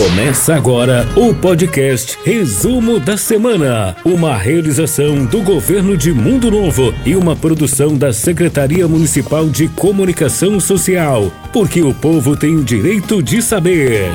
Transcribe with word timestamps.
Começa 0.00 0.54
agora 0.54 1.06
o 1.14 1.34
podcast 1.34 2.18
Resumo 2.24 2.98
da 2.98 3.18
Semana, 3.18 3.94
uma 4.02 4.34
realização 4.34 5.26
do 5.26 5.42
governo 5.42 5.94
de 5.94 6.10
Mundo 6.10 6.50
Novo 6.50 6.94
e 7.04 7.14
uma 7.14 7.36
produção 7.36 7.94
da 7.98 8.10
Secretaria 8.10 8.88
Municipal 8.88 9.46
de 9.46 9.68
Comunicação 9.68 10.58
Social, 10.58 11.30
porque 11.52 11.82
o 11.82 11.92
povo 11.92 12.34
tem 12.34 12.56
o 12.56 12.64
direito 12.64 13.22
de 13.22 13.42
saber. 13.42 14.10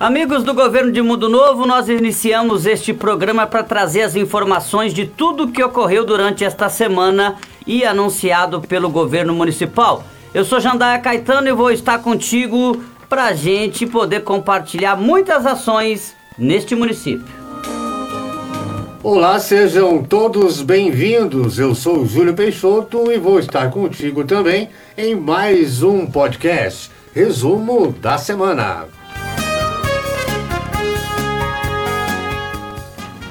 Amigos 0.00 0.42
do 0.42 0.54
governo 0.54 0.90
de 0.90 1.02
Mundo 1.02 1.28
Novo, 1.28 1.66
nós 1.66 1.90
iniciamos 1.90 2.64
este 2.64 2.94
programa 2.94 3.46
para 3.46 3.62
trazer 3.62 4.00
as 4.00 4.16
informações 4.16 4.94
de 4.94 5.04
tudo 5.04 5.44
o 5.44 5.52
que 5.52 5.62
ocorreu 5.62 6.02
durante 6.02 6.44
esta 6.44 6.70
semana 6.70 7.34
e 7.66 7.84
anunciado 7.84 8.62
pelo 8.62 8.88
governo 8.88 9.34
municipal. 9.34 10.02
Eu 10.34 10.44
sou 10.44 10.60
Jandaia 10.60 10.98
Caetano 10.98 11.48
e 11.48 11.52
vou 11.52 11.70
estar 11.70 11.98
contigo 12.00 12.82
para 13.08 13.24
a 13.24 13.32
gente 13.32 13.86
poder 13.86 14.20
compartilhar 14.20 14.94
muitas 14.94 15.46
ações 15.46 16.14
neste 16.36 16.74
município. 16.74 17.26
Olá, 19.02 19.40
sejam 19.40 20.02
todos 20.02 20.60
bem-vindos. 20.60 21.58
Eu 21.58 21.74
sou 21.74 22.04
Júlio 22.04 22.34
Peixoto 22.34 23.10
e 23.10 23.16
vou 23.16 23.38
estar 23.38 23.70
contigo 23.70 24.22
também 24.22 24.68
em 24.98 25.14
mais 25.14 25.82
um 25.82 26.04
podcast, 26.04 26.90
resumo 27.14 27.90
da 27.92 28.18
semana. 28.18 28.86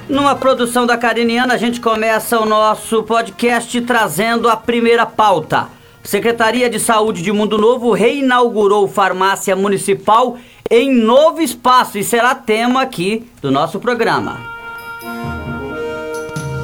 Numa 0.10 0.36
produção 0.36 0.88
da 0.88 0.98
Cariniana, 0.98 1.54
a 1.54 1.58
gente 1.58 1.80
começa 1.80 2.40
o 2.40 2.46
nosso 2.46 3.04
podcast 3.04 3.80
trazendo 3.82 4.50
a 4.50 4.56
primeira 4.56 5.06
pauta. 5.06 5.77
Secretaria 6.08 6.70
de 6.70 6.80
Saúde 6.80 7.22
de 7.22 7.34
Mundo 7.34 7.58
Novo 7.58 7.92
reinaugurou 7.92 8.88
farmácia 8.88 9.54
municipal 9.58 10.38
em 10.72 10.90
novo 10.90 11.42
espaço 11.42 11.98
e 11.98 12.04
será 12.04 12.34
tema 12.34 12.82
aqui 12.82 13.30
do 13.42 13.52
nosso 13.52 13.78
programa. 13.78 14.40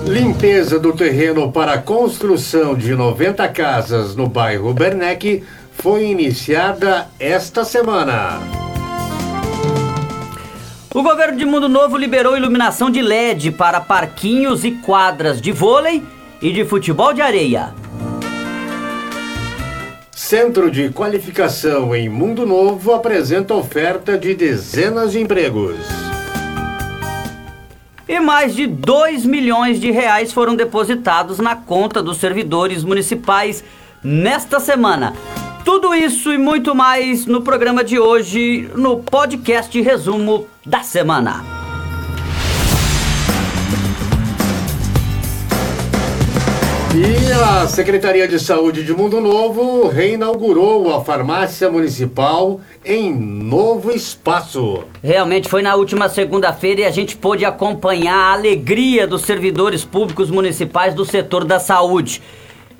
Limpeza 0.07 0.79
do 0.79 0.93
terreno 0.93 1.51
para 1.51 1.73
a 1.73 1.77
construção 1.77 2.73
de 2.73 2.95
90 2.95 3.45
casas 3.49 4.15
no 4.15 4.29
bairro 4.29 4.73
Bernec 4.73 5.43
foi 5.73 6.05
iniciada 6.05 7.09
esta 7.19 7.65
semana. 7.65 8.39
O 10.95 11.03
governo 11.03 11.37
de 11.37 11.43
Mundo 11.43 11.67
Novo 11.67 11.97
liberou 11.97 12.37
iluminação 12.37 12.89
de 12.89 13.01
LED 13.01 13.51
para 13.51 13.81
parquinhos 13.81 14.63
e 14.63 14.71
quadras 14.71 15.41
de 15.41 15.51
vôlei 15.51 16.01
e 16.41 16.49
de 16.53 16.63
futebol 16.63 17.11
de 17.13 17.21
areia. 17.21 17.82
Centro 20.15 20.69
de 20.69 20.89
Qualificação 20.89 21.95
em 21.95 22.07
Mundo 22.07 22.45
Novo 22.45 22.93
apresenta 22.93 23.55
oferta 23.55 24.15
de 24.15 24.35
dezenas 24.35 25.11
de 25.11 25.19
empregos. 25.19 25.77
E 28.07 28.19
mais 28.19 28.53
de 28.55 28.67
2 28.67 29.25
milhões 29.25 29.79
de 29.79 29.89
reais 29.89 30.31
foram 30.31 30.55
depositados 30.55 31.39
na 31.39 31.55
conta 31.55 32.01
dos 32.01 32.17
servidores 32.17 32.83
municipais 32.83 33.63
nesta 34.03 34.59
semana. 34.59 35.13
Tudo 35.65 35.95
isso 35.95 36.31
e 36.31 36.37
muito 36.37 36.75
mais 36.75 37.25
no 37.25 37.41
programa 37.41 37.83
de 37.83 37.97
hoje, 37.97 38.69
no 38.75 38.97
podcast 38.99 39.81
Resumo 39.81 40.45
da 40.63 40.83
Semana. 40.83 41.62
E 46.95 47.31
a 47.31 47.67
Secretaria 47.67 48.27
de 48.27 48.39
Saúde 48.39 48.83
de 48.83 48.93
Mundo 48.93 49.19
Novo 49.19 49.87
reinaugurou 49.87 50.93
a 50.93 51.03
farmácia 51.03 51.67
municipal 51.67 52.61
em 52.85 53.11
novo 53.11 53.91
espaço. 53.91 54.83
Realmente 55.01 55.49
foi 55.49 55.63
na 55.63 55.73
última 55.73 56.07
segunda-feira 56.07 56.81
e 56.81 56.85
a 56.85 56.91
gente 56.91 57.17
pôde 57.17 57.45
acompanhar 57.45 58.15
a 58.15 58.33
alegria 58.33 59.07
dos 59.07 59.23
servidores 59.23 59.83
públicos 59.83 60.29
municipais 60.29 60.93
do 60.93 61.03
setor 61.03 61.45
da 61.45 61.59
saúde. 61.59 62.21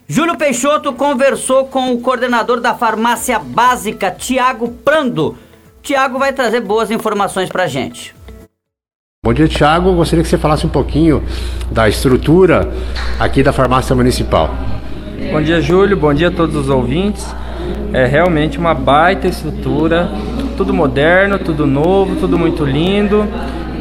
Júlio 0.08 0.38
Peixoto 0.38 0.94
conversou 0.94 1.66
com 1.66 1.92
o 1.92 2.00
coordenador 2.00 2.62
da 2.62 2.76
farmácia 2.76 3.40
básica, 3.40 4.12
Tiago 4.12 4.70
Prando. 4.86 5.36
Tiago 5.82 6.20
vai 6.20 6.32
trazer 6.32 6.62
boas 6.62 6.92
informações 6.92 7.50
pra 7.50 7.66
gente. 7.66 8.14
Bom 9.26 9.32
dia, 9.32 9.48
Tiago. 9.48 9.94
Gostaria 9.94 10.22
que 10.22 10.30
você 10.30 10.38
falasse 10.38 10.66
um 10.66 10.70
pouquinho 10.70 11.24
da 11.72 11.88
estrutura 11.88 12.70
aqui 13.18 13.42
da 13.42 13.54
farmácia 13.54 13.96
municipal. 13.96 14.54
Bom 15.32 15.42
dia, 15.42 15.62
Júlio. 15.62 15.96
Bom 15.96 16.14
dia 16.14 16.28
a 16.28 16.32
todos 16.32 16.58
os 16.58 16.68
ouvintes. 16.68 17.26
É 17.94 18.06
realmente 18.06 18.58
uma 18.58 18.74
baita 18.74 19.26
estrutura, 19.26 20.12
tudo 20.58 20.74
moderno, 20.74 21.40
tudo 21.40 21.66
novo, 21.66 22.18
tudo 22.18 22.38
muito 22.38 22.66
lindo, 22.66 23.26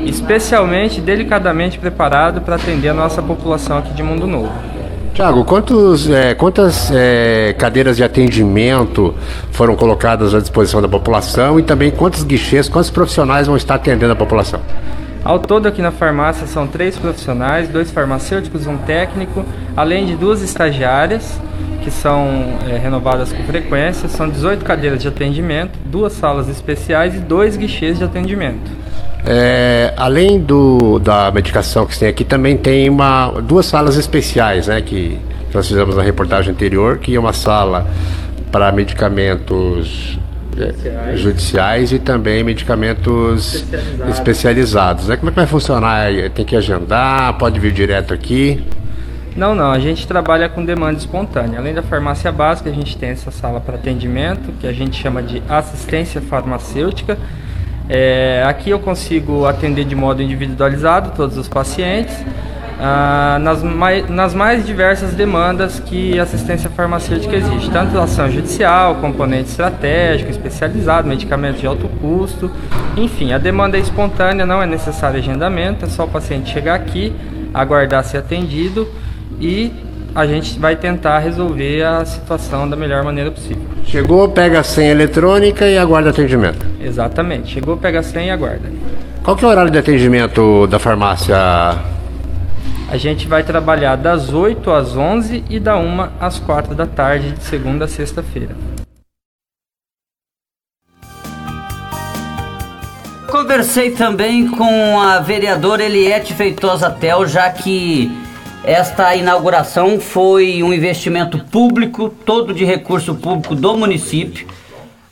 especialmente 0.07 1.01
delicadamente 1.01 1.77
preparado 1.77 2.41
para 2.43 2.55
atender 2.55 2.91
a 2.91 2.95
nossa 2.95 3.21
população 3.21 3.79
aqui 3.79 3.93
de 3.95 4.03
Mundo 4.05 4.29
Novo. 4.29 4.53
Tiago, 5.13 5.45
é, 6.15 6.35
quantas 6.35 6.89
é, 6.95 7.53
cadeiras 7.59 7.97
de 7.97 8.05
atendimento 8.05 9.13
foram 9.51 9.75
colocadas 9.75 10.37
à 10.37 10.39
disposição 10.39 10.81
da 10.81 10.89
população 10.89 11.59
e 11.59 11.65
também 11.65 11.91
quantos 11.91 12.23
guichês, 12.23 12.69
quantos 12.69 12.91
profissionais 12.91 13.49
vão 13.49 13.57
estar 13.57 13.75
atendendo 13.75 14.13
a 14.13 14.17
população? 14.17 14.61
Ao 15.25 15.39
todo 15.39 15.67
aqui 15.67 15.81
na 15.81 15.93
farmácia 15.93 16.47
são 16.47 16.67
três 16.67 16.97
profissionais, 16.99 17.69
dois 17.69 17.91
farmacêuticos, 17.91 18.67
um 18.67 18.77
técnico, 18.77 19.45
além 19.77 20.07
de 20.07 20.17
duas 20.17 20.43
estagiárias 20.43 21.41
que 21.83 21.91
são 21.91 22.59
é, 22.69 22.79
renovadas 22.79 23.33
com 23.33 23.43
frequência. 23.45 24.09
São 24.09 24.29
18 24.29 24.65
cadeiras 24.65 25.01
de 25.01 25.09
atendimento, 25.09 25.79
duas 25.85 26.13
salas 26.13 26.49
especiais 26.49 27.15
e 27.15 27.19
dois 27.19 27.57
guichês 27.57 27.99
de 27.99 28.05
atendimento. 28.05 28.71
É, 29.25 29.93
além 29.97 30.41
do, 30.41 30.99
da 30.99 31.31
medicação 31.31 31.87
que 31.87 31.99
tem 31.99 32.09
aqui, 32.09 32.25
também 32.25 32.57
tem 32.57 32.89
uma, 32.89 33.29
duas 33.41 33.67
salas 33.67 33.97
especiais, 33.97 34.67
né? 34.67 34.81
Que 34.81 35.19
nós 35.53 35.69
fizemos 35.69 35.97
na 35.97 36.03
reportagem 36.03 36.53
anterior, 36.53 36.99
que 36.99 37.15
é 37.15 37.21
uma 37.21 37.33
sala 37.33 37.87
para 38.51 38.73
medicamentos 38.73 40.19
judiciais. 40.57 41.21
judiciais 41.21 41.93
e 41.93 41.99
também 41.99 42.45
medicamentos 42.45 43.55
especializados. 43.55 44.15
especializados. 44.15 45.09
Né? 45.09 45.17
Como 45.17 45.31
é 45.31 45.33
que 45.33 45.37
vai 45.37 45.47
funcionar? 45.47 46.09
Tem 46.35 46.45
que 46.45 46.57
agendar? 46.57 47.35
Pode 47.39 47.59
vir 47.59 47.73
direto 47.73 48.13
aqui? 48.13 48.65
Não, 49.37 49.55
não. 49.55 49.71
A 49.71 49.79
gente 49.79 50.07
trabalha 50.07 50.49
com 50.49 50.65
demanda 50.65 50.99
espontânea. 50.99 51.59
Além 51.59 51.75
da 51.75 51.83
farmácia 51.83 52.31
básica, 52.31 52.69
a 52.69 52.73
gente 52.73 52.97
tem 52.97 53.11
essa 53.11 53.31
sala 53.31 53.61
para 53.61 53.77
atendimento, 53.77 54.53
que 54.61 54.67
a 54.67 54.73
gente 54.73 55.01
chama 55.01 55.23
de 55.23 55.43
assistência 55.49 56.21
farmacêutica. 56.21 57.19
É, 57.89 58.45
aqui 58.47 58.71
eu 58.71 58.79
consigo 58.79 59.47
atender 59.47 59.85
de 59.85 59.95
modo 59.95 60.23
individualizado 60.23 61.13
todos 61.17 61.37
os 61.37 61.49
pacientes 61.49 62.15
ah, 62.85 63.39
nas, 63.41 63.63
mais, 63.63 64.11
nas 64.11 64.35
mais 64.35 64.67
diversas 64.67 65.15
demandas 65.15 65.79
que 65.79 66.19
assistência 66.19 66.69
farmacêutica 66.69 67.37
existe, 67.37 67.71
tanto 67.71 67.97
ação 67.97 68.29
judicial, 68.29 68.97
componente 68.97 69.51
estratégico, 69.51 70.29
especializado, 70.29 71.07
medicamentos 71.07 71.61
de 71.61 71.67
alto 71.69 71.89
custo, 72.01 72.51
enfim, 72.97 73.33
a 73.33 73.39
demanda 73.39 73.77
é 73.77 73.81
espontânea, 73.81 74.45
não 74.45 74.61
é 74.61 74.67
necessário 74.67 75.21
agendamento, 75.21 75.85
é 75.85 75.89
só 75.89 76.07
o 76.07 76.09
paciente 76.09 76.53
chegar 76.53 76.75
aqui, 76.75 77.15
aguardar 77.55 78.03
ser 78.03 78.17
atendido 78.19 78.89
e 79.41 79.73
a 80.13 80.27
gente 80.27 80.59
vai 80.59 80.75
tentar 80.75 81.21
resolver 81.21 81.85
a 81.85 82.05
situação 82.05 82.69
da 82.69 82.75
melhor 82.75 83.05
maneira 83.05 83.31
possível. 83.31 83.63
Chegou, 83.85 84.29
pega 84.31 84.59
a 84.59 84.65
senha 84.65 84.91
eletrônica 84.91 85.69
e 85.69 85.79
aguarda 85.79 86.11
atendimento. 86.11 86.67
Exatamente, 86.81 87.53
chegou, 87.53 87.77
pega 87.77 88.01
a 88.01 88.03
senha 88.03 88.27
e 88.27 88.31
aguarda. 88.31 88.69
Qual 89.23 89.37
que 89.37 89.45
é 89.45 89.47
o 89.47 89.51
horário 89.53 89.71
de 89.71 89.79
atendimento 89.79 90.67
da 90.67 90.81
farmácia 90.81 91.92
a 92.93 92.99
gente 92.99 93.27
vai 93.27 93.43
trabalhar 93.43 93.97
das 93.97 94.35
8 94.35 94.71
às 94.71 94.95
11 94.95 95.45
e 95.49 95.59
da 95.59 95.79
1 95.79 96.11
às 96.21 96.39
4 96.39 96.75
da 96.75 96.87
tarde, 96.87 97.33
de 97.33 97.43
segunda 97.43 97.87
a 97.87 97.89
sexta-feira. 97.89 98.55
Conversei 103.31 103.93
também 103.93 104.47
com 104.47 105.01
a 105.01 105.21
vereadora 105.21 105.83
Eliette 105.83 106.35
Feitosa 106.35 106.91
Tel, 106.91 107.27
já 107.27 107.49
que 107.49 108.13
esta 108.63 109.17
inauguração 109.17 109.99
foi 109.99 110.63
um 110.63 110.71
investimento 110.71 111.39
público, 111.47 112.11
todo 112.11 112.53
de 112.53 112.67
recurso 112.67 113.15
público 113.15 113.55
do 113.55 113.75
município, 113.75 114.47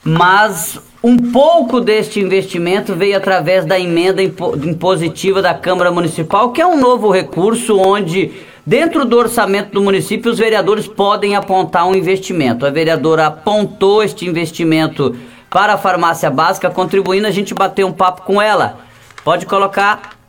mas 0.04 0.78
um 1.02 1.16
pouco 1.16 1.80
deste 1.80 2.20
investimento 2.20 2.94
veio 2.94 3.16
através 3.16 3.64
da 3.64 3.78
emenda 3.78 4.22
impositiva 4.22 5.40
da 5.40 5.54
Câmara 5.54 5.90
Municipal, 5.90 6.52
que 6.52 6.60
é 6.60 6.66
um 6.66 6.78
novo 6.78 7.10
recurso 7.10 7.78
onde, 7.78 8.32
dentro 8.66 9.06
do 9.06 9.16
orçamento 9.16 9.72
do 9.72 9.82
município, 9.82 10.30
os 10.30 10.38
vereadores 10.38 10.86
podem 10.86 11.34
apontar 11.34 11.88
um 11.88 11.94
investimento. 11.94 12.66
A 12.66 12.70
vereadora 12.70 13.28
apontou 13.28 14.02
este 14.02 14.26
investimento 14.26 15.16
para 15.48 15.74
a 15.74 15.78
farmácia 15.78 16.30
básica, 16.30 16.68
contribuindo 16.70 17.26
a 17.26 17.30
gente 17.30 17.54
bater 17.54 17.84
um 17.84 17.92
papo 17.92 18.22
com 18.22 18.40
ela. 18.40 18.80
Pode 19.24 19.46
colocar 19.46 20.20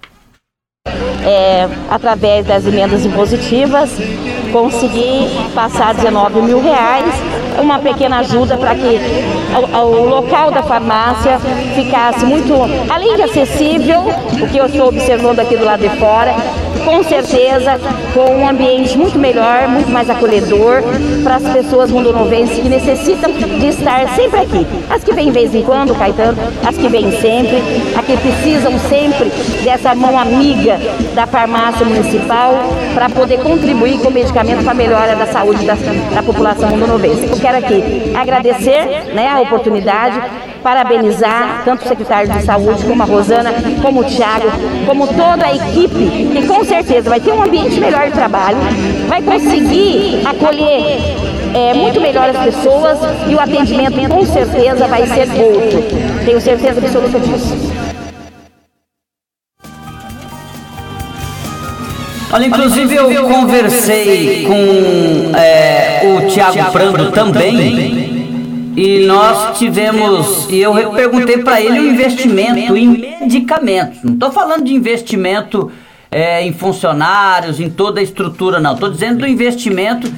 é, 1.24 1.67
através 1.89 2.45
das 2.45 2.65
emendas 2.65 3.06
impositivas, 3.06 3.91
consegui 4.51 5.29
passar 5.53 5.94
19 5.94 6.41
mil 6.41 6.62
reais, 6.62 7.06
uma 7.59 7.80
pequena 7.80 8.19
ajuda 8.19 8.57
para 8.57 8.75
que 8.75 9.00
o, 9.74 9.77
o, 9.77 10.09
local 10.09 10.51
da 10.51 10.63
farmácia 10.63 11.39
ficasse 11.75 12.25
muito, 12.25 12.53
além 12.89 13.15
de 13.15 13.24
acessível, 13.24 14.01
o 14.42 14.48
que 14.48 14.57
eu 14.57 14.65
estou 14.65 14.88
observando 14.88 15.39
aqui 15.39 15.57
do 15.57 15.65
lado 15.65 15.81
de 15.81 15.89
fora, 15.98 16.33
com 16.83 17.03
certeza 17.03 17.79
com 18.13 18.35
um 18.37 18.47
ambiente 18.47 18.97
muito 18.97 19.17
melhor, 19.17 19.67
muito 19.67 19.89
mais 19.89 20.09
acolhedor 20.09 20.83
para 21.23 21.35
as 21.35 21.43
pessoas 21.43 21.91
mundonovenses 21.91 22.59
que 22.59 22.69
necessitam 22.69 23.31
de 23.31 23.67
estar 23.67 24.07
sempre 24.15 24.39
aqui. 24.41 24.67
As 24.89 25.03
que 25.03 25.13
vêm 25.13 25.25
de 25.25 25.31
vez 25.31 25.55
em 25.55 25.63
quando, 25.63 25.95
Caetano, 25.95 26.37
as 26.65 26.75
que 26.75 26.87
vêm 26.87 27.11
sempre, 27.19 27.57
as 27.97 28.05
que 28.05 28.17
precisam 28.17 28.77
sempre 28.79 29.31
dessa 29.63 29.95
mão 29.95 30.17
amiga 30.17 30.79
da 31.13 31.25
farmácia 31.25 31.85
municipal 31.85 32.53
para 32.93 33.09
poder 33.09 33.39
contribuir 33.39 33.99
com 33.99 34.09
o 34.09 34.11
medicamento 34.11 34.63
para 34.63 34.71
a 34.71 34.75
melhora 34.75 35.15
da 35.15 35.27
saúde 35.27 35.65
da, 35.65 35.75
da 36.13 36.23
população 36.23 36.69
mundonovense. 36.69 37.27
Eu 37.29 37.39
quero 37.39 37.57
aqui 37.57 38.13
agradecer 38.15 39.13
né, 39.13 39.27
a 39.27 39.39
oportunidade 39.39 40.21
parabenizar 40.61 41.63
tanto 41.65 41.85
o 41.85 41.87
secretário 41.87 42.31
de 42.31 42.43
saúde 42.43 42.83
como 42.85 43.01
a 43.03 43.05
Rosana, 43.05 43.51
como 43.81 44.01
o 44.01 44.03
Tiago, 44.03 44.47
como 44.85 45.07
toda 45.07 45.45
a 45.45 45.55
equipe, 45.55 46.29
que 46.31 46.47
com 46.47 46.63
certeza 46.63 47.09
vai 47.09 47.19
ter 47.19 47.33
um 47.33 47.43
ambiente 47.43 47.79
melhor 47.79 48.05
de 48.05 48.11
trabalho, 48.11 48.57
vai 49.07 49.21
conseguir 49.21 50.21
acolher 50.25 50.99
é, 51.53 51.73
muito 51.73 51.99
melhor 51.99 52.29
as 52.29 52.37
pessoas 52.37 52.99
e 53.27 53.35
o 53.35 53.39
atendimento 53.39 54.09
com 54.09 54.25
certeza 54.25 54.87
vai 54.87 55.05
ser 55.07 55.27
outro. 55.41 55.83
Tenho 56.25 56.39
certeza 56.39 56.79
absoluta 56.79 57.19
disso. 57.19 57.71
Olha, 62.33 62.45
inclusive 62.45 62.95
eu 62.95 63.27
conversei 63.27 64.45
com 64.45 65.35
é, 65.37 66.01
o 66.15 66.27
Tiago 66.29 66.71
Prando 66.71 67.11
também 67.11 68.20
e 68.75 69.06
nós 69.06 69.57
tivemos, 69.57 70.47
e 70.50 70.59
eu 70.59 70.73
perguntei 70.91 71.39
para 71.39 71.59
ele 71.59 71.79
o 71.79 71.89
investimento 71.89 72.75
em 72.75 72.88
medicamentos. 72.88 74.03
Não 74.03 74.13
estou 74.13 74.31
falando 74.31 74.63
de 74.63 74.73
investimento 74.73 75.71
é, 76.09 76.45
em 76.45 76.53
funcionários, 76.53 77.59
em 77.59 77.69
toda 77.69 78.00
a 78.00 78.03
estrutura, 78.03 78.59
não. 78.59 78.73
Estou 78.73 78.89
dizendo 78.89 79.19
do 79.19 79.27
investimento 79.27 80.12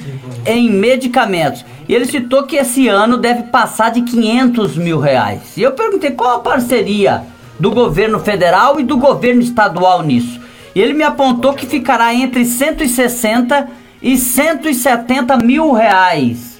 em 0.46 0.70
medicamentos. 0.70 1.66
E 1.88 1.94
ele 1.94 2.06
citou 2.06 2.44
que 2.44 2.56
esse 2.56 2.88
ano 2.88 3.18
deve 3.18 3.44
passar 3.44 3.92
de 3.92 4.02
500 4.02 4.78
mil 4.78 5.00
reais. 5.00 5.58
E 5.58 5.62
eu 5.62 5.72
perguntei 5.72 6.12
qual 6.12 6.38
a 6.38 6.40
parceria 6.40 7.24
do 7.60 7.72
governo 7.72 8.20
federal 8.20 8.80
e 8.80 8.84
do 8.84 8.98
governo 8.98 9.42
estadual 9.42 10.02
nisso. 10.02 10.40
E 10.76 10.82
ele 10.82 10.94
me 10.94 11.04
apontou 11.04 11.54
que 11.54 11.66
ficará 11.66 12.14
entre 12.14 12.46
160 12.46 13.68
e 14.02 14.18
170 14.18 15.38
mil 15.38 15.72
reais 15.72 16.53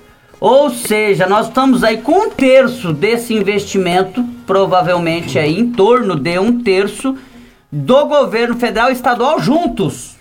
ou 0.44 0.69
seja, 0.69 1.25
nós 1.25 1.48
estamos 1.48 1.86
aí 1.86 2.00
com 2.00 2.25
um 2.25 2.30
terço 2.30 2.92
desse 2.92 3.34
investimento, 3.34 4.22
provavelmente 4.45 5.40
aí 5.40 5.57
em 5.57 5.72
torno 5.72 6.18
de 6.18 6.38
um 6.38 6.62
terço 6.62 7.18
do 7.72 8.06
governo 8.07 8.57
federal 8.57 8.90
e 8.90 8.92
estadual 8.92 9.40
juntos. 9.40 10.18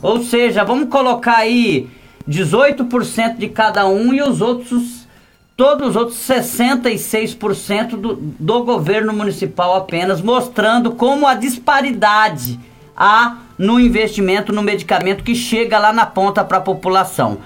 Ou 0.00 0.22
seja, 0.22 0.62
vamos 0.62 0.88
colocar 0.88 1.38
aí 1.38 1.90
18% 2.28 3.38
de 3.38 3.48
cada 3.48 3.88
um 3.88 4.14
e 4.14 4.22
os 4.22 4.40
outros, 4.40 5.08
todos 5.56 5.88
os 5.88 5.96
outros 5.96 6.18
66% 6.18 7.96
do, 7.96 8.14
do 8.14 8.62
governo 8.62 9.12
municipal 9.12 9.74
apenas, 9.74 10.20
mostrando 10.22 10.92
como 10.92 11.26
a 11.26 11.34
disparidade 11.34 12.56
há 12.96 13.38
no 13.58 13.80
investimento 13.80 14.52
no 14.52 14.62
medicamento 14.62 15.24
que 15.24 15.34
chega 15.34 15.76
lá 15.76 15.92
na 15.92 16.06
ponta 16.06 16.44
para 16.44 16.58
a 16.58 16.60
população. 16.60 17.38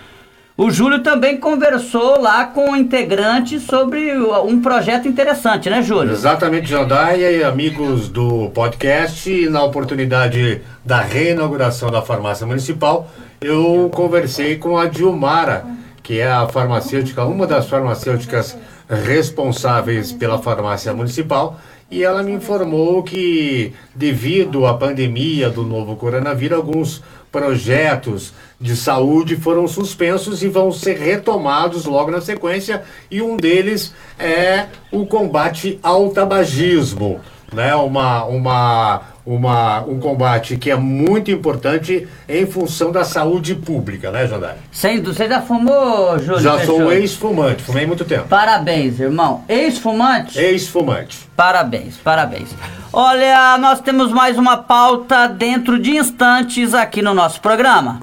O 0.57 0.71
Júlio 0.71 1.01
também 1.03 1.37
conversou 1.37 2.21
lá 2.21 2.45
com 2.45 2.71
o 2.71 2.77
integrante 2.77 3.59
sobre 3.59 4.17
um 4.17 4.63
projeto 4.63 5.09
interessante, 5.09 5.69
né, 5.69 5.83
Júlio? 5.83 6.13
Exatamente, 6.13 6.69
Jandaia 6.69 7.29
e 7.33 7.43
amigos 7.43 8.09
do 8.09 8.49
podcast. 8.51 9.29
E 9.29 9.49
na 9.49 9.65
oportunidade 9.65 10.63
da 10.85 11.01
reinauguração 11.01 11.91
da 11.91 12.03
farmácia 12.03 12.47
municipal, 12.47 13.11
eu 13.41 13.91
conversei 13.93 14.57
com 14.57 14.79
a 14.79 14.87
Dilmara, 14.87 15.65
que 16.05 16.21
é 16.21 16.31
a 16.31 16.47
farmacêutica, 16.47 17.25
uma 17.25 17.49
das 17.49 17.69
farmacêuticas 17.69 18.57
responsáveis 18.89 20.13
pela 20.13 20.39
farmácia 20.39 20.95
municipal. 20.95 21.59
E 21.91 22.03
ela 22.03 22.23
me 22.23 22.33
informou 22.33 23.03
que, 23.03 23.73
devido 23.95 24.67
à 24.67 24.75
pandemia 24.75 25.51
do 25.51 25.63
novo 25.63 25.97
coronavírus, 25.97 26.57
alguns 26.57 27.03
projetos 27.31 28.33
de 28.61 28.77
saúde 28.77 29.37
foram 29.37 29.67
suspensos 29.67 30.43
e 30.43 30.49
vão 30.49 30.71
ser 30.71 30.97
retomados 30.99 31.85
logo 31.85 32.11
na 32.11 32.21
sequência, 32.21 32.83
e 33.11 33.21
um 33.21 33.37
deles 33.37 33.93
é 34.19 34.67
o 34.93 35.05
combate 35.05 35.79
ao 35.83 36.11
tabagismo, 36.11 37.21
né? 37.53 37.75
Uma, 37.75 38.25
uma, 38.25 39.03
uma, 39.27 39.81
um 39.83 39.99
combate 39.99 40.57
que 40.57 40.71
é 40.71 40.77
muito 40.77 41.31
importante 41.31 42.07
em 42.29 42.47
função 42.47 42.93
da 42.93 43.05
saúde 43.05 43.55
pública, 43.55 44.11
né, 44.11 44.27
Jandai? 44.27 44.57
Sendo, 44.71 45.15
você 45.15 45.29
já 45.29 45.41
fumou, 45.41 46.19
Júlio? 46.19 46.41
Já 46.41 46.65
sou 46.65 46.93
ex-fumante, 46.93 47.63
fumei 47.63 47.87
muito 47.87 48.05
tempo. 48.05 48.29
Parabéns, 48.29 49.01
irmão. 49.01 49.45
Ex-fumante? 49.49 50.39
Ex-fumante. 50.39 51.29
Parabéns, 51.35 51.97
parabéns. 51.97 52.51
Olha, 52.93 53.59
nós 53.59 53.81
temos 53.81 54.13
mais 54.13 54.39
uma 54.39 54.59
pauta 54.59 55.27
dentro 55.27 55.79
de 55.79 55.97
instantes 55.97 56.75
aqui 56.75 57.03
no 57.03 57.15
nosso 57.15 57.41
programa. 57.41 58.01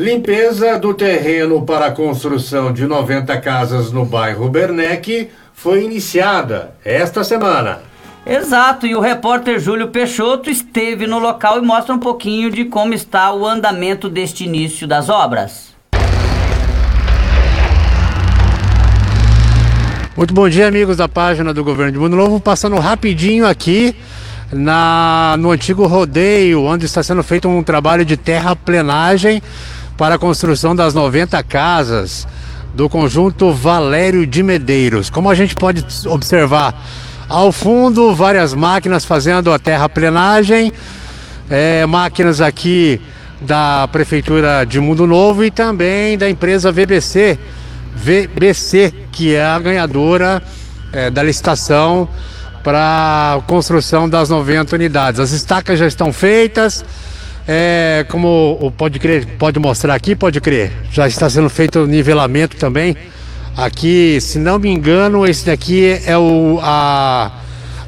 Limpeza 0.00 0.78
do 0.78 0.94
terreno 0.94 1.60
para 1.66 1.88
a 1.88 1.90
construção 1.90 2.72
de 2.72 2.86
90 2.86 3.38
casas 3.38 3.92
no 3.92 4.02
bairro 4.02 4.48
Bernec 4.48 5.28
foi 5.52 5.84
iniciada 5.84 6.74
esta 6.82 7.22
semana. 7.22 7.80
Exato, 8.24 8.86
e 8.86 8.94
o 8.94 9.00
repórter 9.00 9.60
Júlio 9.60 9.88
Peixoto 9.88 10.48
esteve 10.48 11.06
no 11.06 11.18
local 11.18 11.58
e 11.58 11.60
mostra 11.60 11.94
um 11.94 11.98
pouquinho 11.98 12.50
de 12.50 12.64
como 12.64 12.94
está 12.94 13.30
o 13.34 13.46
andamento 13.46 14.08
deste 14.08 14.44
início 14.44 14.88
das 14.88 15.10
obras. 15.10 15.74
Muito 20.16 20.32
bom 20.32 20.48
dia, 20.48 20.66
amigos 20.66 20.96
da 20.96 21.10
página 21.10 21.52
do 21.52 21.62
Governo 21.62 21.92
de 21.92 21.98
Mundo 21.98 22.16
Novo. 22.16 22.40
Passando 22.40 22.76
rapidinho 22.76 23.46
aqui 23.46 23.94
na, 24.50 25.36
no 25.38 25.50
antigo 25.50 25.86
rodeio, 25.86 26.64
onde 26.64 26.86
está 26.86 27.02
sendo 27.02 27.22
feito 27.22 27.46
um 27.50 27.62
trabalho 27.62 28.02
de 28.02 28.16
terraplenagem 28.16 29.42
para 30.00 30.14
a 30.14 30.18
construção 30.18 30.74
das 30.74 30.94
90 30.94 31.42
casas 31.42 32.26
do 32.74 32.88
conjunto 32.88 33.52
Valério 33.52 34.26
de 34.26 34.42
Medeiros. 34.42 35.10
Como 35.10 35.28
a 35.28 35.34
gente 35.34 35.54
pode 35.54 35.84
observar 36.06 36.74
ao 37.28 37.52
fundo, 37.52 38.14
várias 38.14 38.54
máquinas 38.54 39.04
fazendo 39.04 39.52
a 39.52 39.58
terraplenagem, 39.58 40.72
é, 41.50 41.84
máquinas 41.84 42.40
aqui 42.40 42.98
da 43.42 43.86
Prefeitura 43.92 44.64
de 44.64 44.80
Mundo 44.80 45.06
Novo 45.06 45.44
e 45.44 45.50
também 45.50 46.16
da 46.16 46.30
empresa 46.30 46.72
VBC, 46.72 47.38
VBC, 47.94 48.94
que 49.12 49.34
é 49.34 49.44
a 49.44 49.58
ganhadora 49.58 50.42
é, 50.94 51.10
da 51.10 51.22
licitação 51.22 52.08
para 52.64 53.36
a 53.36 53.42
construção 53.42 54.08
das 54.08 54.30
90 54.30 54.76
unidades. 54.76 55.20
As 55.20 55.32
estacas 55.32 55.78
já 55.78 55.86
estão 55.86 56.10
feitas, 56.10 56.82
é, 57.46 58.04
como 58.08 58.58
o 58.60 58.70
pode 58.70 58.98
crer, 58.98 59.26
pode 59.38 59.58
mostrar 59.58 59.94
aqui, 59.94 60.14
pode 60.14 60.40
crer, 60.40 60.72
já 60.90 61.08
está 61.08 61.28
sendo 61.28 61.48
feito 61.48 61.80
o 61.80 61.86
nivelamento 61.86 62.56
também. 62.56 62.96
Aqui, 63.56 64.20
se 64.20 64.38
não 64.38 64.58
me 64.58 64.70
engano, 64.70 65.26
esse 65.26 65.46
daqui 65.46 66.00
é 66.06 66.16
o, 66.16 66.60
a, 66.62 67.32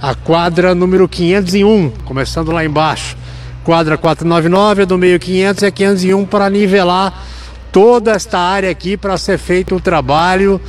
a 0.01 0.15
quadra 0.15 0.75
número 0.75 1.09
501, 1.09 1.91
começando 2.05 2.51
lá 2.51 2.65
embaixo. 2.65 3.17
Quadra 3.65 3.97
499 3.97 4.83
é 4.83 4.87
do 4.87 4.99
meio 4.99 5.21
500 5.21 5.63
é 5.63 5.71
501 5.71 6.25
para 6.27 6.51
nivelar 6.51 7.25
toda 7.71 8.11
esta 8.13 8.39
área 8.39 8.71
aqui 8.71 8.97
para 8.97 9.17
ser 9.17 9.39
feito 9.39 9.77
o 9.77 9.81
trabalho 9.81 10.61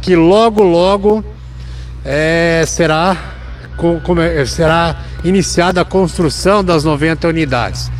que 0.00 0.16
logo 0.16 0.62
logo 0.62 1.22
é, 2.04 2.64
será, 2.66 3.16
com, 3.76 4.00
será 4.46 4.96
iniciada 5.22 5.82
a 5.82 5.84
construção 5.84 6.64
das 6.64 6.84
90 6.84 7.28
unidades 7.28 7.90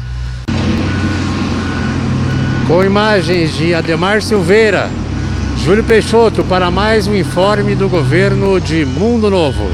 com 2.68 2.84
imagens 2.84 3.56
de 3.56 3.72
Ademar 3.72 4.20
Silveira, 4.20 4.90
Júlio 5.64 5.82
Peixoto 5.82 6.44
para 6.44 6.70
mais 6.70 7.06
um 7.06 7.14
informe 7.14 7.74
do 7.74 7.88
governo 7.88 8.60
de 8.60 8.84
Mundo 8.84 9.30
Novo. 9.30 9.64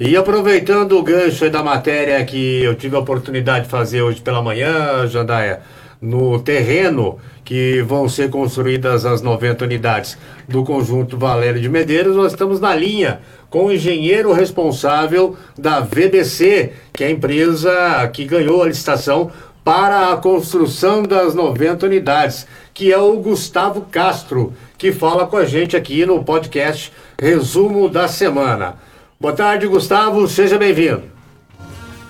E 0.00 0.16
aproveitando 0.16 0.98
o 0.98 1.04
gancho 1.04 1.48
da 1.50 1.62
matéria 1.62 2.22
que 2.24 2.64
eu 2.64 2.74
tive 2.74 2.96
a 2.96 2.98
oportunidade 2.98 3.66
de 3.66 3.70
fazer 3.70 4.02
hoje 4.02 4.20
pela 4.20 4.42
manhã, 4.42 5.06
Jandaia, 5.06 5.60
no 6.00 6.40
terreno 6.40 7.18
que 7.44 7.80
vão 7.82 8.08
ser 8.08 8.28
construídas 8.28 9.06
as 9.06 9.22
90 9.22 9.64
unidades 9.64 10.18
do 10.48 10.64
conjunto 10.64 11.16
Valério 11.16 11.60
de 11.60 11.68
Medeiros, 11.68 12.16
nós 12.16 12.32
estamos 12.32 12.60
na 12.60 12.74
linha 12.74 13.20
com 13.50 13.66
o 13.66 13.72
engenheiro 13.72 14.32
responsável 14.32 15.36
da 15.56 15.80
VBC, 15.80 16.72
que 16.92 17.04
é 17.04 17.06
a 17.08 17.10
empresa 17.10 18.08
que 18.12 18.24
ganhou 18.24 18.62
a 18.62 18.66
licitação 18.66 19.30
para 19.64 20.12
a 20.12 20.16
construção 20.16 21.02
das 21.02 21.34
90 21.34 21.86
unidades, 21.86 22.46
que 22.72 22.92
é 22.92 22.98
o 22.98 23.16
Gustavo 23.16 23.82
Castro, 23.90 24.54
que 24.78 24.92
fala 24.92 25.26
com 25.26 25.36
a 25.36 25.44
gente 25.44 25.76
aqui 25.76 26.06
no 26.06 26.22
podcast 26.22 26.92
Resumo 27.18 27.88
da 27.88 28.06
Semana. 28.06 28.76
Boa 29.18 29.34
tarde, 29.34 29.66
Gustavo, 29.66 30.28
seja 30.28 30.58
bem-vindo. 30.58 31.10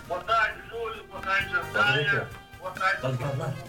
Boa 0.06 0.20
tarde, 0.20 0.58
Júlio, 0.68 1.04
boa 1.08 1.22
tarde, 1.22 1.50
Jandaia, 1.50 2.28
boa 2.60 2.72
tarde. 2.72 3.65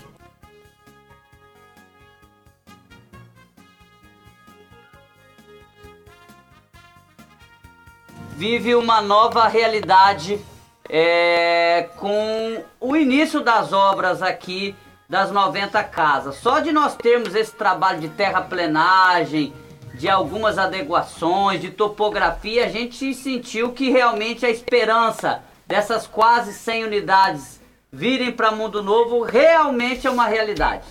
Vive 8.38 8.75
uma 8.75 9.01
nova 9.01 9.48
realidade 9.48 10.39
é, 10.88 11.89
com 11.98 12.63
o 12.79 12.96
início 12.96 13.41
das 13.41 13.74
obras 13.74 14.22
aqui 14.22 14.75
das 15.10 15.32
90 15.32 15.84
casas. 15.86 16.36
Só 16.36 16.60
de 16.60 16.72
nós 16.72 16.96
termos 16.96 17.34
esse 17.34 17.56
trabalho 17.56 18.00
de 18.00 18.10
terraplenagem, 18.10 19.51
de 19.96 20.08
algumas 20.08 20.60
adequações, 20.60 21.62
de 21.62 21.72
topografia, 21.72 22.65
a 22.65 22.70
gente 22.70 23.12
sentiu 23.15 23.74
que 23.74 23.89
realmente 23.89 24.46
a 24.46 24.51
esperança 24.51 25.41
dessas 25.65 26.06
quase 26.06 26.53
100 26.53 26.84
unidades 26.84 27.60
virem 27.91 28.32
para 28.32 28.51
Mundo 28.51 28.84
Novo 28.84 29.24
realmente 29.24 30.06
é 30.06 30.12
uma 30.12 30.27
realidade. 30.27 30.86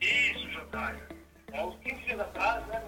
Isso, 0.00 0.50
Jandaia. 0.50 1.06
Uns 1.54 1.76
15 1.84 2.02
dias 2.02 2.20
atrás, 2.20 2.66
né, 2.66 2.82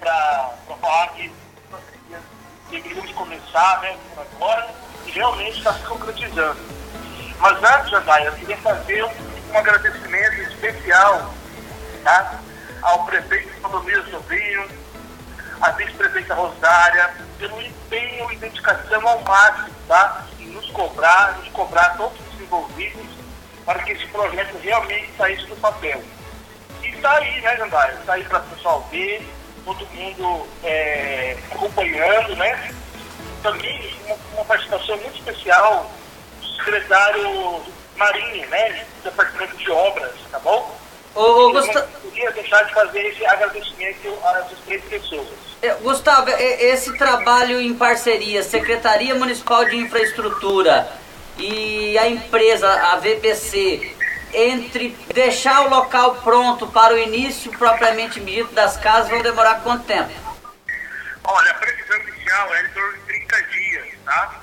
para 0.00 0.50
falar 0.66 1.08
que 1.08 1.32
deveríamos 2.70 3.12
começar, 3.12 3.80
né, 3.82 3.96
agora, 4.16 4.68
e 5.06 5.10
realmente 5.10 5.58
está 5.58 5.72
se 5.74 5.82
concretizando. 5.84 6.58
Mas 7.38 7.62
antes, 7.62 7.90
Jandaia, 7.90 8.26
eu 8.26 8.32
queria 8.32 8.56
fazer 8.58 9.04
um, 9.04 9.10
um 9.52 9.58
agradecimento 9.58 10.34
especial 10.52 11.34
tá, 12.04 12.40
ao 12.82 13.04
prefeito 13.06 13.48
Economia 13.48 14.02
Sobrinho, 14.10 14.68
à 15.60 15.70
vice-prefeita 15.72 16.34
Rosária, 16.34 17.14
pelo 17.38 17.60
empenho 17.60 18.32
e 18.32 18.36
dedicação 18.36 19.06
ao 19.06 19.20
máximo, 19.22 19.74
tá? 19.88 20.26
Em 20.38 20.46
nos 20.48 20.70
cobrar, 20.70 21.38
nos 21.38 21.48
cobrar 21.48 21.96
todos 21.96 22.18
os 22.20 22.40
envolvidos 22.40 23.06
para 23.64 23.82
que 23.82 23.92
esse 23.92 24.06
projeto 24.08 24.56
realmente 24.58 25.10
saísse 25.16 25.46
do 25.46 25.56
papel. 25.56 26.02
E 26.82 26.88
está 26.88 27.12
aí, 27.16 27.40
né, 27.40 27.56
Jandaia? 27.56 27.92
Está 27.92 28.14
aí 28.14 28.24
para 28.24 28.40
o 28.40 28.42
pessoal 28.44 28.88
ver, 28.90 29.26
todo 29.74 29.86
mundo 29.94 30.46
é, 30.64 31.36
acompanhando, 31.52 32.34
né? 32.36 32.74
Também 33.42 33.94
uma, 34.06 34.16
uma, 34.34 34.44
participação 34.44 34.96
muito 34.98 35.16
especial 35.16 35.90
do 36.40 36.48
secretário 36.48 37.62
Marinho, 37.96 38.48
né? 38.48 38.84
Do 39.02 39.10
Departamento 39.10 39.56
de 39.56 39.70
Obras, 39.70 40.12
tá 40.30 40.38
bom? 40.40 40.76
Ô, 41.14 41.20
ô, 41.20 41.52
Gustavo... 41.52 41.88
não 42.04 42.10
queria 42.10 42.30
deixar 42.32 42.64
de 42.64 42.74
fazer 42.74 43.00
esse 43.06 43.24
agradecimento 43.24 44.18
às 44.24 44.58
três 44.64 44.82
pessoas. 44.84 45.28
É, 45.62 45.74
Gustavo, 45.74 46.30
esse 46.30 46.96
trabalho 46.96 47.60
em 47.60 47.74
parceria, 47.74 48.42
Secretaria 48.42 49.14
Municipal 49.14 49.64
de 49.66 49.76
Infraestrutura 49.76 50.88
e 51.38 51.98
a 51.98 52.08
empresa, 52.08 52.68
a 52.68 52.96
VPC, 52.96 53.94
entre 54.32 54.90
deixar 55.12 55.62
o 55.62 55.70
local 55.70 56.16
pronto 56.16 56.66
para 56.68 56.94
o 56.94 56.98
início 56.98 57.50
propriamente 57.52 58.20
dito 58.20 58.52
das 58.52 58.76
casas 58.76 59.10
vão 59.10 59.22
demorar 59.22 59.62
quanto 59.62 59.84
tempo? 59.84 60.10
Olha, 61.24 61.50
a 61.50 61.54
previsão 61.54 61.96
inicial 62.00 62.54
é 62.54 62.62
em 62.62 62.68
torno 62.68 62.92
de 62.92 63.04
30 63.04 63.42
dias, 63.42 63.88
tá? 64.04 64.40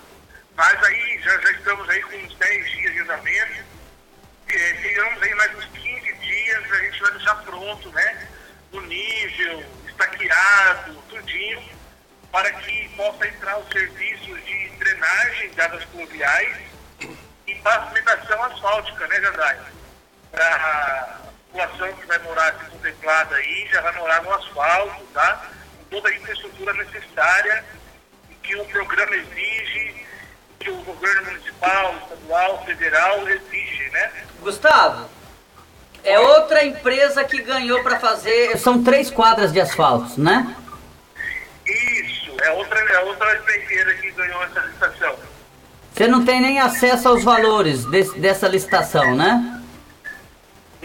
Mas 0.55 0.83
aí 0.83 1.19
já, 1.23 1.37
já 1.39 1.51
estamos 1.51 1.89
aí 1.89 2.01
com 2.01 2.17
uns 2.17 2.35
10 2.35 2.71
dias 2.71 2.93
de 2.93 2.99
andamento. 2.99 3.65
É, 4.47 4.75
chegamos 4.81 5.21
aí 5.21 5.35
mais 5.35 5.55
uns 5.57 5.65
15 5.65 6.13
dias, 6.13 6.71
a 6.71 6.77
gente 6.77 7.01
vai 7.01 7.11
deixar 7.11 7.35
pronto, 7.43 7.89
né? 7.91 8.27
No 8.71 8.81
nível, 8.81 9.63
estaqueado, 9.87 10.93
tudinho, 11.09 11.63
para 12.31 12.51
que 12.53 12.89
possa 12.95 13.27
entrar 13.27 13.57
os 13.59 13.67
serviços 13.69 14.45
de 14.45 14.69
drenagem 14.77 15.51
das 15.53 15.83
pluviais 15.85 16.57
e 17.47 17.55
pavimentação 17.55 18.43
asfáltica, 18.43 19.07
né, 19.07 19.21
Jandai? 19.21 19.59
A 20.39 21.17
população 21.51 21.93
que 21.93 22.05
vai 22.05 22.19
morar 22.19 22.47
aqui 22.47 22.69
contemplada 22.69 23.35
aí, 23.35 23.67
já 23.71 23.81
vai 23.81 23.93
morar 23.97 24.21
no 24.23 24.33
asfalto, 24.33 25.03
tá? 25.13 25.45
Com 25.77 25.83
toda 25.95 26.09
a 26.09 26.15
infraestrutura 26.15 26.73
necessária 26.73 27.65
que 28.43 28.55
o 28.55 28.65
programa 28.65 29.15
exige, 29.15 30.05
que 30.59 30.69
o 30.69 30.77
governo 30.77 31.25
municipal, 31.25 31.95
estadual, 32.03 32.65
federal 32.65 33.27
exige, 33.27 33.89
né? 33.89 34.11
Gustavo, 34.39 35.09
é 36.03 36.19
outra 36.19 36.63
empresa 36.63 37.23
que 37.23 37.41
ganhou 37.41 37.83
para 37.83 37.99
fazer. 37.99 38.57
São 38.57 38.83
três 38.83 39.11
quadras 39.11 39.51
de 39.51 39.59
asfalto, 39.59 40.19
né? 40.19 40.55
Isso, 41.65 42.31
é 42.41 42.51
outra, 42.51 42.79
é 42.79 42.99
outra 42.99 43.37
empreiteira 43.37 43.93
que 43.95 44.11
ganhou 44.11 44.43
essa 44.43 44.59
licitação. 44.61 45.15
Você 45.93 46.07
não 46.07 46.23
tem 46.23 46.39
nem 46.39 46.59
acesso 46.59 47.09
aos 47.09 47.23
valores 47.23 47.83
desse, 47.85 48.17
dessa 48.19 48.47
licitação, 48.47 49.15
né? 49.15 49.56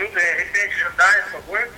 Repete, 0.08 0.84
por 1.24 1.42
favor. 1.42 1.68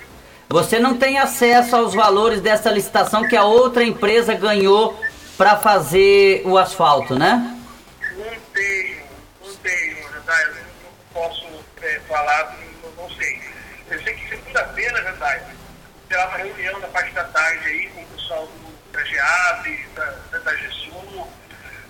Você 0.49 0.79
não 0.79 0.97
tem 0.97 1.19
acesso 1.19 1.75
aos 1.75 1.95
valores 1.95 2.41
dessa 2.41 2.71
licitação 2.71 3.27
que 3.27 3.37
a 3.37 3.45
outra 3.45 3.83
empresa 3.83 4.35
ganhou 4.35 4.99
para 5.37 5.57
fazer 5.57 6.43
o 6.45 6.57
asfalto, 6.57 7.19
né? 7.19 7.59
Não 8.17 8.41
tenho, 8.53 9.03
não 9.45 9.55
tenho, 9.57 9.97
Jandai, 10.13 10.47
não 10.47 10.93
posso 11.13 11.45
é, 11.83 12.01
falar, 12.09 12.57
não, 12.83 13.03
não, 13.03 13.17
sei. 13.17 13.41
Eu 13.91 14.01
sei 14.03 14.15
que 14.15 14.29
segunda-feira, 14.29 15.03
Jandai, 15.03 15.43
terá 16.09 16.29
uma 16.29 16.37
reunião 16.37 16.79
na 16.79 16.89
parte 16.89 17.13
da 17.13 17.25
tarde 17.25 17.69
aí 17.69 17.89
com 17.89 18.03
o 18.03 18.07
pessoal 18.07 18.47
do, 18.47 18.93
da 18.93 19.05
GEAB, 19.05 19.87
da, 19.97 20.39
da 20.39 20.57
GESUL, 20.57 21.29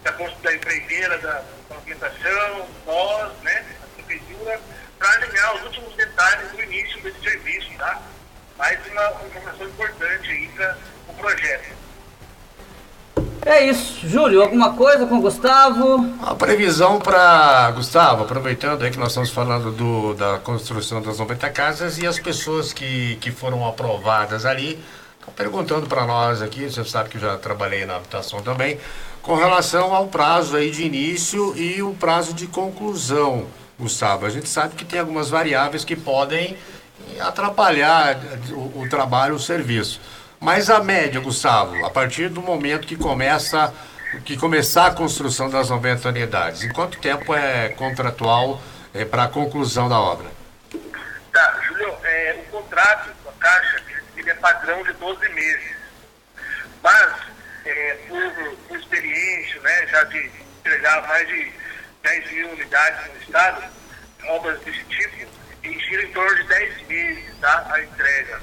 da, 0.03 0.11
da 0.11 0.55
empreiteira, 0.55 1.19
da 1.19 1.43
pavimentação, 1.69 2.67
nós, 2.87 3.33
né, 3.43 3.65
para 5.05 5.23
alinhar 5.23 5.57
os 5.57 5.63
últimos 5.65 5.95
detalhes 5.95 6.51
do 6.51 6.63
início 6.63 7.03
desse 7.03 7.21
serviço, 7.21 7.69
tá? 7.77 8.01
Mais 8.57 8.79
uma, 8.91 9.11
uma 9.11 9.27
informação 9.27 9.67
importante 9.67 10.31
aí 10.31 10.49
para 10.57 10.79
o 11.09 11.15
projeto. 11.15 11.75
É 13.45 13.67
isso. 13.67 14.09
Júlio, 14.09 14.41
alguma 14.41 14.73
coisa 14.73 15.05
com 15.05 15.19
o 15.19 15.21
Gustavo? 15.21 16.17
A 16.23 16.35
previsão 16.35 16.99
para 16.99 17.71
Gustavo, 17.73 18.23
aproveitando 18.23 18.83
aí 18.83 18.91
que 18.91 18.99
nós 18.99 19.09
estamos 19.09 19.29
falando 19.29 19.71
do, 19.71 20.15
da 20.15 20.39
construção 20.39 21.03
das 21.03 21.19
90 21.19 21.51
casas 21.51 21.99
e 21.99 22.07
as 22.07 22.19
pessoas 22.19 22.73
que, 22.73 23.17
que 23.17 23.31
foram 23.31 23.67
aprovadas 23.69 24.47
ali, 24.47 24.83
estão 25.19 25.35
perguntando 25.35 25.87
para 25.87 26.07
nós 26.07 26.41
aqui, 26.41 26.71
você 26.71 26.83
sabe 26.83 27.11
que 27.11 27.19
eu 27.19 27.21
já 27.21 27.37
trabalhei 27.37 27.85
na 27.85 27.97
habitação 27.97 28.41
também, 28.41 28.81
com 29.21 29.35
relação 29.35 29.95
ao 29.95 30.07
prazo 30.07 30.57
aí 30.57 30.71
de 30.71 30.83
início 30.83 31.55
e 31.59 31.83
o 31.83 31.93
prazo 31.93 32.33
de 32.33 32.47
conclusão, 32.47 33.47
Gustavo. 33.79 34.27
A 34.27 34.31
gente 34.31 34.49
sabe 34.49 34.75
que 34.75 34.85
tem 34.85 35.01
algumas 35.01 35.31
variáveis 35.31 35.85
que 35.85 35.97
podem 35.97 36.57
atrapalhar 37.21 38.17
o, 38.51 38.83
o 38.83 38.89
trabalho, 38.89 39.35
o 39.35 39.41
serviço. 39.41 40.01
Mas 40.41 40.69
a 40.69 40.83
média, 40.83 41.21
Gustavo, 41.21 41.85
a 41.85 41.91
partir 41.91 42.29
do 42.29 42.43
momento 42.43 42.87
que 42.87 42.97
começa 42.97 43.73
que 44.25 44.37
começar 44.37 44.87
a 44.87 44.91
construção 44.93 45.51
das 45.51 45.71
90 45.71 46.09
unidades, 46.09 46.63
em 46.63 46.73
quanto 46.73 46.99
tempo 46.99 47.35
é 47.35 47.71
contratual 47.71 48.63
é, 48.93 49.05
para 49.05 49.25
a 49.25 49.29
conclusão 49.29 49.89
da 49.89 49.99
obra? 49.99 50.29
Tá, 51.33 51.61
Julio, 51.67 51.95
é, 52.05 52.37
o 52.47 52.51
contrato 52.53 53.11
da 53.25 53.33
Caixa 53.33 53.83
ele 54.17 54.31
é 54.31 54.35
padrão 54.35 54.83
de 54.85 54.93
12 54.93 55.29
meses. 55.31 55.75
Mas, 56.83 57.13
é, 57.65 57.99
por, 58.09 58.57
por 58.69 58.79
experiência, 58.79 59.61
né, 59.61 59.87
já 59.89 60.05
de 60.05 60.31
entregar 60.61 61.07
mais 61.09 61.27
de 61.27 61.53
10 62.05 62.33
mil 62.33 62.51
unidades 62.51 63.13
no 63.13 63.23
estado, 63.23 63.65
obras 64.29 64.61
desse 64.61 64.85
tipo, 64.85 65.27
e 65.65 65.79
gira 65.81 66.03
em 66.05 66.13
torno 66.13 66.37
de 66.37 66.45
10 66.45 66.87
meses 66.87 67.41
tá, 67.41 67.67
a 67.73 67.83
entrega. 67.83 68.41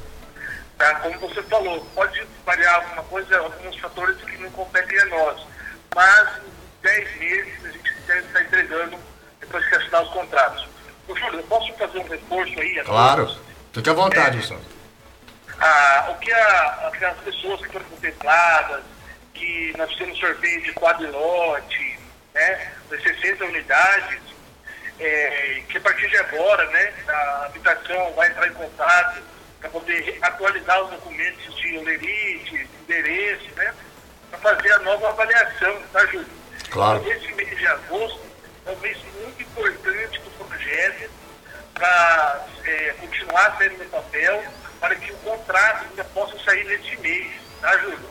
Tá? 0.77 0.95
Como 0.95 1.19
você 1.19 1.43
falou, 1.43 1.85
pode 1.93 2.27
variar 2.43 2.75
alguma 2.75 3.03
coisa, 3.03 3.37
alguns 3.37 3.77
fatores 3.77 4.17
que 4.17 4.37
não 4.37 4.49
competem 4.51 4.99
a 4.99 5.05
nós. 5.05 5.47
Mas 5.95 6.37
em 6.39 6.51
10 6.81 7.19
meses 7.19 7.65
a 7.65 7.69
gente 7.69 7.93
deve 8.07 8.19
estar 8.19 8.41
entregando 8.41 8.97
depois 9.39 9.65
que 9.67 9.75
assinar 9.75 10.03
os 10.03 10.09
contratos. 10.09 10.67
Ô, 11.07 11.15
Júlio, 11.15 11.39
eu 11.39 11.43
posso 11.43 11.71
fazer 11.73 11.99
um 11.99 12.07
reforço 12.07 12.59
aí? 12.59 12.81
Claro, 12.83 13.37
fique 13.71 13.89
à 13.89 13.93
vontade, 13.93 14.39
é, 14.39 14.71
ah, 15.63 16.07
o 16.09 16.19
que 16.19 16.33
a, 16.33 16.91
as 17.11 17.17
pessoas 17.19 17.61
que 17.61 17.73
foram 17.73 17.85
contempladas, 17.85 18.81
que 19.35 19.73
nós 19.77 19.91
fizemos 19.93 20.17
sorteio 20.17 20.61
de 20.63 20.73
quadrilote, 20.73 21.90
né, 22.33 22.71
de 22.89 23.01
60 23.01 23.45
unidades, 23.45 24.19
é, 24.99 25.63
que 25.67 25.77
a 25.77 25.81
partir 25.81 26.09
de 26.09 26.17
agora, 26.17 26.65
né, 26.67 26.93
a 27.07 27.45
habitação 27.45 28.13
vai 28.13 28.29
entrar 28.29 28.47
em 28.47 28.53
contato 28.53 29.21
para 29.59 29.69
poder 29.69 30.17
atualizar 30.21 30.83
os 30.83 30.91
documentos 30.91 31.55
de 31.55 31.77
olerite, 31.77 32.69
endereço, 32.81 33.51
né, 33.55 33.73
para 34.29 34.39
fazer 34.39 34.71
a 34.73 34.79
nova 34.79 35.09
avaliação, 35.09 35.81
tá, 35.91 36.05
Júlio? 36.07 36.27
Claro. 36.69 36.99
Então, 36.99 37.11
esse 37.11 37.33
mês 37.33 37.57
de 37.57 37.67
agosto 37.67 38.21
é 38.65 38.71
um 38.71 38.79
mês 38.79 38.97
muito 39.19 39.41
importante 39.41 40.19
para 40.19 40.45
o 40.45 40.47
projeto, 40.47 41.09
para 41.73 42.45
é, 42.63 42.95
continuar 42.99 43.57
saindo 43.57 43.77
no 43.77 43.89
papel, 43.89 44.43
para 44.79 44.95
que 44.95 45.11
o 45.11 45.17
contrato 45.17 45.85
ainda 45.89 46.03
possa 46.05 46.37
sair 46.43 46.63
nesse 46.65 46.95
mês, 46.97 47.31
tá, 47.59 47.77
Júlio? 47.79 48.09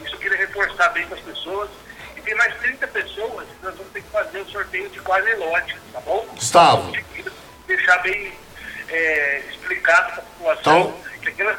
Isso 0.00 0.14
eu 0.14 0.18
queria 0.18 0.38
reforçar 0.38 0.88
bem 0.90 1.06
com 1.06 1.14
as 1.14 1.20
pessoas. 1.20 1.70
Tem 2.24 2.34
mais 2.36 2.54
30 2.58 2.86
pessoas 2.88 3.46
que 3.48 3.64
nós 3.64 3.74
vamos 3.76 3.92
ter 3.92 4.02
que 4.02 4.10
fazer 4.10 4.38
o 4.40 4.48
sorteio 4.50 4.88
de 4.90 5.00
quase 5.00 5.34
lote, 5.34 5.76
tá 5.92 6.00
bom? 6.00 6.26
Gustavo. 6.34 6.92
Então, 7.16 7.32
deixar 7.66 7.98
bem 7.98 8.32
é, 8.88 9.42
explicado 9.50 10.12
para 10.12 10.18
a 10.22 10.26
população 10.26 10.94
Então- 11.26 11.56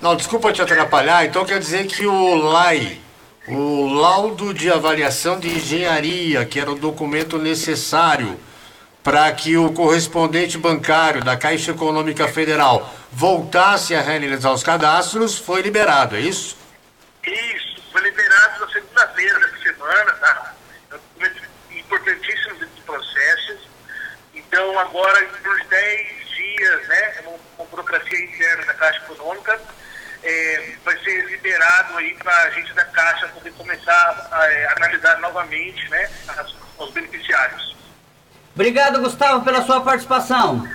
Não, 0.00 0.16
desculpa 0.16 0.52
te 0.52 0.60
atrapalhar, 0.60 1.24
então 1.24 1.44
quer 1.44 1.58
dizer 1.58 1.86
que 1.86 2.06
o 2.06 2.34
LAI, 2.34 3.00
o 3.48 3.86
laudo 3.94 4.52
de 4.52 4.70
avaliação 4.70 5.38
de 5.38 5.48
engenharia, 5.48 6.44
que 6.44 6.58
era 6.58 6.70
o 6.70 6.74
documento 6.74 7.38
necessário 7.38 8.38
para 9.02 9.30
que 9.32 9.56
o 9.56 9.72
correspondente 9.72 10.58
bancário 10.58 11.22
da 11.24 11.36
Caixa 11.36 11.70
Econômica 11.72 12.26
Federal 12.28 12.92
voltasse 13.12 13.94
a 13.94 14.00
realizar 14.00 14.52
os 14.52 14.62
cadastros, 14.62 15.38
foi 15.38 15.60
liberado, 15.62 16.16
é 16.16 16.20
isso? 16.20 16.56
Isso, 17.24 17.82
foi 17.92 18.00
liberado 18.02 18.58
na 18.94 19.06
segunda-feira 19.08 19.38
dessa 19.40 19.62
semana, 19.62 20.12
tá? 20.14 20.54
É 20.90 20.94
um 20.96 21.76
importantíssimo 21.78 22.54
desse 22.56 22.80
processo. 22.84 23.58
Então, 24.34 24.78
agora, 24.78 25.26
por 25.42 25.64
10 25.64 26.28
dias, 26.28 26.88
né, 26.88 27.14
é 27.16 27.20
uma, 27.26 27.38
uma 27.58 27.66
burocracia 27.66 28.24
interna 28.24 28.64
da 28.66 28.74
Caixa 28.74 28.98
Econômica, 29.10 29.60
é, 30.22 30.72
vai 30.84 30.96
ser 31.02 31.26
liberado 31.26 31.96
aí 31.98 32.14
para 32.14 32.34
a 32.44 32.50
gente 32.50 32.72
da 32.74 32.84
Caixa 32.86 33.28
poder 33.28 33.52
começar 33.52 34.28
a, 34.30 34.52
é, 34.52 34.66
analisar 34.76 35.18
novamente, 35.20 35.88
né, 35.88 36.10
as- 36.28 36.54
os 36.78 36.90
beneficiários. 36.92 37.76
Obrigado, 38.54 39.00
Gustavo, 39.00 39.44
pela 39.44 39.62
sua 39.62 39.80
participação. 39.80 40.68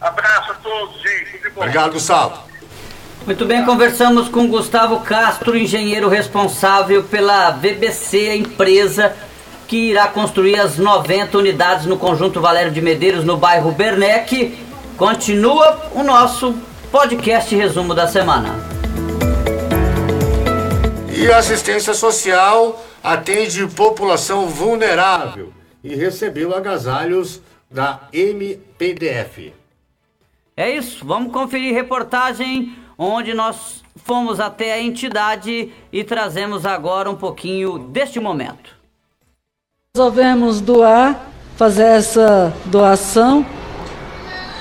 Abraço 0.00 0.52
a 0.52 0.54
todos, 0.54 1.02
gente. 1.02 1.32
Tudo 1.32 1.42
de 1.42 1.50
bom. 1.50 1.60
Obrigado, 1.62 1.92
Gustavo. 1.92 2.47
Muito 3.28 3.44
bem, 3.44 3.62
conversamos 3.62 4.26
com 4.26 4.48
Gustavo 4.48 5.00
Castro, 5.00 5.54
engenheiro 5.54 6.08
responsável 6.08 7.04
pela 7.04 7.50
VBC, 7.50 8.30
a 8.30 8.36
empresa 8.36 9.14
que 9.66 9.90
irá 9.90 10.08
construir 10.08 10.58
as 10.58 10.78
90 10.78 11.36
unidades 11.36 11.84
no 11.84 11.98
conjunto 11.98 12.40
Valério 12.40 12.72
de 12.72 12.80
Medeiros, 12.80 13.26
no 13.26 13.36
bairro 13.36 13.70
Bernec. 13.70 14.58
Continua 14.96 15.90
o 15.94 16.02
nosso 16.02 16.54
podcast 16.90 17.54
resumo 17.54 17.94
da 17.94 18.08
semana. 18.08 18.48
E 21.14 21.30
a 21.30 21.36
assistência 21.36 21.92
social 21.92 22.82
atende 23.04 23.66
população 23.66 24.46
vulnerável 24.46 25.52
e 25.84 25.94
recebeu 25.94 26.56
agasalhos 26.56 27.42
da 27.70 28.08
MPDF. 28.10 29.52
É 30.56 30.70
isso, 30.70 31.04
vamos 31.04 31.30
conferir 31.30 31.74
reportagem 31.74 32.87
onde 32.98 33.32
nós 33.32 33.84
fomos 33.94 34.40
até 34.40 34.72
a 34.72 34.82
entidade 34.82 35.72
e 35.92 36.02
trazemos 36.02 36.66
agora 36.66 37.08
um 37.08 37.14
pouquinho 37.14 37.78
deste 37.78 38.18
momento. 38.18 38.76
Resolvemos 39.94 40.60
doar, 40.60 41.28
fazer 41.56 41.84
essa 41.84 42.52
doação, 42.64 43.46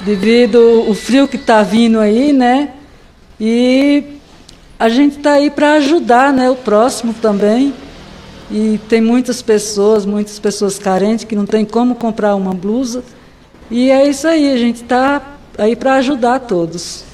devido 0.01 0.87
o 0.87 0.93
frio 0.93 1.27
que 1.27 1.35
está 1.35 1.63
vindo 1.63 1.99
aí, 1.99 2.31
né? 2.31 2.73
E 3.39 4.19
a 4.79 4.87
gente 4.89 5.17
está 5.17 5.33
aí 5.33 5.49
para 5.49 5.73
ajudar, 5.73 6.31
né? 6.31 6.49
O 6.49 6.55
próximo 6.55 7.13
também. 7.15 7.73
E 8.49 8.79
tem 8.87 9.01
muitas 9.01 9.41
pessoas, 9.41 10.05
muitas 10.05 10.39
pessoas 10.39 10.79
carentes 10.79 11.25
que 11.25 11.35
não 11.35 11.45
tem 11.45 11.65
como 11.65 11.95
comprar 11.95 12.35
uma 12.35 12.53
blusa. 12.53 13.03
E 13.69 13.91
é 13.91 14.07
isso 14.07 14.27
aí, 14.27 14.51
a 14.53 14.57
gente 14.57 14.83
está 14.83 15.21
aí 15.57 15.75
para 15.75 15.95
ajudar 15.95 16.39
todos. 16.41 17.06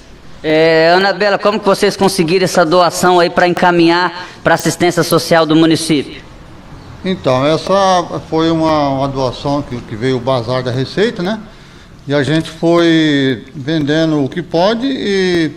É, 0.44 0.92
Anabela, 0.94 1.38
como 1.38 1.58
que 1.58 1.66
vocês 1.66 1.96
conseguiram 1.96 2.44
essa 2.44 2.66
doação 2.66 3.18
aí 3.20 3.30
para 3.30 3.48
encaminhar 3.48 4.28
para 4.44 4.56
assistência 4.56 5.02
social 5.02 5.46
do 5.46 5.56
município? 5.56 6.22
Então, 7.06 7.46
essa 7.46 7.74
foi 8.30 8.52
uma, 8.52 8.90
uma 8.90 9.08
doação 9.08 9.62
que, 9.62 9.80
que 9.82 9.96
veio 9.96 10.18
o 10.18 10.20
Bazar 10.20 10.62
da 10.62 10.72
Receita, 10.72 11.24
né? 11.24 11.40
E 12.06 12.14
a 12.14 12.22
gente 12.24 12.50
foi 12.50 13.46
vendendo 13.56 14.22
o 14.22 14.28
que 14.28 14.42
pode 14.42 14.86
e 14.86 15.52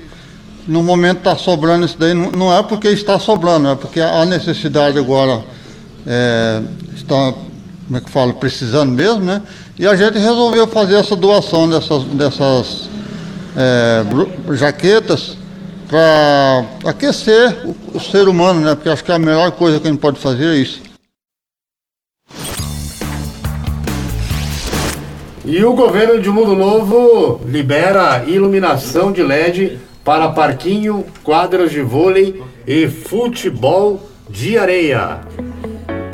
no 0.68 0.82
momento 0.84 1.18
está 1.18 1.36
sobrando 1.36 1.84
isso 1.84 1.96
daí. 1.98 2.14
Não, 2.14 2.30
não 2.30 2.56
é 2.56 2.62
porque 2.62 2.88
está 2.88 3.18
sobrando, 3.18 3.68
é 3.68 3.74
porque 3.74 4.00
a 4.00 4.24
necessidade 4.24 4.96
agora 4.98 5.44
é, 6.06 6.62
está, 6.94 7.34
como 7.86 7.96
é 7.96 8.00
que 8.00 8.10
fala, 8.10 8.32
precisando 8.34 8.92
mesmo, 8.92 9.24
né? 9.24 9.42
E 9.76 9.84
a 9.84 9.96
gente 9.96 10.18
resolveu 10.18 10.68
fazer 10.68 10.94
essa 10.94 11.16
doação 11.16 11.68
dessas, 11.68 12.04
dessas 12.04 12.88
é, 13.56 14.54
jaquetas 14.54 15.36
para 15.88 16.64
aquecer 16.90 17.56
o, 17.64 17.96
o 17.96 18.00
ser 18.00 18.28
humano, 18.28 18.60
né? 18.60 18.74
Porque 18.74 18.88
acho 18.88 19.04
que 19.04 19.12
a 19.12 19.18
melhor 19.18 19.52
coisa 19.52 19.80
que 19.80 19.86
a 19.86 19.90
gente 19.90 20.00
pode 20.00 20.18
fazer 20.18 20.46
é 20.46 20.56
isso. 20.56 20.82
E 25.44 25.64
o 25.64 25.74
governo 25.74 26.20
de 26.20 26.28
Mundo 26.28 26.56
Novo 26.56 27.40
libera 27.46 28.24
iluminação 28.26 29.12
de 29.12 29.22
LED 29.22 29.78
para 30.04 30.28
parquinho, 30.30 31.06
quadras 31.22 31.70
de 31.70 31.82
vôlei 31.82 32.42
e 32.66 32.88
futebol 32.88 34.02
de 34.28 34.58
areia. 34.58 35.20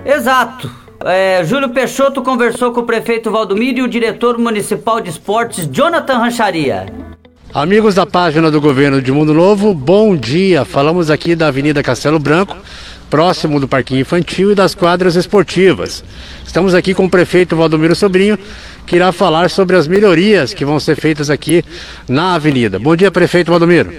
Exato. 0.05 0.71
É, 1.05 1.43
Júlio 1.45 1.71
Peixoto 1.71 2.23
conversou 2.23 2.73
com 2.73 2.81
o 2.81 2.87
prefeito 2.87 3.31
Valdomiro 3.31 3.79
e 3.79 3.83
o 3.83 3.89
diretor 3.89 4.39
municipal 4.39 5.01
de 5.01 5.11
esportes, 5.11 5.67
Jonathan 5.67 6.19
Rancharia. 6.19 6.87
Amigos 7.55 7.95
da 7.95 8.07
página 8.07 8.51
do 8.51 8.63
governo 8.63 9.03
de 9.03 9.13
Mundo 9.13 9.35
Novo, 9.35 9.75
bom 9.75 10.17
dia. 10.17 10.65
Falamos 10.65 11.11
aqui 11.11 11.37
da 11.37 11.49
Avenida 11.49 11.83
Castelo 11.83 12.19
Branco, 12.19 12.57
próximo 13.11 13.61
do 13.61 13.69
Parquinho 13.69 14.01
Infantil 14.01 14.53
e 14.53 14.55
das 14.55 14.75
quadras 14.75 15.17
esportivas. 15.17 16.03
Estamos 16.47 16.75
aqui 16.75 16.95
com 16.95 17.05
o 17.05 17.11
prefeito 17.11 17.55
Valdomiro 17.55 17.95
Sobrinho, 17.95 18.39
que 18.87 18.97
irá 18.97 19.13
falar 19.13 19.51
sobre 19.51 19.77
as 19.77 19.87
melhorias 19.87 20.55
que 20.55 20.65
vão 20.65 20.81
ser 20.81 20.97
feitas 20.97 21.29
aqui 21.29 21.63
na 22.09 22.37
avenida. 22.37 22.79
Bom 22.79 22.97
dia, 22.97 23.11
prefeito 23.11 23.51
Valdomiro. 23.51 23.93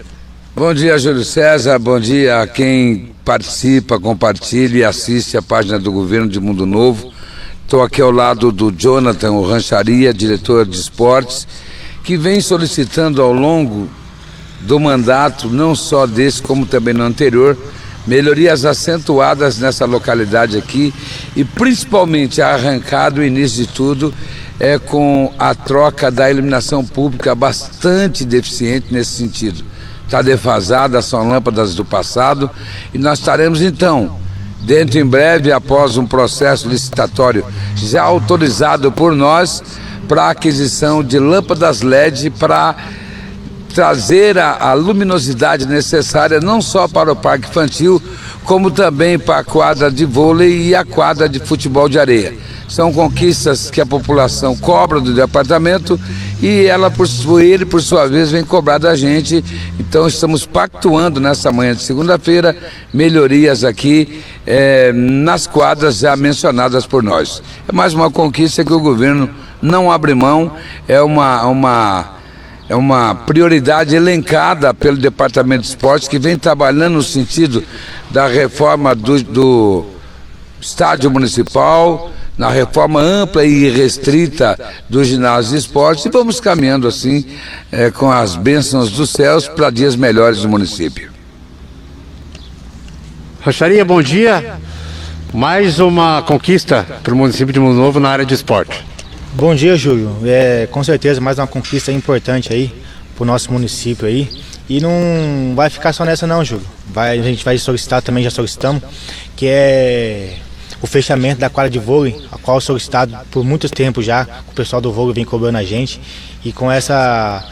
Bom 0.56 0.74
dia, 0.74 0.98
Júlio 0.98 1.24
César. 1.24 1.78
Bom 1.78 2.00
dia 2.00 2.42
a 2.42 2.48
quem 2.48 3.12
participa, 3.24 4.00
compartilha 4.00 4.80
e 4.80 4.84
assiste 4.84 5.38
a 5.38 5.44
página 5.44 5.78
do 5.78 5.92
Governo 5.92 6.28
de 6.28 6.40
Mundo 6.40 6.66
Novo. 6.66 7.14
Estou 7.64 7.84
aqui 7.84 8.02
ao 8.02 8.10
lado 8.10 8.52
do 8.52 8.72
Jonathan 8.72 9.40
Rancharia, 9.48 10.12
diretor 10.12 10.66
de 10.66 10.76
esportes, 10.76 11.48
que 12.04 12.18
vem 12.18 12.42
solicitando 12.42 13.22
ao 13.22 13.32
longo 13.32 13.90
do 14.62 14.80
mandato, 14.80 15.50
não 15.50 15.76
só 15.76 16.06
desse 16.06 16.42
como 16.42 16.66
também 16.66 16.94
no 16.94 17.04
anterior, 17.04 17.58
melhorias 18.06 18.66
acentuadas 18.66 19.58
nessa 19.58 19.86
localidade 19.86 20.58
aqui 20.58 20.94
e 21.36 21.44
principalmente 21.44 22.42
arrancado 22.42 23.22
o 23.22 23.24
início 23.24 23.66
de 23.66 23.72
tudo 23.72 24.14
é 24.60 24.78
com 24.78 25.34
a 25.40 25.56
troca 25.56 26.12
da 26.12 26.30
iluminação 26.30 26.86
pública 26.86 27.34
bastante 27.34 28.26
deficiente 28.26 28.88
nesse 28.92 29.12
sentido. 29.12 29.64
Está 30.06 30.22
defasada, 30.22 31.02
são 31.02 31.28
lâmpadas 31.28 31.76
do 31.76 31.86
passado 31.86 32.50
e 32.94 32.98
nós 32.98 33.20
estaremos 33.20 33.62
então 33.62 34.18
dentro 34.62 34.98
em 34.98 35.06
breve, 35.06 35.52
após 35.52 35.98
um 35.98 36.06
processo 36.06 36.70
licitatório 36.70 37.46
já 37.76 38.04
autorizado 38.04 38.92
por 38.92 39.14
nós, 39.14 39.62
para 40.08 40.24
a 40.24 40.30
aquisição 40.32 41.04
de 41.04 41.20
lâmpadas 41.20 41.82
LED 41.82 42.30
para 42.32 42.76
trazer 43.74 44.38
a, 44.38 44.70
a 44.70 44.74
luminosidade 44.74 45.66
necessária 45.66 46.40
não 46.40 46.62
só 46.62 46.88
para 46.88 47.12
o 47.12 47.16
parque 47.16 47.50
infantil, 47.50 48.02
como 48.44 48.70
também 48.70 49.18
para 49.18 49.40
a 49.40 49.44
quadra 49.44 49.90
de 49.90 50.06
vôlei 50.06 50.68
e 50.68 50.76
a 50.76 50.86
quadra 50.86 51.28
de 51.28 51.40
futebol 51.40 51.90
de 51.90 51.98
areia. 51.98 52.34
São 52.68 52.94
conquistas 52.94 53.70
que 53.70 53.82
a 53.82 53.86
população 53.86 54.56
cobra 54.56 55.00
do 55.00 55.14
departamento 55.14 56.00
e 56.42 56.66
ela 56.66 56.90
por 56.90 57.08
ele 57.42 57.66
por 57.66 57.82
sua 57.82 58.08
vez 58.08 58.32
vem 58.32 58.44
cobrar 58.44 58.78
da 58.78 58.96
gente. 58.96 59.44
Então 59.80 60.08
estamos 60.08 60.46
pactuando 60.46 61.20
nessa 61.20 61.52
manhã 61.52 61.76
de 61.76 61.82
segunda-feira 61.82 62.56
melhorias 62.94 63.64
aqui 63.64 64.24
eh, 64.46 64.92
nas 64.94 65.46
quadras 65.46 66.00
já 66.00 66.16
mencionadas 66.16 66.86
por 66.86 67.04
nós. 67.04 67.42
É 67.68 67.72
mais 67.72 67.94
uma 67.94 68.10
conquista 68.10 68.64
que 68.64 68.74
o 68.74 68.80
governo 68.80 69.30
não 69.64 69.90
abre 69.90 70.14
mão. 70.14 70.52
É 70.88 71.02
uma 71.02 71.46
uma 71.46 72.14
é 72.70 72.76
uma 72.76 73.16
prioridade 73.16 73.96
elencada 73.96 74.74
pelo 74.74 74.98
Departamento 74.98 75.62
de 75.62 75.68
Esportes, 75.70 76.08
que 76.08 76.20
vem 76.20 76.38
trabalhando 76.38 76.96
no 76.96 77.04
sentido 77.04 77.64
da 78.10 78.28
reforma 78.28 78.96
do, 78.96 79.22
do 79.22 79.86
estádio 80.62 81.12
municipal, 81.12 82.10
na 82.38 82.50
reforma 82.50 83.00
ampla 83.02 83.44
e 83.44 83.70
restrita 83.70 84.58
do 84.90 85.04
ginásio 85.04 85.52
de 85.52 85.58
esportes 85.58 86.06
e 86.06 86.10
vamos 86.10 86.40
caminhando 86.40 86.88
assim 86.88 87.26
é, 87.72 87.92
com 87.92 88.10
as 88.12 88.36
bênçãos 88.36 88.92
dos 88.92 89.10
céus 89.12 89.48
para 89.48 89.70
dias 89.70 89.96
melhores 89.96 90.42
do 90.42 90.50
município. 90.50 91.12
Rocharia, 93.42 93.84
bom 93.84 94.02
dia. 94.02 94.58
Mais 95.34 95.80
uma 95.80 96.22
conquista 96.22 96.86
para 97.04 97.14
o 97.14 97.18
município 97.18 97.54
de 97.54 97.60
Mundo 97.60 97.76
Novo 97.76 98.00
na 98.00 98.10
área 98.10 98.26
de 98.26 98.34
esporte. 98.34 98.93
Bom 99.36 99.56
dia, 99.56 99.76
Júlio. 99.76 100.16
É, 100.26 100.68
com 100.70 100.84
certeza 100.84 101.20
mais 101.20 101.40
uma 101.40 101.48
conquista 101.48 101.92
importante 101.92 102.54
aí 102.54 102.72
para 103.16 103.24
o 103.24 103.26
nosso 103.26 103.52
município 103.52 104.06
aí. 104.06 104.30
E 104.70 104.80
não 104.80 105.56
vai 105.56 105.72
ficar 105.72 105.92
só 105.92 106.06
nessa 106.06 106.28
não, 106.28 106.46
Júlio. 106.46 106.64
Vai, 106.88 107.18
a 107.18 107.24
gente 107.24 107.44
vai 107.44 107.58
solicitar, 107.58 108.04
também 108.04 108.24
já 108.24 108.30
solicitamos, 108.30 108.84
que 109.36 109.48
é 109.48 110.36
o 110.84 110.86
fechamento 110.86 111.42
da 111.42 111.50
quadra 111.50 111.72
de 111.72 111.80
vôlei, 111.80 112.16
a 112.32 112.38
qual 112.38 112.62
solicitado 112.62 113.18
por 113.32 113.44
muito 113.44 113.68
tempo 113.72 114.04
já, 114.04 114.28
o 114.50 114.54
pessoal 114.54 114.80
do 114.80 114.94
vôlei 114.94 115.16
vem 115.16 115.26
cobrando 115.26 115.58
a 115.58 115.64
gente. 115.64 116.00
E 116.46 116.54
com 116.54 116.72
essa, 116.72 117.44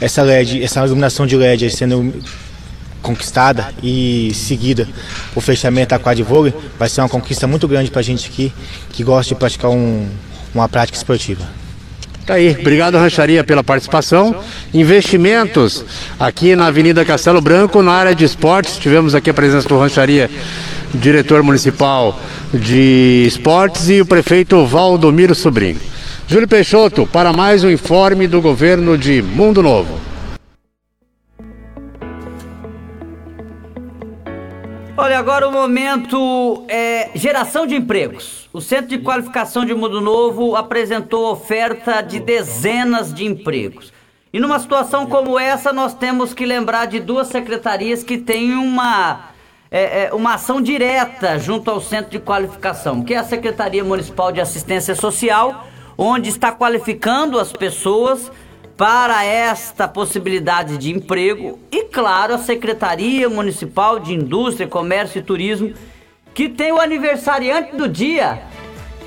essa 0.00 0.22
LED, 0.22 0.62
essa 0.62 0.82
iluminação 0.86 1.26
de 1.26 1.36
LED 1.36 1.68
sendo 1.68 2.14
conquistada 3.02 3.74
e 3.82 4.32
seguida 4.34 4.88
o 5.34 5.40
fechamento 5.40 5.90
da 5.90 5.98
quadra 5.98 6.16
de 6.16 6.22
vôlei, 6.22 6.54
vai 6.78 6.88
ser 6.88 7.02
uma 7.02 7.10
conquista 7.10 7.46
muito 7.46 7.68
grande 7.68 7.90
para 7.90 8.00
a 8.00 8.04
gente 8.04 8.26
aqui 8.26 8.50
que 8.88 9.04
gosta 9.04 9.34
de 9.34 9.38
praticar 9.38 9.70
um, 9.70 10.08
uma 10.54 10.68
prática 10.68 10.96
esportiva. 10.96 11.60
Tá 12.26 12.34
aí, 12.34 12.56
obrigado 12.60 12.96
Rancharia 12.96 13.42
pela 13.42 13.64
participação. 13.64 14.36
Investimentos 14.72 15.84
aqui 16.18 16.54
na 16.54 16.66
Avenida 16.66 17.04
Castelo 17.04 17.40
Branco, 17.40 17.82
na 17.82 17.92
área 17.92 18.14
de 18.14 18.24
esportes. 18.24 18.76
Tivemos 18.76 19.14
aqui 19.14 19.30
a 19.30 19.34
presença 19.34 19.68
do 19.68 19.78
Rancharia, 19.78 20.30
diretor 20.94 21.42
municipal 21.42 22.20
de 22.52 23.24
esportes 23.26 23.88
e 23.88 24.00
o 24.00 24.06
prefeito 24.06 24.64
Valdomiro 24.66 25.34
Sobrinho. 25.34 25.80
Júlio 26.28 26.46
Peixoto, 26.46 27.06
para 27.06 27.32
mais 27.32 27.64
um 27.64 27.70
informe 27.70 28.28
do 28.28 28.40
governo 28.40 28.96
de 28.96 29.20
Mundo 29.20 29.62
Novo. 29.62 30.09
Olha, 35.02 35.18
agora 35.18 35.48
o 35.48 35.50
momento 35.50 36.62
é 36.68 37.08
geração 37.14 37.66
de 37.66 37.74
empregos. 37.74 38.50
O 38.52 38.60
Centro 38.60 38.88
de 38.88 38.98
Qualificação 38.98 39.64
de 39.64 39.72
Mundo 39.72 39.98
Novo 39.98 40.54
apresentou 40.54 41.32
oferta 41.32 42.02
de 42.02 42.20
dezenas 42.20 43.10
de 43.12 43.24
empregos. 43.24 43.94
E 44.30 44.38
numa 44.38 44.58
situação 44.58 45.06
como 45.06 45.38
essa, 45.38 45.72
nós 45.72 45.94
temos 45.94 46.34
que 46.34 46.44
lembrar 46.44 46.84
de 46.84 47.00
duas 47.00 47.28
secretarias 47.28 48.04
que 48.04 48.18
têm 48.18 48.52
uma, 48.52 49.30
é, 49.70 50.08
é, 50.08 50.12
uma 50.12 50.34
ação 50.34 50.60
direta 50.60 51.38
junto 51.38 51.70
ao 51.70 51.80
Centro 51.80 52.10
de 52.10 52.18
Qualificação, 52.18 53.02
que 53.02 53.14
é 53.14 53.16
a 53.16 53.24
Secretaria 53.24 53.82
Municipal 53.82 54.30
de 54.30 54.42
Assistência 54.42 54.94
Social, 54.94 55.66
onde 55.96 56.28
está 56.28 56.52
qualificando 56.52 57.38
as 57.38 57.54
pessoas 57.54 58.30
para 58.80 59.22
esta 59.26 59.86
possibilidade 59.86 60.78
de 60.78 60.90
emprego 60.90 61.60
e, 61.70 61.84
claro, 61.84 62.32
a 62.32 62.38
Secretaria 62.38 63.28
Municipal 63.28 64.00
de 64.00 64.14
Indústria, 64.14 64.66
Comércio 64.66 65.18
e 65.18 65.22
Turismo, 65.22 65.74
que 66.32 66.48
tem 66.48 66.72
o 66.72 66.80
aniversariante 66.80 67.76
do 67.76 67.86
dia 67.86 68.42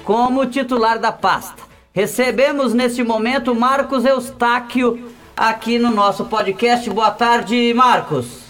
como 0.04 0.46
titular 0.46 1.00
da 1.00 1.12
pasta. 1.12 1.64
Recebemos 1.92 2.72
neste 2.72 3.04
momento 3.04 3.56
Marcos 3.56 4.06
Eustáquio 4.06 5.12
aqui 5.36 5.80
no 5.80 5.90
nosso 5.90 6.26
podcast. 6.26 6.88
Boa 6.92 7.10
tarde, 7.10 7.74
Marcos. 7.74 8.44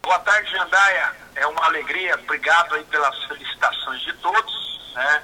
Boa 0.00 0.20
tarde, 0.20 0.48
Jandaia. 0.52 1.10
É 1.34 1.46
uma 1.48 1.64
alegria. 1.64 2.16
Obrigado 2.22 2.76
aí 2.76 2.84
pelas 2.84 3.24
felicitações 3.24 4.00
de 4.02 4.12
todos, 4.18 4.92
né? 4.94 5.22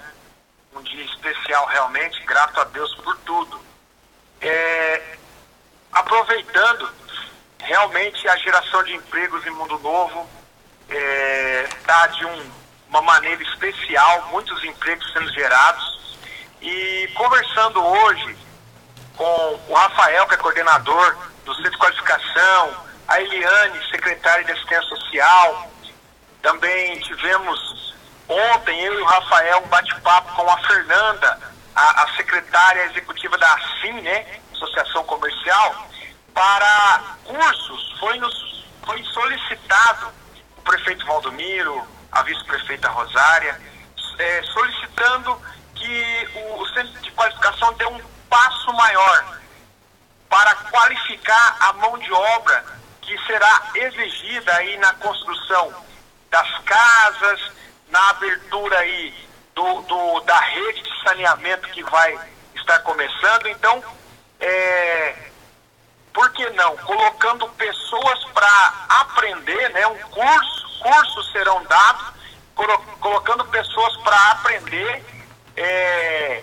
Um 0.74 0.82
dia 0.82 1.04
especial 1.04 1.64
realmente, 1.66 2.20
grato 2.26 2.60
a 2.60 2.64
Deus 2.64 2.92
por 2.96 3.16
tudo. 3.18 3.65
É, 4.48 5.02
aproveitando 5.90 6.88
realmente 7.58 8.28
a 8.28 8.36
geração 8.36 8.84
de 8.84 8.94
empregos 8.94 9.44
em 9.44 9.50
Mundo 9.50 9.76
Novo 9.80 10.28
está 10.88 12.04
é, 12.04 12.08
de 12.08 12.26
um, 12.26 12.50
uma 12.88 13.02
maneira 13.02 13.42
especial, 13.42 14.28
muitos 14.30 14.62
empregos 14.62 15.12
sendo 15.12 15.32
gerados. 15.32 16.16
E 16.62 17.10
conversando 17.16 17.84
hoje 17.84 18.38
com 19.16 19.60
o 19.68 19.74
Rafael, 19.74 20.28
que 20.28 20.34
é 20.34 20.36
coordenador 20.38 21.16
do 21.44 21.52
Centro 21.56 21.72
de 21.72 21.78
Qualificação, 21.78 22.86
a 23.08 23.20
Eliane, 23.20 23.90
secretária 23.90 24.44
de 24.44 24.52
Assistência 24.52 24.88
Social, 24.90 25.72
também 26.40 27.00
tivemos 27.00 27.96
ontem, 28.28 28.80
eu 28.84 28.94
e 28.94 29.02
o 29.02 29.06
Rafael, 29.06 29.62
um 29.64 29.68
bate-papo 29.68 30.32
com 30.36 30.48
a 30.48 30.58
Fernanda, 30.58 31.55
a, 31.76 32.02
a 32.04 32.16
secretária 32.16 32.86
executiva 32.86 33.36
da 33.36 33.54
ASIM, 33.54 34.00
né, 34.00 34.40
Associação 34.54 35.04
Comercial, 35.04 35.86
para 36.32 37.04
cursos. 37.22 37.98
Foi, 38.00 38.18
nos, 38.18 38.64
foi 38.84 39.02
solicitado 39.04 40.10
o 40.56 40.62
prefeito 40.62 41.04
Valdomiro, 41.04 41.86
a 42.10 42.22
vice-prefeita 42.22 42.88
Rosária, 42.88 43.60
é, 44.18 44.42
solicitando 44.44 45.38
que 45.74 46.28
o, 46.34 46.62
o 46.62 46.66
centro 46.68 46.98
de 47.02 47.10
qualificação 47.10 47.72
dê 47.74 47.84
um 47.84 48.00
passo 48.30 48.72
maior 48.72 49.38
para 50.30 50.54
qualificar 50.54 51.56
a 51.60 51.72
mão 51.74 51.98
de 51.98 52.10
obra 52.10 52.64
que 53.02 53.16
será 53.26 53.70
exigida 53.74 54.52
aí 54.56 54.76
na 54.78 54.94
construção 54.94 55.72
das 56.30 56.58
casas, 56.64 57.52
na 57.88 58.10
abertura 58.10 58.78
aí 58.78 59.26
do, 59.56 59.80
do, 59.82 60.20
da 60.20 60.38
rede 60.38 60.82
de 60.82 61.02
saneamento 61.02 61.68
que 61.70 61.82
vai 61.84 62.18
estar 62.54 62.78
começando. 62.80 63.46
Então, 63.46 63.82
é, 64.38 65.16
por 66.12 66.30
que 66.32 66.48
não? 66.50 66.76
Colocando 66.76 67.48
pessoas 67.50 68.24
para 68.26 68.86
aprender, 69.00 69.70
né? 69.70 69.86
Um 69.86 69.98
curso, 70.10 70.78
cursos 70.78 71.32
serão 71.32 71.64
dados, 71.64 72.12
colo, 72.54 72.78
colocando 73.00 73.44
pessoas 73.46 73.96
para 73.98 74.30
aprender 74.32 75.04
é, 75.56 76.42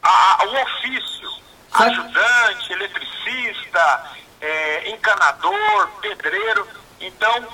a, 0.00 0.42
a, 0.42 0.46
o 0.46 0.62
ofício, 0.62 1.28
ajudante, 1.72 2.72
eletricista, 2.72 4.12
é, 4.40 4.90
encanador, 4.90 5.88
pedreiro. 6.00 6.68
Então, 7.00 7.48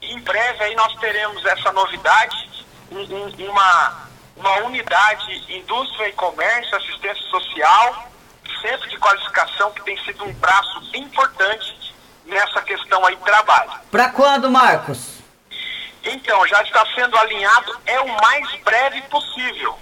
em 0.00 0.18
breve 0.20 0.64
aí 0.64 0.74
nós 0.74 0.94
teremos 0.98 1.44
essa 1.44 1.70
novidade, 1.72 2.66
um, 2.90 3.00
um, 3.00 3.50
uma 3.50 4.09
uma 4.36 4.56
unidade 4.60 5.44
indústria 5.54 6.08
e 6.08 6.12
comércio, 6.12 6.76
assistência 6.76 7.22
social, 7.24 8.10
centro 8.60 8.88
de 8.88 8.98
qualificação 8.98 9.70
que 9.72 9.82
tem 9.82 9.96
sido 10.04 10.24
um 10.24 10.32
braço 10.34 10.82
importante 10.94 11.94
nessa 12.24 12.62
questão 12.62 13.04
aí 13.06 13.16
de 13.16 13.22
trabalho. 13.22 13.72
Para 13.90 14.10
quando, 14.10 14.50
Marcos? 14.50 15.20
Então, 16.02 16.46
já 16.46 16.62
está 16.62 16.84
sendo 16.94 17.16
alinhado, 17.18 17.78
é 17.86 18.00
o 18.00 18.08
mais 18.22 18.54
breve 18.62 19.02
possível. 19.02 19.78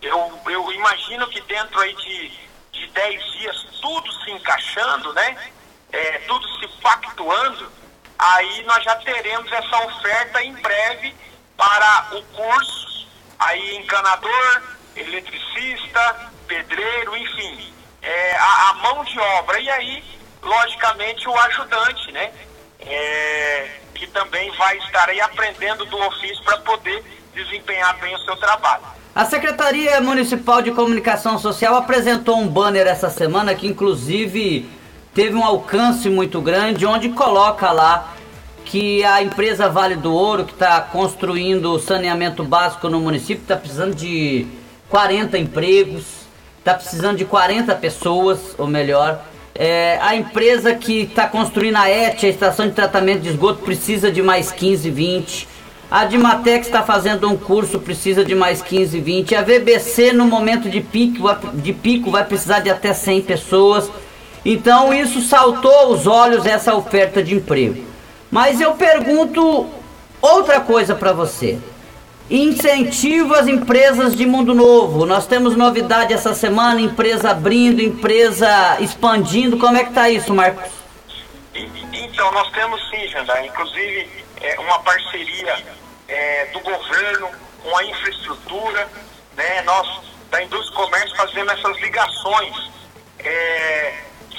Eu, 0.00 0.40
eu 0.46 0.72
imagino 0.72 1.26
que 1.28 1.40
dentro 1.42 1.80
aí 1.80 1.94
de, 1.94 2.32
de 2.72 2.86
10 2.88 3.32
dias, 3.32 3.66
tudo 3.80 4.12
se 4.12 4.30
encaixando, 4.30 5.12
né? 5.14 5.36
É, 5.92 6.18
tudo 6.26 6.46
se 6.58 6.68
pactuando, 6.80 7.72
aí 8.18 8.62
nós 8.64 8.84
já 8.84 8.96
teremos 8.96 9.50
essa 9.50 9.86
oferta 9.86 10.42
em 10.42 10.52
breve 10.54 11.14
para 11.56 12.08
o 12.12 12.22
curso 12.22 13.05
aí 13.38 13.76
encanador, 13.76 14.62
eletricista, 14.96 16.30
pedreiro, 16.46 17.16
enfim, 17.16 17.72
é, 18.02 18.36
a, 18.36 18.70
a, 18.70 18.74
mão 18.74 19.04
de 19.04 19.18
obra. 19.18 19.60
E 19.60 19.68
aí, 19.68 20.04
logicamente, 20.42 21.28
o 21.28 21.36
ajudante, 21.36 22.12
né? 22.12 22.32
É, 22.80 23.70
que 23.94 24.06
também 24.08 24.50
vai 24.56 24.76
estar 24.78 25.08
aí 25.08 25.20
aprendendo 25.20 25.84
do 25.86 25.98
ofício 25.98 26.42
para 26.44 26.58
poder 26.58 27.02
desempenhar 27.34 27.98
bem 27.98 28.14
o 28.14 28.18
seu 28.20 28.36
trabalho. 28.36 28.84
A 29.14 29.24
Secretaria 29.24 30.00
Municipal 30.00 30.60
de 30.60 30.70
Comunicação 30.72 31.38
Social 31.38 31.74
apresentou 31.74 32.36
um 32.36 32.46
banner 32.46 32.86
essa 32.86 33.08
semana 33.08 33.54
que, 33.54 33.66
inclusive, 33.66 34.70
teve 35.14 35.34
um 35.34 35.44
alcance 35.44 36.10
muito 36.10 36.40
grande, 36.42 36.84
onde 36.84 37.08
coloca 37.08 37.72
lá 37.72 38.15
que 38.66 39.04
a 39.04 39.22
empresa 39.22 39.68
Vale 39.68 39.94
do 39.94 40.12
Ouro, 40.12 40.44
que 40.44 40.52
está 40.52 40.80
construindo 40.80 41.78
saneamento 41.78 42.44
básico 42.44 42.88
no 42.88 43.00
município, 43.00 43.42
está 43.42 43.56
precisando 43.56 43.94
de 43.94 44.46
40 44.90 45.38
empregos, 45.38 46.04
está 46.58 46.74
precisando 46.74 47.16
de 47.16 47.24
40 47.24 47.74
pessoas, 47.76 48.54
ou 48.58 48.66
melhor. 48.66 49.22
É, 49.54 49.98
a 50.02 50.16
empresa 50.16 50.74
que 50.74 51.02
está 51.02 51.28
construindo 51.28 51.76
a 51.76 51.88
ET, 51.88 52.22
a 52.22 52.26
estação 52.26 52.66
de 52.66 52.74
tratamento 52.74 53.20
de 53.20 53.30
esgoto, 53.30 53.62
precisa 53.62 54.10
de 54.10 54.20
mais 54.20 54.50
15, 54.50 54.90
20. 54.90 55.48
A 55.88 56.04
Dimatex 56.04 56.66
está 56.66 56.82
fazendo 56.82 57.28
um 57.28 57.36
curso, 57.36 57.78
precisa 57.78 58.24
de 58.24 58.34
mais 58.34 58.60
15, 58.60 58.98
20. 58.98 59.36
A 59.36 59.42
VBC, 59.42 60.12
no 60.12 60.26
momento 60.26 60.68
de 60.68 60.80
pico, 60.80 61.22
de 61.54 61.72
pico, 61.72 62.10
vai 62.10 62.24
precisar 62.24 62.58
de 62.58 62.68
até 62.68 62.92
100 62.92 63.22
pessoas. 63.22 63.88
Então, 64.44 64.92
isso 64.92 65.22
saltou 65.22 65.72
aos 65.72 66.06
olhos 66.08 66.44
essa 66.44 66.74
oferta 66.74 67.22
de 67.22 67.32
emprego. 67.32 67.85
Mas 68.30 68.60
eu 68.60 68.74
pergunto 68.74 69.68
outra 70.20 70.60
coisa 70.60 70.94
para 70.94 71.12
você. 71.12 71.58
Incentivo 72.28 73.34
às 73.34 73.46
empresas 73.46 74.16
de 74.16 74.26
Mundo 74.26 74.52
Novo. 74.52 75.06
Nós 75.06 75.26
temos 75.26 75.56
novidade 75.56 76.12
essa 76.12 76.34
semana, 76.34 76.80
empresa 76.80 77.30
abrindo, 77.30 77.80
empresa 77.80 78.76
expandindo. 78.80 79.58
Como 79.58 79.76
é 79.76 79.84
que 79.84 79.92
tá 79.92 80.10
isso, 80.10 80.34
Marcos? 80.34 80.70
Então, 81.54 82.32
nós 82.32 82.50
temos 82.50 82.80
sim, 82.90 83.06
Jandar, 83.08 83.44
inclusive 83.44 84.08
é, 84.40 84.58
uma 84.58 84.78
parceria 84.80 85.64
é, 86.08 86.46
do 86.46 86.60
governo 86.60 87.28
com 87.62 87.76
a 87.76 87.84
infraestrutura, 87.84 88.88
né? 89.36 89.62
Nós, 89.62 90.00
da 90.30 90.42
indústria 90.42 90.72
e 90.72 90.76
comércio, 90.76 91.16
fazemos 91.16 91.52
essas 91.52 91.78
ligações. 91.80 92.70
É, 93.20 93.94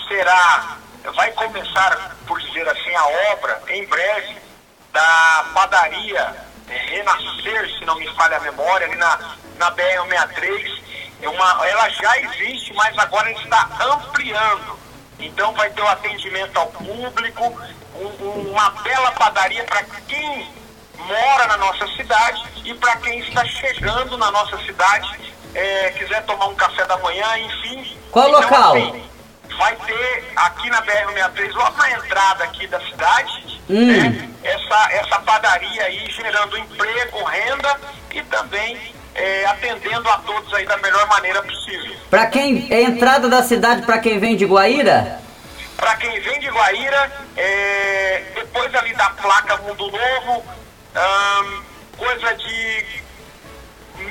será, 0.08 0.78
vai 1.14 1.32
começar, 1.32 2.16
por 2.26 2.40
dizer 2.40 2.68
assim, 2.68 2.96
a 2.96 3.06
obra 3.34 3.62
em 3.70 3.86
breve 3.86 4.38
da 4.92 5.46
padaria 5.54 6.36
renascer, 6.68 7.70
se 7.78 7.86
não 7.86 7.96
me 7.96 8.08
falha 8.16 8.38
a 8.38 8.42
memória, 8.42 8.88
ali 8.88 8.96
na, 8.98 9.36
na 9.58 9.72
BR-163. 9.72 10.82
É 11.22 11.30
uma, 11.30 11.68
ela 11.68 11.90
já 11.90 12.20
existe, 12.20 12.74
mas 12.74 12.98
agora 12.98 13.32
está 13.32 13.70
ampliando. 13.82 14.78
Então 15.20 15.54
vai 15.54 15.70
ter 15.72 15.82
o 15.82 15.86
um 15.86 15.88
atendimento 15.88 16.58
ao 16.58 16.68
público, 16.68 17.62
um, 17.96 18.52
uma 18.52 18.70
bela 18.70 19.12
padaria 19.14 19.64
para 19.64 19.84
quem 20.08 20.48
mora 20.98 21.48
na 21.48 21.58
nossa 21.58 21.88
cidade 21.96 22.44
e 22.66 22.74
para 22.76 22.98
quem 22.98 23.20
está 23.20 23.44
chegando 23.46 24.18
na 24.18 24.30
nossa 24.30 24.58
cidade, 24.60 25.34
é, 25.56 25.92
quiser 25.92 26.24
tomar 26.26 26.48
um 26.48 26.56
café 26.56 26.86
da 26.86 26.98
manhã, 26.98 27.40
enfim. 27.40 27.98
Qual 28.12 28.28
então, 28.28 28.42
local? 28.42 28.76
Assim, 28.76 29.04
vai 29.58 29.76
ter 29.76 30.32
aqui 30.36 30.70
na 30.70 30.82
BR-63, 30.84 31.54
logo 31.54 31.78
na 31.78 31.92
entrada 31.92 32.44
aqui 32.44 32.68
da 32.68 32.80
cidade, 32.80 33.62
hum. 33.70 33.86
né, 33.86 34.30
essa, 34.44 34.92
essa 34.94 35.20
padaria 35.20 35.84
aí 35.84 36.10
gerando 36.12 36.58
emprego, 36.58 37.24
renda 37.24 37.80
e 38.12 38.22
também 38.24 38.96
é, 39.16 39.46
atendendo 39.46 40.08
a 40.10 40.18
todos 40.20 40.54
aí 40.54 40.66
da 40.66 40.78
melhor 40.78 41.08
maneira 41.08 41.42
possível. 41.42 41.96
Para 42.10 42.28
quem 42.28 42.68
é 42.70 42.84
entrada 42.84 43.28
da 43.28 43.44
cidade, 43.44 43.82
para 43.82 44.00
quem 44.00 44.20
vem 44.20 44.36
de 44.36 44.46
Guaíra? 44.46 45.20
Para 45.76 45.96
quem 45.98 46.20
vem 46.22 46.40
de 46.40 46.50
Guaíra, 46.50 47.12
é, 47.36 48.24
depois 48.36 48.74
ali 48.76 48.94
da 48.94 49.10
placa 49.12 49.58
Mundo 49.58 49.92
Novo, 49.92 50.44
hum, 50.96 51.64
coisa 51.98 52.34
de 52.36 52.86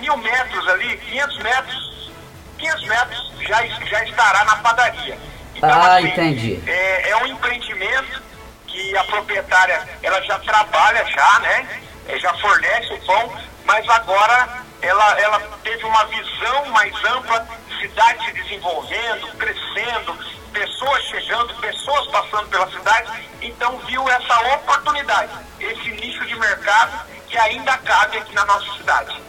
mil 0.01 0.17
metros 0.17 0.69
ali, 0.69 0.97
500 0.97 1.39
metros, 1.39 2.11
500 2.59 2.89
metros 2.89 3.33
já, 3.49 3.67
já 3.67 4.05
estará 4.05 4.45
na 4.45 4.57
padaria. 4.57 5.19
Então, 5.57 5.71
ah, 5.71 5.97
assim, 5.97 6.09
entendi. 6.09 6.63
É, 6.67 7.11
é 7.11 7.17
um 7.17 7.27
empreendimento 7.27 8.23
que 8.67 8.97
a 8.97 9.05
proprietária 9.05 9.89
ela 10.03 10.21
já 10.23 10.39
trabalha 10.41 11.05
já, 11.07 11.39
né? 11.41 11.81
É, 12.09 12.19
já 12.19 12.33
fornece 12.35 12.93
o 12.93 13.01
pão, 13.07 13.33
mas 13.65 13.89
agora 13.89 14.65
ela, 14.83 15.21
ela 15.21 15.41
teve 15.65 15.85
uma 15.85 16.05
visão 16.07 16.67
mais 16.67 16.95
ampla, 17.05 17.47
cidade 17.81 18.25
se 18.25 18.33
desenvolvendo, 18.33 19.29
crescendo, 19.39 20.19
pessoas 20.53 21.03
chegando, 21.05 21.55
pessoas 21.57 22.07
passando 22.09 22.49
pela 22.49 22.71
cidade, 22.71 23.29
então 23.43 23.79
viu 23.87 24.09
essa 24.09 24.55
oportunidade, 24.55 25.33
esse 25.61 25.91
nicho 25.91 26.25
de 26.27 26.37
mercado 26.37 27.07
que 27.29 27.37
ainda 27.39 27.77
cabe 27.79 28.19
aqui 28.19 28.35
na 28.35 28.45
nossa 28.45 28.73
cidade. 28.77 29.21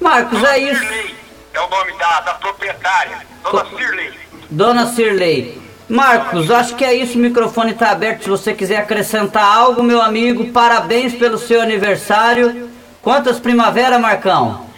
Marcos, 0.00 0.38
Dona 0.38 0.54
é 0.54 0.58
isso. 0.58 0.80
Cirlei 0.80 1.16
é 1.54 1.60
o 1.60 1.68
nome 1.68 1.92
da, 1.96 2.20
da 2.20 2.34
proprietária, 2.34 3.26
Dona 3.42 3.64
Cirlei. 3.70 4.23
Dona 4.54 4.86
Cirlei. 4.86 5.60
Marcos, 5.88 6.48
acho 6.48 6.76
que 6.76 6.84
é 6.84 6.94
isso, 6.94 7.18
o 7.18 7.20
microfone 7.20 7.72
está 7.72 7.90
aberto. 7.90 8.22
Se 8.22 8.30
você 8.30 8.54
quiser 8.54 8.76
acrescentar 8.76 9.44
algo, 9.44 9.82
meu 9.82 10.00
amigo, 10.00 10.52
parabéns 10.52 11.12
pelo 11.12 11.36
seu 11.36 11.60
aniversário. 11.60 12.70
Quantas 13.02 13.40
primavera, 13.40 13.98
Marcão? 13.98 14.70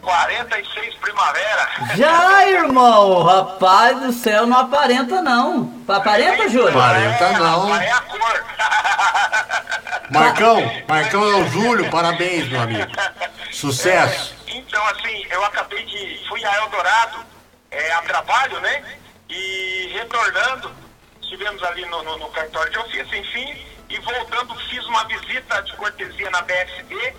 46 0.00 0.94
primavera. 0.94 1.68
Já, 1.96 2.48
irmão! 2.48 3.24
Rapaz 3.24 4.00
do 4.00 4.12
céu, 4.12 4.46
não 4.46 4.58
aparenta 4.58 5.20
não. 5.20 5.72
Aparenta, 5.88 6.44
é, 6.44 6.48
Júlio? 6.48 6.68
Aparenta 6.68 7.32
não. 7.32 7.76
É 7.76 7.90
a 7.90 8.00
cor. 8.02 8.44
Marcão, 10.08 10.72
Marcão 10.88 11.24
é 11.24 11.34
o 11.34 11.48
Júlio, 11.48 11.90
parabéns, 11.90 12.48
meu 12.48 12.60
amigo. 12.60 12.92
Sucesso. 13.50 14.36
É, 14.46 14.52
então, 14.56 14.82
assim, 14.86 15.26
eu 15.28 15.44
acabei 15.44 15.84
de. 15.84 16.24
Fui 16.28 16.44
a 16.44 16.62
Eldorado 16.62 17.18
é, 17.72 17.92
a 17.92 18.02
trabalho, 18.02 18.60
né? 18.60 18.82
E 19.28 19.90
retornando, 19.92 20.74
estivemos 21.20 21.62
ali 21.64 21.84
no, 21.86 22.02
no, 22.02 22.18
no 22.18 22.28
cartório 22.30 22.70
de 22.70 22.78
ofício, 22.78 23.14
enfim, 23.16 23.66
e 23.88 23.98
voltando 23.98 24.54
fiz 24.68 24.84
uma 24.86 25.04
visita 25.04 25.62
de 25.62 25.76
cortesia 25.76 26.30
na 26.30 26.42
BSB 26.42 27.14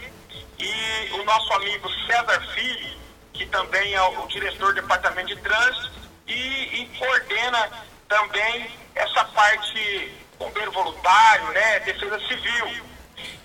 e 0.60 1.10
o 1.14 1.24
nosso 1.24 1.54
amigo 1.54 1.90
César 2.06 2.42
Filho, 2.54 2.98
que 3.34 3.46
também 3.48 3.94
é 3.94 4.02
o 4.02 4.28
diretor 4.28 4.74
do 4.74 4.82
departamento 4.82 5.28
de 5.28 5.36
trânsito 5.38 5.92
e, 6.28 6.34
e 6.34 6.92
coordena 6.98 7.70
também 8.08 8.70
essa 8.96 9.24
parte 9.26 10.12
bombeiro 10.38 10.72
voluntário, 10.72 11.48
né, 11.50 11.80
defesa 11.82 12.20
civil. 12.28 12.86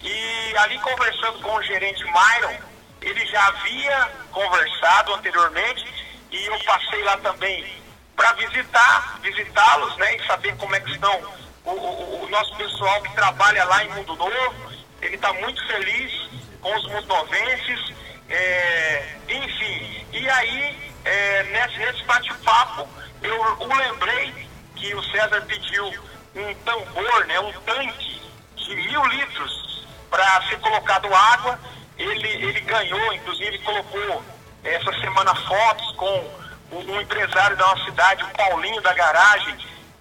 E 0.02 0.56
ali 0.56 0.78
conversando 0.78 1.40
com 1.40 1.54
o 1.54 1.62
gerente 1.62 2.02
Myron, 2.04 2.58
ele 3.00 3.26
já 3.26 3.46
havia 3.46 4.10
conversado 4.30 5.14
anteriormente 5.14 5.84
e 6.30 6.44
eu 6.46 6.58
passei 6.64 7.02
lá 7.04 7.16
também 7.18 7.81
para 8.16 8.32
visitar, 8.34 9.18
visitá-los, 9.22 9.96
né, 9.96 10.16
e 10.16 10.26
saber 10.26 10.56
como 10.56 10.74
é 10.74 10.80
que 10.80 10.92
estão 10.92 11.20
o, 11.64 11.70
o, 11.70 12.24
o, 12.24 12.28
nosso 12.28 12.54
pessoal 12.56 13.02
que 13.02 13.14
trabalha 13.14 13.64
lá 13.64 13.84
em 13.84 13.88
Mundo 13.90 14.16
Novo. 14.16 14.72
Ele 15.00 15.16
está 15.16 15.32
muito 15.32 15.66
feliz 15.66 16.12
com 16.60 16.74
os 16.76 16.88
mundovenses, 16.88 17.94
é, 18.28 19.16
enfim. 19.28 20.06
E 20.12 20.30
aí, 20.30 20.92
é, 21.04 21.42
nesse, 21.44 21.78
nesse 21.78 22.04
bate-papo, 22.04 22.88
eu 23.22 23.40
o 23.58 23.76
lembrei 23.76 24.48
que 24.76 24.94
o 24.94 25.02
César 25.04 25.40
pediu 25.42 25.86
um 26.34 26.54
tambor, 26.64 27.26
né, 27.26 27.40
um 27.40 27.52
tanque 27.60 28.22
de 28.56 28.76
mil 28.76 29.04
litros 29.06 29.86
para 30.10 30.42
ser 30.48 30.58
colocado 30.60 31.12
água. 31.14 31.58
Ele, 31.98 32.28
ele 32.28 32.60
ganhou, 32.60 33.12
inclusive 33.12 33.58
colocou 33.60 34.24
essa 34.64 34.92
semana 35.00 35.34
fotos 35.34 35.92
com 35.96 36.41
um 36.72 37.00
empresário 37.00 37.56
da 37.56 37.66
nossa 37.66 37.84
cidade, 37.84 38.24
o 38.24 38.28
Paulinho 38.28 38.80
da 38.80 38.92
garagem, 38.94 39.56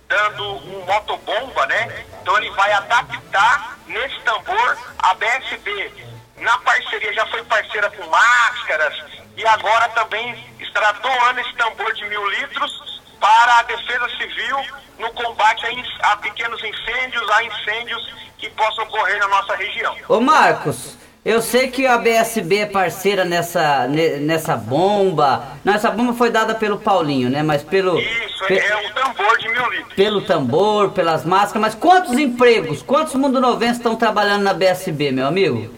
dando 0.07 0.43
um 0.43 0.85
motobomba, 0.85 1.65
né? 1.67 2.05
Então 2.21 2.37
ele 2.37 2.49
vai 2.51 2.71
adaptar 2.73 3.77
nesse 3.87 4.19
tambor 4.21 4.77
a 4.99 5.13
BSB. 5.15 6.11
Na 6.37 6.57
parceria, 6.59 7.13
já 7.13 7.25
foi 7.27 7.43
parceira 7.43 7.89
com 7.91 8.05
máscaras 8.07 8.95
e 9.37 9.45
agora 9.45 9.87
também 9.89 10.33
estará 10.59 10.91
doando 10.93 11.39
esse 11.39 11.53
tambor 11.53 11.93
de 11.93 12.05
mil 12.07 12.27
litros 12.29 13.01
para 13.19 13.59
a 13.59 13.63
defesa 13.63 14.09
civil 14.17 14.57
no 14.97 15.11
combate 15.13 15.65
a, 15.65 16.11
a 16.11 16.17
pequenos 16.17 16.61
incêndios, 16.63 17.29
a 17.29 17.43
incêndios 17.43 18.13
que 18.37 18.49
possam 18.49 18.83
ocorrer 18.85 19.19
na 19.19 19.27
nossa 19.27 19.55
região. 19.55 19.95
Ô 20.07 20.19
Marcos, 20.19 20.97
eu 21.23 21.39
sei 21.39 21.67
que 21.67 21.85
a 21.85 21.99
BSB 21.99 22.57
é 22.57 22.65
parceira 22.65 23.23
nessa, 23.23 23.87
nessa 23.87 24.55
bomba. 24.55 25.43
Não, 25.63 25.73
essa 25.73 25.91
bomba 25.91 26.13
foi 26.13 26.31
dada 26.31 26.55
pelo 26.55 26.79
Paulinho, 26.79 27.29
né? 27.29 27.43
Mas 27.43 27.61
pelo. 27.61 27.99
Isso, 27.99 28.45
pe 28.47 28.57
é 28.57 28.75
o 28.75 28.93
tambor 28.93 29.37
de 29.37 29.49
mil 29.49 29.69
litros. 29.69 29.93
Pelo 29.93 30.21
tambor, 30.21 30.89
pelas 30.91 31.23
máscaras. 31.23 31.61
Mas 31.61 31.75
quantos 31.75 32.17
empregos, 32.17 32.81
quantos 32.81 33.13
mundo 33.13 33.39
novenses 33.39 33.77
estão 33.77 33.95
trabalhando 33.95 34.41
na 34.41 34.53
BSB, 34.53 35.11
meu 35.11 35.27
amigo? 35.27 35.71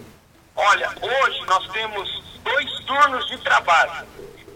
Olha, 0.56 0.88
hoje 1.02 1.42
nós 1.46 1.68
temos 1.68 2.22
dois 2.42 2.70
turnos 2.86 3.26
de 3.26 3.36
trabalho. 3.38 3.92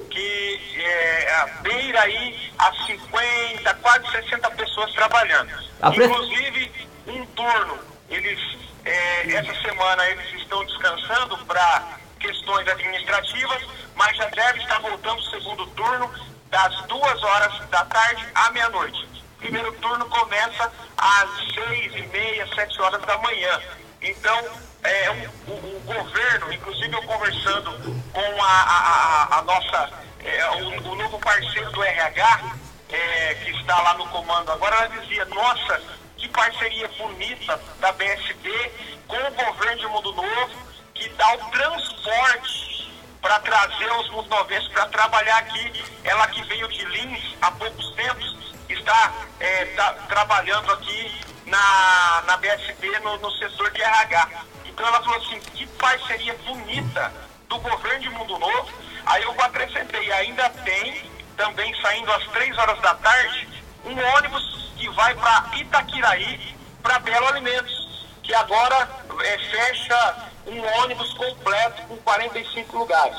Que 0.08 0.58
é, 0.78 1.46
beira 1.60 2.00
aí 2.00 2.34
a 2.58 2.72
50, 2.86 3.74
quase 3.82 4.10
60 4.10 4.50
pessoas 4.52 4.90
trabalhando. 4.94 5.50
Inclusive, 5.84 6.72
um 7.06 7.26
turno, 7.26 7.78
eles 8.08 8.40
é, 8.88 9.32
essa 9.32 9.54
semana 9.62 10.08
eles 10.08 10.32
estão 10.34 10.64
descansando 10.64 11.38
para 11.44 11.98
questões 12.18 12.66
administrativas, 12.68 13.62
mas 13.94 14.16
já 14.16 14.26
deve 14.26 14.60
estar 14.60 14.80
voltando 14.80 15.18
o 15.18 15.30
segundo 15.30 15.66
turno 15.68 16.10
das 16.50 16.74
duas 16.86 17.22
horas 17.22 17.68
da 17.68 17.84
tarde 17.84 18.26
à 18.34 18.50
meia-noite. 18.50 19.06
Primeiro 19.38 19.70
turno 19.74 20.04
começa 20.06 20.72
às 20.96 21.30
seis 21.54 21.94
e 21.94 22.06
meia, 22.08 22.46
sete 22.54 22.80
horas 22.80 23.00
da 23.02 23.18
manhã. 23.18 23.60
Então, 24.00 24.44
é, 24.82 25.10
o, 25.10 25.52
o, 25.52 25.76
o 25.76 25.80
governo, 25.84 26.52
inclusive 26.52 26.94
eu 26.94 27.02
conversando 27.02 27.70
com 28.12 28.42
a, 28.42 28.46
a, 28.46 29.38
a 29.38 29.42
nossa, 29.42 29.90
é, 30.24 30.50
o, 30.50 30.90
o, 30.90 30.96
novo 30.96 31.18
parceiro 31.20 31.70
do 31.72 31.82
RH, 31.82 32.56
é, 32.90 33.34
que 33.34 33.50
está 33.50 33.80
lá 33.82 33.94
no 33.94 34.08
comando 34.08 34.50
agora, 34.50 34.76
ela 34.76 35.00
dizia, 35.00 35.24
nossa, 35.26 35.80
que 36.16 36.28
parceria 36.28 36.87
bonita 36.98 37.58
da 37.80 37.92
BSB 37.92 38.72
com 39.06 39.16
o 39.16 39.30
governo 39.30 39.78
de 39.78 39.86
Mundo 39.86 40.12
Novo, 40.12 40.68
que 40.94 41.08
dá 41.10 41.34
o 41.34 41.50
transporte 41.50 42.92
para 43.22 43.38
trazer 43.40 43.90
os 43.92 44.10
mundovenses 44.10 44.68
para 44.68 44.86
trabalhar 44.86 45.38
aqui. 45.38 45.84
Ela 46.04 46.26
que 46.26 46.42
veio 46.44 46.68
de 46.68 46.84
Lins 46.84 47.36
há 47.40 47.50
poucos 47.52 47.90
tempos, 47.94 48.54
está 48.68 49.12
é, 49.40 49.64
tá, 49.76 49.94
trabalhando 50.08 50.72
aqui 50.72 51.20
na, 51.46 52.22
na 52.26 52.36
BSB 52.36 52.98
no, 53.00 53.16
no 53.18 53.30
setor 53.32 53.70
de 53.70 53.80
RH. 53.80 54.28
Então 54.66 54.86
ela 54.86 55.02
falou 55.02 55.18
assim, 55.18 55.40
que 55.54 55.66
parceria 55.66 56.34
bonita 56.44 57.12
do 57.48 57.58
governo 57.58 58.00
de 58.00 58.10
Mundo 58.10 58.38
Novo. 58.38 58.68
Aí 59.06 59.22
eu 59.22 59.40
acrescentei, 59.40 60.12
ainda 60.12 60.50
tem, 60.50 61.10
também 61.36 61.74
saindo 61.80 62.12
às 62.12 62.24
três 62.28 62.56
horas 62.58 62.78
da 62.80 62.94
tarde, 62.96 63.48
um 63.84 63.98
ônibus 64.16 64.72
que 64.76 64.88
vai 64.90 65.14
para 65.14 65.50
Itaquiraí, 65.56 66.57
para 66.82 66.98
Belo 67.00 67.26
Alimentos, 67.28 68.06
que 68.22 68.34
agora 68.34 68.88
é, 69.24 69.38
fecha 69.38 70.28
um 70.46 70.82
ônibus 70.82 71.12
completo 71.14 71.82
com 71.82 71.96
45 71.98 72.76
lugares. 72.76 73.16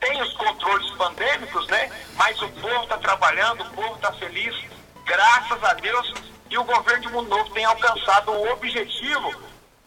Tem 0.00 0.20
os 0.22 0.32
controles 0.34 0.90
pandêmicos, 0.92 1.66
né? 1.68 1.90
Mas 2.16 2.40
o 2.40 2.48
povo 2.48 2.82
está 2.84 2.96
trabalhando, 2.98 3.62
o 3.62 3.70
povo 3.70 3.94
está 3.96 4.12
feliz, 4.14 4.54
graças 5.04 5.62
a 5.62 5.74
Deus, 5.74 6.14
e 6.48 6.56
o 6.56 6.64
governo 6.64 7.02
de 7.02 7.08
Mundo 7.12 7.28
Novo 7.28 7.50
tem 7.50 7.64
alcançado 7.64 8.32
o 8.32 8.52
objetivo, 8.52 9.34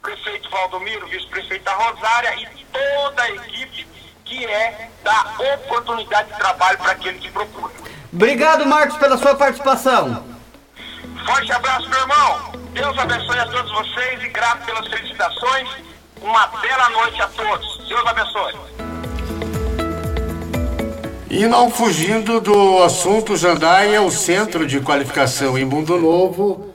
prefeito 0.01 0.49
Valdomiro, 0.49 1.07
vice-prefeito 1.07 1.63
da 1.63 1.73
Rosária 1.73 2.35
e 2.35 2.65
toda 2.65 3.23
a 3.23 3.31
equipe 3.31 3.87
que 4.25 4.45
é 4.45 4.89
dar 5.03 5.35
oportunidade 5.55 6.31
de 6.31 6.37
trabalho 6.37 6.77
para 6.77 6.91
aquele 6.91 7.19
que 7.19 7.31
procura. 7.31 7.73
Obrigado, 8.11 8.65
Marcos, 8.65 8.97
pela 8.97 9.17
sua 9.17 9.35
participação. 9.35 10.25
Forte 11.25 11.51
abraço, 11.51 11.89
meu 11.89 11.99
irmão. 11.99 12.62
Deus 12.73 12.97
abençoe 12.97 13.37
a 13.37 13.45
todos 13.45 13.71
vocês 13.71 14.23
e 14.23 14.27
grato 14.29 14.65
pelas 14.65 14.87
felicitações. 14.87 15.69
Uma 16.21 16.47
bela 16.47 16.89
noite 16.89 17.21
a 17.21 17.27
todos. 17.27 17.87
Deus 17.87 18.05
abençoe. 18.05 18.53
E 21.29 21.47
não 21.47 21.69
fugindo 21.69 22.39
do 22.39 22.83
assunto, 22.83 23.35
Jandaia, 23.35 24.01
o 24.01 24.11
Centro 24.11 24.65
de 24.65 24.79
Qualificação 24.79 25.57
em 25.57 25.65
Mundo 25.65 25.97
Novo, 25.99 26.73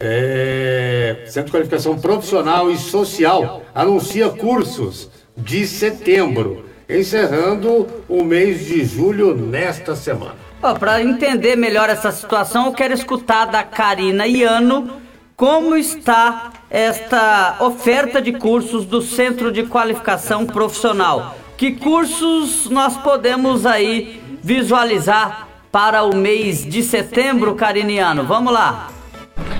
é, 0.00 1.24
Centro 1.26 1.46
de 1.46 1.52
Qualificação 1.52 1.98
Profissional 1.98 2.70
e 2.70 2.78
Social, 2.78 3.62
anuncia 3.74 4.28
cursos 4.30 5.10
de 5.36 5.66
setembro, 5.66 6.66
encerrando 6.88 7.86
o 8.08 8.24
mês 8.24 8.66
de 8.66 8.84
julho 8.84 9.34
nesta 9.34 9.94
semana. 9.94 10.47
Para 10.60 11.00
entender 11.00 11.54
melhor 11.54 11.88
essa 11.88 12.10
situação, 12.10 12.66
eu 12.66 12.72
quero 12.72 12.92
escutar 12.92 13.44
da 13.46 13.62
Karina 13.62 14.26
Iano 14.26 14.90
como 15.36 15.76
está 15.76 16.50
esta 16.68 17.58
oferta 17.60 18.20
de 18.20 18.32
cursos 18.32 18.84
do 18.84 19.00
Centro 19.00 19.52
de 19.52 19.62
Qualificação 19.62 20.44
Profissional. 20.44 21.36
Que 21.56 21.72
cursos 21.72 22.68
nós 22.70 22.96
podemos 22.96 23.64
aí 23.66 24.20
visualizar 24.42 25.46
para 25.70 26.02
o 26.02 26.16
mês 26.16 26.66
de 26.66 26.82
setembro, 26.82 27.54
Cariniano? 27.54 28.24
Vamos 28.24 28.52
lá. 28.52 28.88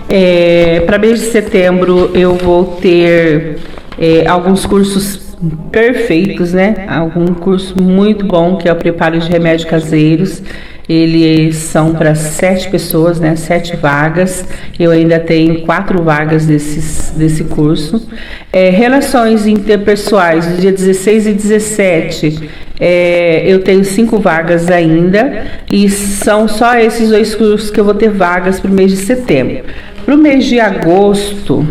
É, 0.08 0.80
para 0.80 0.98
mês 0.98 1.20
de 1.20 1.26
setembro 1.26 2.10
eu 2.12 2.34
vou 2.34 2.76
ter 2.76 3.60
é, 3.96 4.26
alguns 4.26 4.66
cursos 4.66 5.36
perfeitos, 5.70 6.52
né? 6.52 6.86
Algum 6.88 7.26
curso 7.34 7.80
muito 7.80 8.26
bom 8.26 8.56
que 8.56 8.68
é 8.68 8.72
o 8.72 8.76
preparo 8.76 9.16
de 9.16 9.28
remédios 9.28 9.68
caseiros. 9.68 10.42
Eles 10.88 11.56
são 11.56 11.94
para 11.94 12.14
sete 12.14 12.70
pessoas, 12.70 13.20
né? 13.20 13.36
Sete 13.36 13.76
vagas. 13.76 14.44
Eu 14.78 14.90
ainda 14.90 15.20
tenho 15.20 15.60
quatro 15.62 16.02
vagas 16.02 16.46
desses, 16.46 17.12
desse 17.14 17.44
curso. 17.44 18.08
É, 18.50 18.70
relações 18.70 19.46
interpessoais, 19.46 20.46
do 20.46 20.60
dia 20.60 20.72
16 20.72 21.26
e 21.26 21.32
17. 21.34 22.50
É, 22.80 23.42
eu 23.44 23.62
tenho 23.62 23.84
cinco 23.84 24.18
vagas 24.18 24.70
ainda 24.70 25.46
e 25.70 25.90
são 25.90 26.48
só 26.48 26.78
esses 26.78 27.10
dois 27.10 27.34
cursos 27.34 27.70
que 27.70 27.78
eu 27.78 27.84
vou 27.84 27.94
ter 27.94 28.10
vagas 28.10 28.58
para 28.58 28.70
o 28.70 28.74
mês 28.74 28.90
de 28.90 28.98
setembro. 28.98 29.64
Para 30.06 30.14
o 30.14 30.18
mês 30.18 30.46
de 30.46 30.58
agosto, 30.58 31.66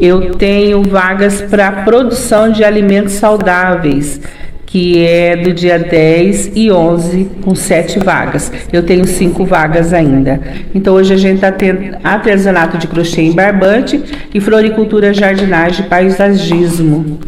eu 0.00 0.34
tenho 0.34 0.82
vagas 0.82 1.40
para 1.42 1.70
produção 1.84 2.50
de 2.50 2.64
alimentos 2.64 3.12
saudáveis, 3.12 4.20
que 4.74 5.06
é 5.06 5.36
do 5.36 5.54
dia 5.54 5.78
10 5.78 6.50
e 6.56 6.68
11, 6.68 7.30
com 7.42 7.54
sete 7.54 8.00
vagas. 8.00 8.50
Eu 8.72 8.82
tenho 8.82 9.04
cinco 9.04 9.44
vagas 9.44 9.92
ainda. 9.92 10.40
Então 10.74 10.94
hoje 10.94 11.14
a 11.14 11.16
gente 11.16 11.36
está 11.36 11.52
tendo 11.52 11.96
artesanato 12.02 12.76
de 12.76 12.88
crochê 12.88 13.22
em 13.22 13.30
barbante 13.30 14.02
e 14.34 14.40
floricultura, 14.40 15.14
jardinagem 15.14 15.86
e 15.86 15.88
paisagismo. 15.88 17.20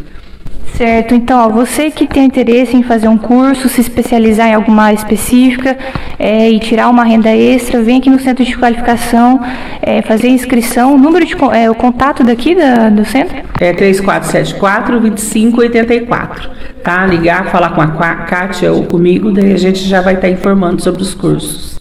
Certo, 0.77 1.15
então, 1.15 1.39
ó, 1.39 1.49
você 1.49 1.89
que 1.89 2.05
tem 2.05 2.25
interesse 2.25 2.77
em 2.77 2.83
fazer 2.83 3.07
um 3.07 3.17
curso, 3.17 3.67
se 3.67 3.81
especializar 3.81 4.47
em 4.47 4.53
alguma 4.53 4.83
área 4.83 4.95
específica 4.95 5.75
é, 6.19 6.51
e 6.51 6.59
tirar 6.59 6.87
uma 6.89 7.03
renda 7.03 7.35
extra, 7.35 7.81
vem 7.81 7.97
aqui 7.97 8.11
no 8.11 8.19
centro 8.19 8.45
de 8.45 8.55
qualificação 8.55 9.41
é, 9.81 10.03
fazer 10.03 10.27
inscrição. 10.27 10.93
O 10.93 10.97
número 10.99 11.25
de 11.25 11.35
é, 11.51 11.67
o 11.67 11.73
contato 11.73 12.23
daqui 12.23 12.53
da, 12.53 12.89
do 12.89 13.03
centro? 13.05 13.35
É 13.59 13.73
3474 13.73 14.99
2584. 14.99 16.49
Tá? 16.83 17.07
Ligar, 17.07 17.49
falar 17.49 17.71
com 17.71 17.81
a 17.81 18.15
Kátia 18.15 18.71
ou 18.71 18.83
comigo, 18.83 19.31
daí 19.31 19.53
a 19.53 19.57
gente 19.57 19.79
já 19.79 20.01
vai 20.01 20.13
estar 20.13 20.27
tá 20.27 20.33
informando 20.33 20.79
sobre 20.79 21.01
os 21.01 21.15
cursos. 21.15 21.76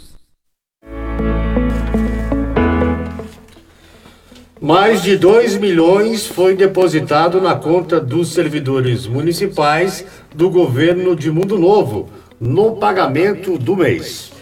Mais 4.66 5.00
de 5.00 5.16
2 5.16 5.58
milhões 5.58 6.26
foi 6.26 6.56
depositado 6.56 7.40
na 7.40 7.54
conta 7.54 8.00
dos 8.00 8.32
servidores 8.32 9.06
municipais 9.06 10.04
do 10.34 10.50
governo 10.50 11.14
de 11.14 11.30
Mundo 11.30 11.56
Novo 11.56 12.08
no 12.40 12.72
pagamento 12.72 13.56
do 13.58 13.76
mês. 13.76 14.32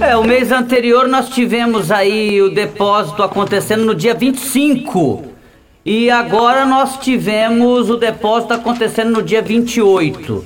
É, 0.00 0.16
o 0.16 0.24
mês 0.24 0.50
anterior 0.50 1.06
nós 1.06 1.28
tivemos 1.28 1.92
aí 1.92 2.42
o 2.42 2.50
depósito 2.50 3.22
acontecendo 3.22 3.84
no 3.84 3.94
dia 3.94 4.12
25. 4.12 5.26
E 5.86 6.10
agora 6.10 6.66
nós 6.66 6.96
tivemos 6.96 7.88
o 7.90 7.96
depósito 7.96 8.54
acontecendo 8.54 9.12
no 9.12 9.22
dia 9.22 9.40
28. 9.40 10.44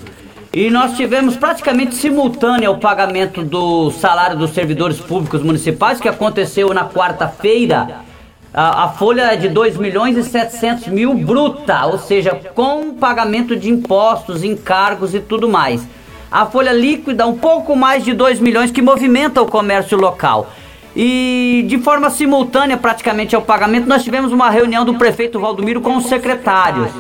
E 0.53 0.69
nós 0.69 0.99
tivemos 0.99 1.35
praticamente 1.35 1.95
simultâneo 1.95 2.73
o 2.73 2.79
pagamento 2.79 3.43
do 3.43 3.91
salário 3.91 4.37
dos 4.37 4.51
servidores 4.51 5.01
públicos 5.01 5.43
municipais, 5.43 5.99
que 5.99 6.09
aconteceu 6.09 6.75
na 6.75 6.85
quarta-feira 6.87 8.12
a, 8.55 8.85
a, 8.85 8.89
folha 8.91 9.33
é 9.33 9.37
de 9.37 9.49
2 9.49 9.79
milhões 9.79 10.17
e 10.17 10.23
700 10.23 10.89
mil 10.89 11.15
bruta, 11.15 11.87
ou 11.87 11.99
seja, 11.99 12.39
com 12.55 12.95
pagamento 12.95 13.57
de 13.57 13.71
impostos, 13.71 14.45
encargos 14.45 15.15
e 15.15 15.21
tudo 15.21 15.49
mais. 15.49 15.87
A 16.31 16.45
folha 16.47 16.73
líquida, 16.73 17.27
um 17.27 17.37
pouco 17.37 17.75
mais 17.75 18.05
de 18.05 18.13
2 18.13 18.41
milhões, 18.41 18.71
que 18.71 18.83
movimenta 18.83 19.41
o 19.41 19.47
comércio 19.47 19.99
local. 19.99 20.51
E 20.95 21.65
de 21.67 21.79
forma 21.79 22.11
simultânea, 22.11 22.77
praticamente 22.77 23.35
ao 23.35 23.41
pagamento, 23.41 23.89
nós 23.89 24.05
tivemos 24.05 24.33
uma 24.33 24.51
reunião 24.51 24.85
do 24.85 24.95
prefeito 24.95 25.41
Valdomiro 25.41 25.81
com 25.81 25.97
os 25.97 26.07
secretários. 26.07 26.91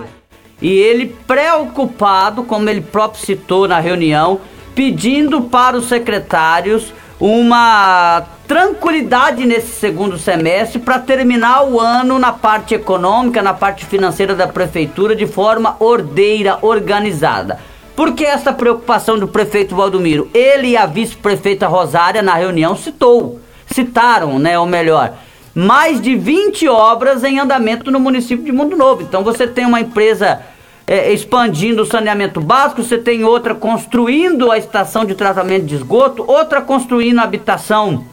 E 0.60 0.70
ele, 0.70 1.14
preocupado, 1.26 2.44
como 2.44 2.68
ele 2.70 2.80
próprio 2.80 3.20
citou 3.20 3.68
na 3.68 3.78
reunião, 3.78 4.40
pedindo 4.74 5.42
para 5.42 5.76
os 5.76 5.88
secretários 5.88 6.94
uma 7.24 8.24
tranquilidade 8.48 9.46
nesse 9.46 9.68
segundo 9.78 10.18
semestre 10.18 10.80
para 10.80 10.98
terminar 10.98 11.62
o 11.62 11.78
ano 11.78 12.18
na 12.18 12.32
parte 12.32 12.74
econômica, 12.74 13.40
na 13.40 13.54
parte 13.54 13.86
financeira 13.86 14.34
da 14.34 14.48
prefeitura 14.48 15.14
de 15.14 15.24
forma 15.24 15.76
ordeira, 15.78 16.58
organizada. 16.62 17.60
Por 17.94 18.14
que 18.14 18.24
essa 18.24 18.52
preocupação 18.52 19.20
do 19.20 19.28
prefeito 19.28 19.76
Valdomiro? 19.76 20.28
Ele 20.34 20.70
e 20.70 20.76
a 20.76 20.84
vice-prefeita 20.84 21.68
Rosária 21.68 22.22
na 22.22 22.34
reunião 22.34 22.74
citou, 22.74 23.38
citaram, 23.68 24.40
né, 24.40 24.58
ou 24.58 24.66
melhor, 24.66 25.12
mais 25.54 26.00
de 26.00 26.16
20 26.16 26.66
obras 26.66 27.22
em 27.22 27.38
andamento 27.38 27.88
no 27.92 28.00
município 28.00 28.44
de 28.44 28.50
Mundo 28.50 28.76
Novo. 28.76 29.02
Então 29.02 29.22
você 29.22 29.46
tem 29.46 29.64
uma 29.64 29.80
empresa 29.80 30.40
é, 30.86 31.12
expandindo 31.12 31.82
o 31.82 31.86
saneamento 31.86 32.40
básico, 32.40 32.82
você 32.82 32.98
tem 32.98 33.24
outra 33.24 33.54
construindo 33.54 34.50
a 34.50 34.58
estação 34.58 35.04
de 35.04 35.14
tratamento 35.14 35.66
de 35.66 35.76
esgoto, 35.76 36.24
outra 36.26 36.60
construindo 36.60 37.20
habitação, 37.20 38.04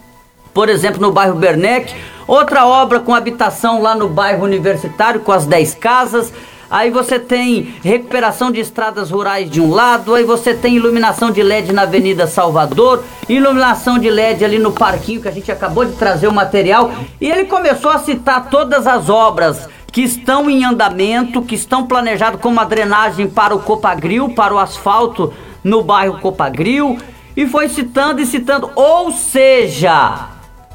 por 0.54 0.70
exemplo, 0.70 1.02
no 1.02 1.12
bairro 1.12 1.36
Bernec, 1.36 1.94
outra 2.28 2.66
obra 2.66 3.00
com 3.00 3.14
habitação 3.14 3.82
lá 3.82 3.96
no 3.96 4.08
bairro 4.08 4.44
Universitário, 4.44 5.22
com 5.22 5.32
as 5.32 5.46
10 5.46 5.76
casas. 5.76 6.34
Aí 6.70 6.92
você 6.92 7.18
tem 7.18 7.74
recuperação 7.84 8.52
de 8.52 8.60
estradas 8.60 9.10
rurais 9.10 9.50
de 9.50 9.60
um 9.60 9.72
lado, 9.72 10.14
aí 10.14 10.24
você 10.24 10.54
tem 10.54 10.76
iluminação 10.76 11.32
de 11.32 11.42
LED 11.42 11.74
na 11.74 11.82
Avenida 11.82 12.28
Salvador, 12.28 13.04
iluminação 13.28 13.98
de 13.98 14.08
LED 14.08 14.46
ali 14.46 14.60
no 14.60 14.72
parquinho 14.72 15.20
que 15.20 15.28
a 15.28 15.32
gente 15.32 15.52
acabou 15.52 15.84
de 15.84 15.94
trazer 15.94 16.28
o 16.28 16.34
material. 16.34 16.92
E 17.20 17.28
ele 17.28 17.46
começou 17.46 17.90
a 17.90 17.98
citar 17.98 18.52
todas 18.52 18.86
as 18.86 19.10
obras 19.10 19.68
que 19.92 20.02
estão 20.02 20.50
em 20.50 20.64
andamento, 20.64 21.42
que 21.42 21.56
estão 21.56 21.86
planejados 21.86 22.42
como 22.42 22.60
a 22.60 22.64
drenagem 22.64 23.28
para 23.28 23.56
o 23.56 23.60
Copagril, 23.60 24.30
para 24.30 24.54
o 24.54 24.60
asfalto 24.60 25.34
no 25.64 25.82
bairro 25.84 26.20
Copagril, 26.20 26.98
e 27.36 27.48
foi 27.48 27.70
citando 27.70 28.22
e 28.22 28.26
citando, 28.26 28.70
ou 28.76 29.12
seja, 29.12 30.30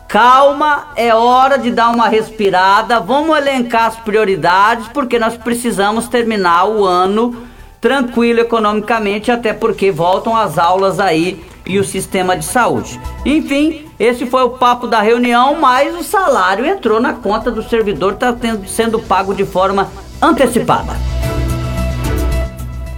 calma, 0.09 0.89
é 0.97 1.15
hora 1.15 1.59
de 1.59 1.71
dar 1.71 1.91
uma 1.91 2.09
respirada, 2.09 3.01
vamos 3.01 3.37
elencar 3.37 3.87
as 3.87 3.97
prioridades, 3.97 4.89
porque 4.89 5.19
nós 5.19 5.37
precisamos 5.37 6.09
terminar 6.09 6.67
o 6.67 6.85
ano 6.85 7.47
tranquilo 7.81 8.41
economicamente, 8.41 9.31
até 9.31 9.53
porque 9.53 9.91
voltam 9.91 10.35
as 10.35 10.57
aulas 10.59 10.99
aí 10.99 11.45
e 11.67 11.79
o 11.79 11.85
sistema 11.85 12.37
de 12.37 12.45
saúde. 12.45 12.99
Enfim, 13.27 13.84
esse 13.99 14.27
foi 14.27 14.43
o 14.43 14.51
papo 14.51 14.87
da 14.87 15.01
reunião, 15.01 15.57
mas 15.61 15.95
o 15.95 16.03
salário 16.03 16.67
entrou 16.67 17.01
na 17.01 17.13
conta 17.13 17.51
do 17.51 17.63
servidor, 17.63 18.15
está 18.15 18.35
sendo 18.67 18.99
pago 18.99 19.35
de 19.35 19.45
forma 19.45 19.89
antecipada. 20.21 20.93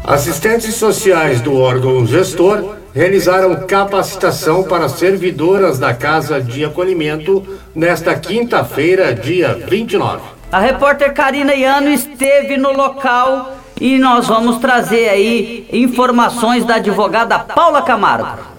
Assistentes 0.04 0.74
sociais 0.74 1.40
do 1.40 1.56
órgão 1.56 2.06
gestor 2.06 2.76
realizaram 2.94 3.66
capacitação 3.66 4.62
para 4.62 4.88
servidoras 4.88 5.78
da 5.78 5.92
Casa 5.92 6.40
de 6.40 6.64
Acolhimento 6.64 7.44
nesta 7.74 8.14
quinta-feira, 8.14 9.14
dia 9.14 9.52
29. 9.68 10.22
A 10.50 10.60
repórter 10.60 11.12
Karina 11.12 11.54
Iano 11.54 11.90
esteve 11.90 12.56
no 12.56 12.72
local 12.72 13.52
e 13.78 13.98
nós 13.98 14.28
vamos 14.28 14.58
trazer 14.58 15.08
aí 15.08 15.68
informações 15.70 16.64
da 16.64 16.76
advogada 16.76 17.38
Paula 17.38 17.82
Camargo. 17.82 18.55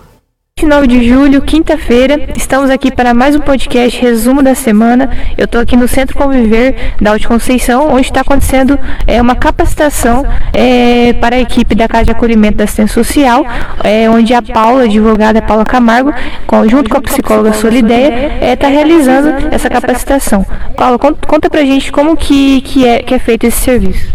29 0.60 0.88
de 0.88 1.08
julho, 1.08 1.40
quinta-feira, 1.44 2.30
estamos 2.36 2.72
aqui 2.72 2.92
para 2.92 3.14
mais 3.14 3.36
um 3.36 3.40
podcast 3.40 4.02
resumo 4.02 4.42
da 4.42 4.56
semana. 4.56 5.08
Eu 5.38 5.46
estou 5.46 5.62
aqui 5.62 5.78
no 5.78 5.88
Centro 5.88 6.18
Conviver 6.18 6.96
da 7.00 7.12
Alto 7.12 7.28
Conceição, 7.28 7.94
onde 7.94 8.08
está 8.08 8.22
acontecendo 8.22 8.78
é, 9.06 9.22
uma 9.22 9.36
capacitação 9.36 10.26
é, 10.52 11.14
para 11.14 11.36
a 11.36 11.40
equipe 11.40 11.76
da 11.76 11.88
Casa 11.88 12.06
de 12.06 12.12
Acolhimento 12.12 12.58
da 12.58 12.64
Assistência 12.64 12.96
Social, 12.96 13.46
é, 13.84 14.10
onde 14.10 14.34
a 14.34 14.42
Paula, 14.42 14.86
advogada 14.86 15.44
Paula 15.44 15.64
Camargo, 15.64 16.12
com, 16.48 16.68
junto 16.68 16.90
com 16.90 16.98
a 16.98 17.02
psicóloga 17.02 17.54
Solideia, 17.54 18.40
está 18.52 18.68
é, 18.68 18.72
realizando 18.72 19.50
essa 19.52 19.70
capacitação. 19.70 20.44
Paula, 20.76 20.98
conta, 20.98 21.28
conta 21.28 21.50
pra 21.52 21.62
gente 21.62 21.92
como 21.92 22.18
que, 22.18 22.62
que, 22.62 22.84
é, 22.84 23.04
que 23.04 23.14
é 23.14 23.20
feito 23.20 23.46
esse 23.46 23.60
serviço. 23.60 24.12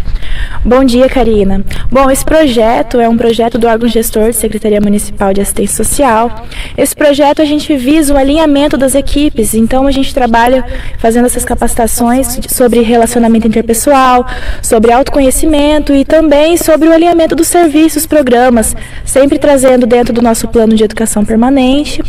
Bom 0.65 0.83
dia, 0.83 1.09
Karina. 1.09 1.63
Bom, 1.91 2.09
esse 2.09 2.23
projeto 2.23 2.99
é 2.99 3.09
um 3.09 3.17
projeto 3.17 3.57
do 3.57 3.67
órgão 3.67 3.89
gestor 3.89 4.29
de 4.29 4.35
Secretaria 4.37 4.79
Municipal 4.79 5.33
de 5.33 5.41
Assistência 5.41 5.83
Social. 5.83 6.45
Esse 6.77 6.95
projeto 6.95 7.41
a 7.41 7.45
gente 7.45 7.75
visa 7.75 8.13
o 8.13 8.17
alinhamento 8.17 8.77
das 8.77 8.95
equipes, 8.95 9.53
então 9.53 9.85
a 9.85 9.91
gente 9.91 10.13
trabalha 10.13 10.65
fazendo 10.99 11.25
essas 11.25 11.43
capacitações 11.43 12.39
sobre 12.47 12.81
relacionamento 12.81 13.45
interpessoal, 13.45 14.25
sobre 14.61 14.91
autoconhecimento 14.91 15.93
e 15.93 16.05
também 16.05 16.55
sobre 16.55 16.87
o 16.87 16.93
alinhamento 16.93 17.35
dos 17.35 17.47
serviços, 17.47 18.05
programas, 18.05 18.75
sempre 19.03 19.37
trazendo 19.37 19.85
dentro 19.85 20.13
do 20.13 20.21
nosso 20.21 20.47
plano 20.47 20.75
de 20.75 20.83
educação 20.83 21.25
permanente, 21.25 22.01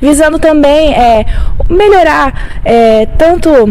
visando 0.00 0.38
também 0.38 0.94
é, 0.94 1.26
melhorar 1.68 2.60
é, 2.64 3.04
tanto 3.04 3.68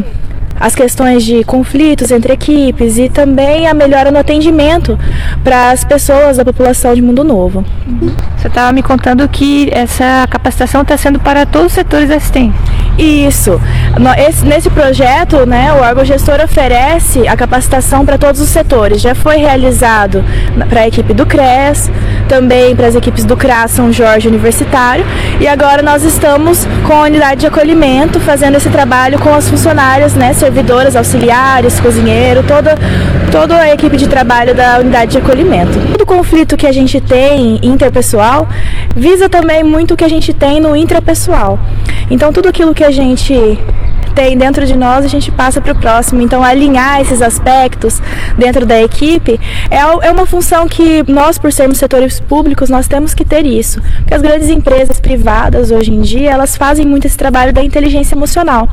as 0.60 0.76
questões 0.76 1.24
de 1.24 1.44
conflitos 1.44 2.12
entre 2.12 2.34
equipes 2.34 2.98
e 2.98 3.10
também 3.10 3.68
a 3.68 3.74
melhora 3.74 4.12
no 4.12 4.20
atendimento 4.20 5.00
para 5.44 5.72
as 5.72 5.84
pessoas 5.84 6.38
da 6.38 6.46
população 6.46 6.94
de 6.94 7.02
Mundo 7.02 7.24
Novo. 7.24 7.64
Você 8.38 8.48
estava 8.48 8.72
me 8.72 8.84
contando 8.84 9.28
que 9.30 9.70
essa 9.72 10.28
capacitação 10.30 10.82
está 10.82 10.98
sendo 10.98 11.20
para 11.20 11.46
todos 11.46 11.68
os 11.68 11.74
setores 11.74 12.12
assistentes. 12.12 12.60
Isso. 13.00 13.60
Esse, 14.18 14.46
nesse 14.46 14.70
projeto, 14.70 15.46
né, 15.46 15.72
o 15.72 15.78
órgão 15.82 16.04
gestor 16.04 16.42
oferece 16.44 17.26
a 17.30 17.38
capacitação 17.38 18.06
para 18.06 18.18
todos 18.18 18.42
os 18.42 18.50
setores. 18.50 19.02
Já 19.02 19.16
foi 19.16 19.38
realizado 19.38 20.24
para 20.68 20.82
a 20.82 20.88
equipe 20.88 21.14
do 21.14 21.26
CRES, 21.26 21.90
também 22.28 22.76
para 22.76 22.88
as 22.88 22.96
equipes 22.96 23.24
do 23.24 23.38
CRAS 23.38 23.72
São 23.72 23.92
Jorge 23.92 24.28
Universitário, 24.28 25.06
e 25.40 25.48
agora 25.48 25.82
nós 25.82 26.04
estamos 26.04 26.68
com 26.86 26.94
a 26.94 27.04
unidade 27.04 27.42
de 27.42 27.48
acolhimento 27.48 28.20
fazendo 28.20 28.58
esse 28.58 28.70
trabalho 28.70 29.18
com 29.18 29.34
as 29.34 29.50
funcionárias, 29.50 30.14
né, 30.14 30.34
servidoras, 30.34 30.96
auxiliares, 30.96 31.80
cozinheiro, 31.80 32.44
toda, 32.44 32.78
toda 33.32 33.56
a 33.56 33.74
equipe 33.74 33.96
de 33.96 34.08
trabalho 34.08 34.54
da 34.54 34.78
unidade 34.80 35.12
de 35.12 35.18
acolhimento. 35.20 35.80
Todo 35.94 36.06
conflito 36.06 36.58
que 36.58 36.68
a 36.68 36.72
gente 36.72 37.00
tem 37.00 37.60
interpessoal 37.64 38.48
visa 38.94 39.30
também 39.30 39.64
muito 39.64 39.94
o 39.94 39.98
que 39.98 40.04
a 40.04 40.10
gente 40.10 40.34
tem 40.34 40.60
no 40.60 40.76
intrapessoal. 40.76 41.58
Então 42.12 42.34
tudo 42.34 42.50
aquilo 42.50 42.74
que 42.74 42.89
gente 42.92 43.58
tem 44.20 44.38
dentro 44.38 44.66
de 44.66 44.76
nós, 44.76 45.06
a 45.06 45.08
gente 45.08 45.32
passa 45.32 45.62
para 45.62 45.72
o 45.72 45.76
próximo. 45.76 46.22
Então, 46.22 46.44
alinhar 46.44 47.00
esses 47.00 47.22
aspectos 47.22 48.02
dentro 48.38 48.66
da 48.66 48.82
equipe 48.82 49.40
é, 49.70 49.78
é 49.78 50.12
uma 50.12 50.26
função 50.26 50.68
que 50.68 51.10
nós, 51.10 51.38
por 51.38 51.54
sermos 51.54 51.78
setores 51.78 52.20
públicos, 52.20 52.70
nós 52.70 52.86
temos 52.86 53.14
que 53.14 53.24
ter 53.24 53.46
isso. 53.46 53.82
Porque 54.00 54.14
as 54.14 54.22
grandes 54.22 54.50
empresas 54.50 55.00
privadas, 55.00 55.72
hoje 55.72 55.94
em 55.94 56.02
dia, 56.02 56.32
elas 56.32 56.58
fazem 56.58 56.86
muito 56.86 57.08
esse 57.08 57.18
trabalho 57.18 57.54
da 57.54 57.64
inteligência 57.64 58.14
emocional. 58.14 58.68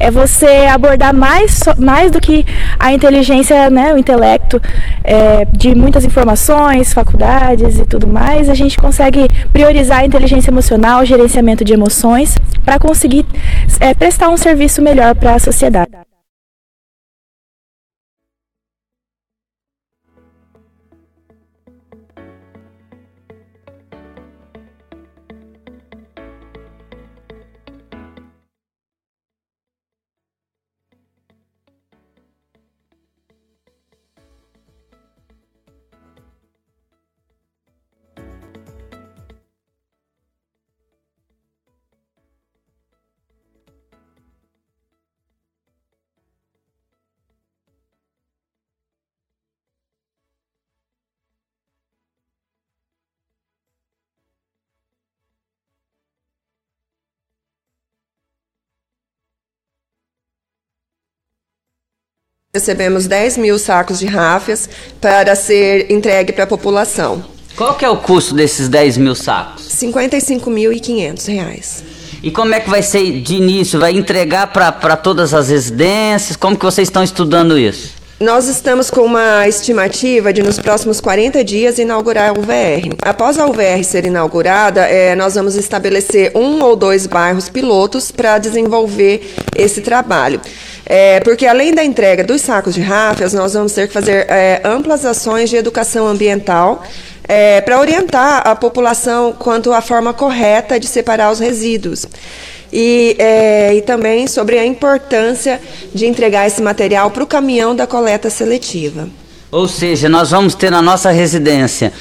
É 0.00 0.10
você 0.10 0.66
abordar 0.72 1.14
mais, 1.14 1.60
mais 1.78 2.10
do 2.10 2.18
que 2.18 2.46
a 2.78 2.92
inteligência, 2.92 3.68
né, 3.68 3.92
o 3.92 3.98
intelecto 3.98 4.60
é, 5.04 5.46
de 5.52 5.74
muitas 5.74 6.04
informações, 6.04 6.94
faculdades 6.94 7.78
e 7.78 7.84
tudo 7.84 8.06
mais. 8.06 8.48
A 8.48 8.54
gente 8.54 8.78
consegue 8.78 9.28
priorizar 9.52 9.98
a 9.98 10.06
inteligência 10.06 10.50
emocional, 10.50 11.04
gerenciamento 11.04 11.64
de 11.64 11.74
emoções, 11.74 12.36
para 12.64 12.78
conseguir 12.78 13.24
é, 13.80 13.94
prestar 13.94 14.28
um 14.28 14.36
serviço 14.36 14.82
melhor 14.82 15.14
para 15.14 15.34
a 15.34 15.38
sociedade. 15.38 16.07
Recebemos 62.54 63.06
10 63.06 63.36
mil 63.36 63.58
sacos 63.58 63.98
de 63.98 64.06
ráfias 64.06 64.70
para 65.02 65.36
ser 65.36 65.92
entregue 65.92 66.32
para 66.32 66.44
a 66.44 66.46
população. 66.46 67.22
Qual 67.54 67.74
que 67.74 67.84
é 67.84 67.90
o 67.90 67.98
custo 67.98 68.34
desses 68.34 68.70
10 68.70 68.96
mil 68.96 69.14
sacos? 69.14 69.78
R$ 69.78 69.88
55.500. 69.92 71.82
E 72.22 72.30
como 72.30 72.54
é 72.54 72.60
que 72.60 72.70
vai 72.70 72.82
ser 72.82 73.20
de 73.20 73.34
início? 73.34 73.78
Vai 73.78 73.92
entregar 73.92 74.46
para 74.46 74.96
todas 74.96 75.34
as 75.34 75.50
residências? 75.50 76.38
Como 76.38 76.56
que 76.56 76.64
vocês 76.64 76.88
estão 76.88 77.04
estudando 77.04 77.58
isso? 77.58 77.97
Nós 78.20 78.48
estamos 78.48 78.90
com 78.90 79.02
uma 79.02 79.46
estimativa 79.46 80.32
de 80.32 80.42
nos 80.42 80.58
próximos 80.58 81.00
40 81.00 81.44
dias 81.44 81.78
inaugurar 81.78 82.30
a 82.30 82.32
UVR. 82.32 82.96
Após 83.00 83.38
a 83.38 83.46
UVR 83.46 83.84
ser 83.84 84.06
inaugurada, 84.06 84.80
é, 84.80 85.14
nós 85.14 85.36
vamos 85.36 85.54
estabelecer 85.54 86.32
um 86.34 86.60
ou 86.60 86.74
dois 86.74 87.06
bairros 87.06 87.48
pilotos 87.48 88.10
para 88.10 88.38
desenvolver 88.38 89.36
esse 89.54 89.82
trabalho. 89.82 90.40
É, 90.84 91.20
porque 91.20 91.46
além 91.46 91.72
da 91.72 91.84
entrega 91.84 92.24
dos 92.24 92.40
sacos 92.40 92.74
de 92.74 92.80
ráfias, 92.80 93.32
nós 93.32 93.54
vamos 93.54 93.72
ter 93.72 93.86
que 93.86 93.92
fazer 93.92 94.26
é, 94.28 94.62
amplas 94.64 95.04
ações 95.04 95.48
de 95.48 95.54
educação 95.54 96.08
ambiental 96.08 96.82
é, 97.22 97.60
para 97.60 97.78
orientar 97.78 98.42
a 98.44 98.56
população 98.56 99.32
quanto 99.32 99.72
à 99.72 99.80
forma 99.80 100.12
correta 100.12 100.80
de 100.80 100.88
separar 100.88 101.30
os 101.30 101.38
resíduos. 101.38 102.04
E, 102.72 103.16
é, 103.18 103.74
e 103.74 103.82
também 103.82 104.26
sobre 104.26 104.58
a 104.58 104.66
importância 104.66 105.60
de 105.94 106.06
entregar 106.06 106.46
esse 106.46 106.60
material 106.60 107.10
para 107.10 107.24
o 107.24 107.26
caminhão 107.26 107.74
da 107.74 107.86
coleta 107.86 108.28
seletiva. 108.28 109.08
Ou 109.50 109.66
seja, 109.66 110.08
nós 110.08 110.30
vamos 110.30 110.54
ter 110.54 110.70
na 110.70 110.82
nossa 110.82 111.10
residência 111.10 111.92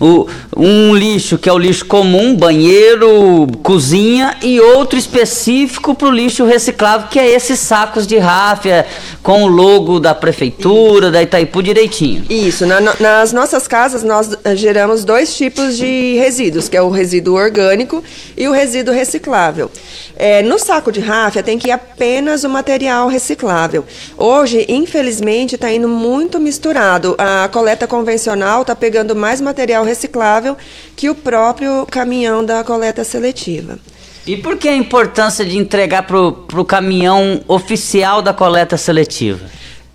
o, 0.00 0.26
um 0.56 0.94
lixo 0.94 1.36
que 1.36 1.48
é 1.48 1.52
o 1.52 1.58
lixo 1.58 1.84
comum, 1.84 2.34
banheiro, 2.34 3.46
cozinha, 3.62 4.36
e 4.42 4.58
outro 4.58 4.98
específico 4.98 5.94
para 5.94 6.08
o 6.08 6.10
lixo 6.10 6.44
reciclável, 6.44 7.08
que 7.08 7.18
é 7.18 7.30
esses 7.30 7.60
sacos 7.60 8.06
de 8.06 8.18
ráfia 8.18 8.86
com 9.22 9.44
o 9.44 9.46
logo 9.46 10.00
da 10.00 10.14
prefeitura, 10.14 11.10
da 11.10 11.22
Itaipu 11.22 11.62
direitinho. 11.62 12.24
Isso, 12.30 12.64
na, 12.66 12.80
nas 12.98 13.32
nossas 13.32 13.68
casas 13.68 14.02
nós 14.02 14.36
eh, 14.44 14.56
geramos 14.56 15.04
dois 15.04 15.36
tipos 15.36 15.76
de 15.76 16.16
resíduos, 16.16 16.68
que 16.68 16.76
é 16.76 16.82
o 16.82 16.88
resíduo 16.88 17.36
orgânico 17.36 18.02
e 18.36 18.48
o 18.48 18.52
resíduo 18.52 18.94
reciclável. 18.94 19.70
É, 20.16 20.42
no 20.42 20.58
saco 20.58 20.92
de 20.92 21.00
ráfia 21.00 21.42
tem 21.42 21.58
que 21.58 21.68
ir 21.68 21.72
apenas 21.72 22.44
o 22.44 22.48
material 22.48 23.08
reciclável. 23.08 23.84
Hoje, 24.16 24.66
infelizmente, 24.68 25.54
está 25.54 25.72
indo 25.72 25.88
muito 25.88 26.38
misturado. 26.38 27.14
A 27.18 27.48
coleta 27.48 27.86
convencional 27.86 28.62
está 28.62 28.74
pegando 28.74 29.16
mais 29.16 29.40
material 29.40 29.84
reciclável 29.90 30.56
que 30.96 31.10
o 31.10 31.14
próprio 31.14 31.86
caminhão 31.90 32.44
da 32.44 32.64
coleta 32.64 33.04
seletiva. 33.04 33.78
E 34.26 34.36
por 34.36 34.56
que 34.56 34.68
a 34.68 34.76
importância 34.76 35.44
de 35.44 35.56
entregar 35.56 36.02
para 36.02 36.18
o 36.18 36.64
caminhão 36.64 37.42
oficial 37.48 38.22
da 38.22 38.32
coleta 38.32 38.76
seletiva? 38.76 39.40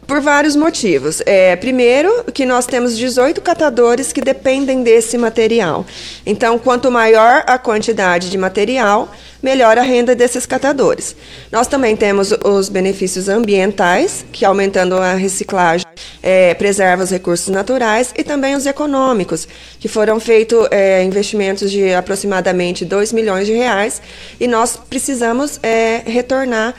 Por 0.07 0.21
vários 0.21 0.55
motivos. 0.55 1.21
É, 1.25 1.55
primeiro, 1.55 2.25
que 2.31 2.45
nós 2.45 2.67
temos 2.67 2.95
18 2.95 3.41
catadores 3.41 4.13
que 4.13 4.21
dependem 4.21 4.83
desse 4.83 5.17
material. 5.17 5.83
Então, 6.25 6.59
quanto 6.59 6.91
maior 6.91 7.43
a 7.47 7.57
quantidade 7.57 8.29
de 8.29 8.37
material, 8.37 9.11
melhor 9.41 9.77
a 9.77 9.81
renda 9.81 10.15
desses 10.15 10.45
catadores. 10.45 11.15
Nós 11.51 11.67
também 11.67 11.95
temos 11.95 12.31
os 12.43 12.69
benefícios 12.69 13.27
ambientais, 13.27 14.25
que 14.31 14.45
aumentando 14.45 14.95
a 14.95 15.13
reciclagem 15.13 15.85
é, 16.21 16.53
preserva 16.53 17.03
os 17.03 17.09
recursos 17.09 17.49
naturais, 17.49 18.13
e 18.15 18.23
também 18.23 18.55
os 18.55 18.65
econômicos, 18.65 19.47
que 19.79 19.87
foram 19.87 20.19
feitos 20.19 20.67
é, 20.69 21.03
investimentos 21.03 21.71
de 21.71 21.93
aproximadamente 21.93 22.85
2 22.85 23.11
milhões 23.11 23.47
de 23.47 23.53
reais, 23.53 24.01
e 24.39 24.47
nós 24.47 24.79
precisamos 24.89 25.59
é, 25.63 26.03
retornar 26.05 26.75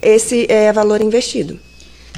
esse 0.00 0.46
é, 0.48 0.72
valor 0.72 1.00
investido. 1.00 1.67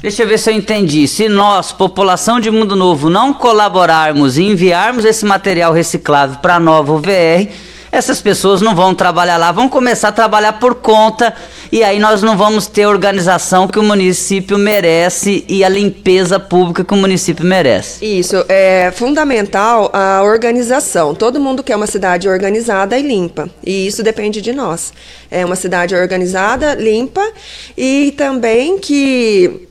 Deixa 0.01 0.23
eu 0.23 0.27
ver 0.27 0.39
se 0.39 0.49
eu 0.49 0.55
entendi. 0.55 1.07
Se 1.07 1.29
nós, 1.29 1.71
população 1.71 2.39
de 2.39 2.49
Mundo 2.49 2.75
Novo, 2.75 3.07
não 3.07 3.31
colaborarmos 3.31 4.35
e 4.35 4.43
enviarmos 4.43 5.05
esse 5.05 5.23
material 5.23 5.71
reciclável 5.71 6.39
para 6.39 6.55
a 6.55 6.59
nova 6.59 6.91
UVR, 6.93 7.47
essas 7.91 8.19
pessoas 8.19 8.61
não 8.61 8.73
vão 8.73 8.95
trabalhar 8.95 9.37
lá, 9.37 9.51
vão 9.51 9.69
começar 9.69 10.07
a 10.07 10.11
trabalhar 10.11 10.53
por 10.53 10.75
conta 10.75 11.35
e 11.71 11.83
aí 11.83 11.99
nós 11.99 12.23
não 12.23 12.35
vamos 12.35 12.65
ter 12.65 12.83
a 12.83 12.89
organização 12.89 13.67
que 13.67 13.77
o 13.77 13.83
município 13.83 14.57
merece 14.57 15.45
e 15.47 15.63
a 15.63 15.69
limpeza 15.69 16.39
pública 16.39 16.83
que 16.83 16.93
o 16.93 16.97
município 16.97 17.45
merece. 17.45 18.03
Isso, 18.03 18.43
é 18.49 18.91
fundamental 18.95 19.91
a 19.93 20.23
organização. 20.23 21.13
Todo 21.13 21.39
mundo 21.39 21.61
quer 21.61 21.75
uma 21.75 21.85
cidade 21.85 22.27
organizada 22.27 22.97
e 22.97 23.03
limpa, 23.03 23.49
e 23.63 23.85
isso 23.85 24.01
depende 24.01 24.41
de 24.41 24.51
nós. 24.51 24.91
É 25.29 25.45
uma 25.45 25.55
cidade 25.55 25.93
organizada, 25.93 26.73
limpa 26.73 27.21
e 27.77 28.15
também 28.17 28.79
que 28.79 29.67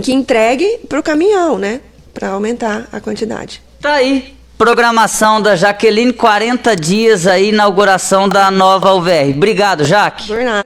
que 0.00 0.12
entregue 0.12 0.80
para 0.88 1.00
o 1.00 1.02
caminhão, 1.02 1.58
né? 1.58 1.80
Para 2.12 2.28
aumentar 2.30 2.86
a 2.92 3.00
quantidade. 3.00 3.62
Tá 3.80 3.94
aí. 3.94 4.34
Programação 4.56 5.42
da 5.42 5.56
Jaqueline, 5.56 6.12
40 6.12 6.76
dias 6.76 7.26
aí, 7.26 7.48
inauguração 7.48 8.28
da 8.28 8.50
nova 8.50 8.94
UVR. 8.94 9.34
Obrigado, 9.36 9.84
Jaque. 9.84 10.28
Por 10.28 10.42
nada. 10.42 10.64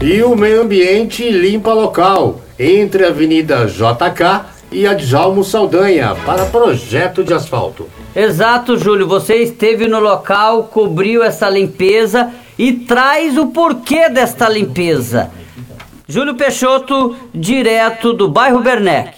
E 0.00 0.20
o 0.22 0.34
meio 0.34 0.62
ambiente 0.62 1.30
limpa 1.30 1.72
local, 1.72 2.40
entre 2.58 3.04
a 3.04 3.08
Avenida 3.08 3.66
JK 3.66 4.50
e 4.72 4.84
a 4.84 4.94
Djalmo 4.94 5.44
Saldanha, 5.44 6.16
para 6.26 6.46
projeto 6.46 7.22
de 7.22 7.32
asfalto. 7.32 7.88
Exato, 8.14 8.76
Júlio. 8.76 9.06
Você 9.06 9.36
esteve 9.36 9.86
no 9.86 10.00
local, 10.00 10.64
cobriu 10.64 11.22
essa 11.22 11.48
limpeza 11.48 12.30
e 12.58 12.72
traz 12.72 13.38
o 13.38 13.46
porquê 13.46 14.08
desta 14.08 14.48
limpeza. 14.48 15.30
Júlio 16.08 16.34
Peixoto, 16.34 17.14
direto 17.32 18.12
do 18.12 18.28
bairro 18.28 18.60
Bernec. 18.60 19.12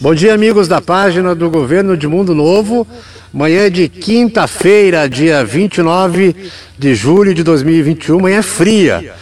Bom 0.00 0.12
dia, 0.12 0.34
amigos 0.34 0.66
da 0.66 0.80
página 0.80 1.34
do 1.34 1.48
Governo 1.48 1.96
de 1.96 2.08
Mundo 2.08 2.34
Novo. 2.34 2.86
Manhã 3.32 3.70
de 3.70 3.88
quinta-feira, 3.88 5.08
dia 5.08 5.44
29 5.44 6.34
de 6.76 6.94
julho 6.94 7.32
de 7.32 7.44
2021, 7.44 8.20
manhã 8.20 8.42
fria. 8.42 9.14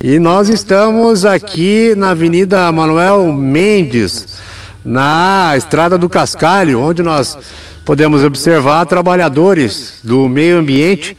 E 0.00 0.18
nós 0.20 0.48
estamos 0.48 1.24
aqui 1.24 1.94
na 1.96 2.10
Avenida 2.10 2.70
Manuel 2.70 3.32
Mendes, 3.32 4.38
na 4.84 5.54
Estrada 5.56 5.98
do 5.98 6.08
Cascalho, 6.08 6.80
onde 6.80 7.02
nós 7.02 7.36
podemos 7.84 8.22
observar 8.22 8.86
trabalhadores 8.86 10.00
do 10.04 10.28
meio 10.28 10.58
ambiente 10.58 11.16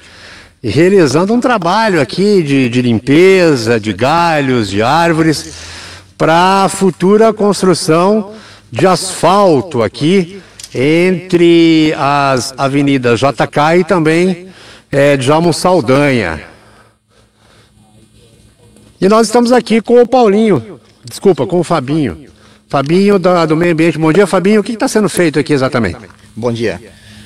realizando 0.64 1.34
um 1.34 1.40
trabalho 1.40 2.02
aqui 2.02 2.42
de, 2.42 2.70
de 2.70 2.82
limpeza, 2.82 3.80
de 3.80 3.94
galhos, 3.94 4.70
de 4.70 4.82
árvores, 4.82 5.54
para 6.18 6.64
a 6.64 6.70
futura 6.70 7.32
construção 7.32 8.34
de 8.72 8.88
asfalto 8.88 9.84
aqui 9.84 10.42
entre 10.74 11.94
as 11.98 12.54
avenidas 12.58 13.20
JK 13.20 13.80
e 13.80 13.84
também 13.84 14.48
é, 14.92 15.16
Djalmo 15.16 15.54
Saldanha. 15.54 16.42
E 19.00 19.08
nós 19.08 19.28
estamos 19.28 19.52
aqui 19.52 19.80
com 19.80 20.02
o 20.02 20.08
Paulinho, 20.08 20.80
desculpa, 21.06 21.46
com 21.46 21.60
o 21.60 21.64
Fabinho. 21.64 22.26
Fabinho 22.68 23.18
da, 23.18 23.46
do 23.46 23.56
Meio 23.56 23.72
Ambiente. 23.72 23.98
Bom 23.98 24.12
dia, 24.12 24.28
Fabinho. 24.28 24.60
O 24.60 24.64
que 24.64 24.74
está 24.74 24.88
sendo 24.88 25.08
feito 25.08 25.40
aqui 25.40 25.54
exatamente? 25.54 26.00
Bom 26.36 26.52
dia. 26.52 26.82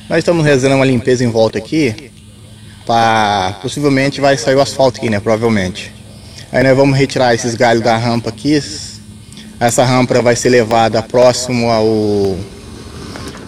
Nós 0.07 0.19
estamos 0.19 0.43
realizando 0.43 0.75
uma 0.75 0.85
limpeza 0.85 1.23
em 1.23 1.31
volta 1.31 1.57
aqui 1.57 2.11
Pra, 2.85 3.57
possivelmente 3.61 4.19
vai 4.19 4.37
sair 4.37 4.55
o 4.55 4.61
asfalto 4.61 4.99
aqui, 4.99 5.09
né? 5.09 5.19
Provavelmente. 5.19 5.93
Aí 6.51 6.63
nós 6.63 6.75
vamos 6.75 6.97
retirar 6.97 7.33
esses 7.33 7.55
galhos 7.55 7.83
da 7.83 7.95
rampa 7.97 8.29
aqui. 8.29 8.61
Essa 9.59 9.85
rampa 9.85 10.21
vai 10.21 10.35
ser 10.35 10.49
levada 10.49 11.01
próximo 11.01 11.69
ao 11.69 12.37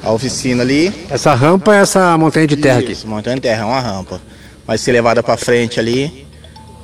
a 0.04 0.12
oficina 0.12 0.62
ali. 0.62 0.94
Essa 1.10 1.34
rampa 1.34 1.76
é 1.76 1.80
essa 1.80 2.18
montanha 2.18 2.46
de 2.46 2.58
terra 2.58 2.82
Isso, 2.82 3.04
aqui? 3.04 3.08
montanha 3.08 3.38
de 3.38 3.42
terra, 3.42 3.62
é 3.62 3.66
uma 3.66 3.80
rampa. 3.80 4.22
Vai 4.68 4.78
ser 4.78 4.92
levada 4.92 5.24
para 5.24 5.38
frente 5.38 5.80
ali, 5.80 6.28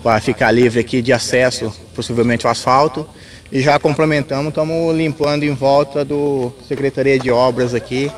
para 0.01 0.19
ficar 0.21 0.51
livre 0.51 0.79
aqui 0.79 1.01
de 1.01 1.11
acesso, 1.11 1.71
possivelmente 1.93 2.45
ao 2.45 2.51
asfalto. 2.51 3.05
E 3.51 3.61
já 3.61 3.77
complementamos, 3.77 4.49
estamos 4.49 4.95
limpando 4.95 5.43
em 5.43 5.53
volta 5.53 6.05
do 6.05 6.53
Secretaria 6.67 7.19
de 7.19 7.29
Obras 7.29 7.73
aqui, 7.73 8.11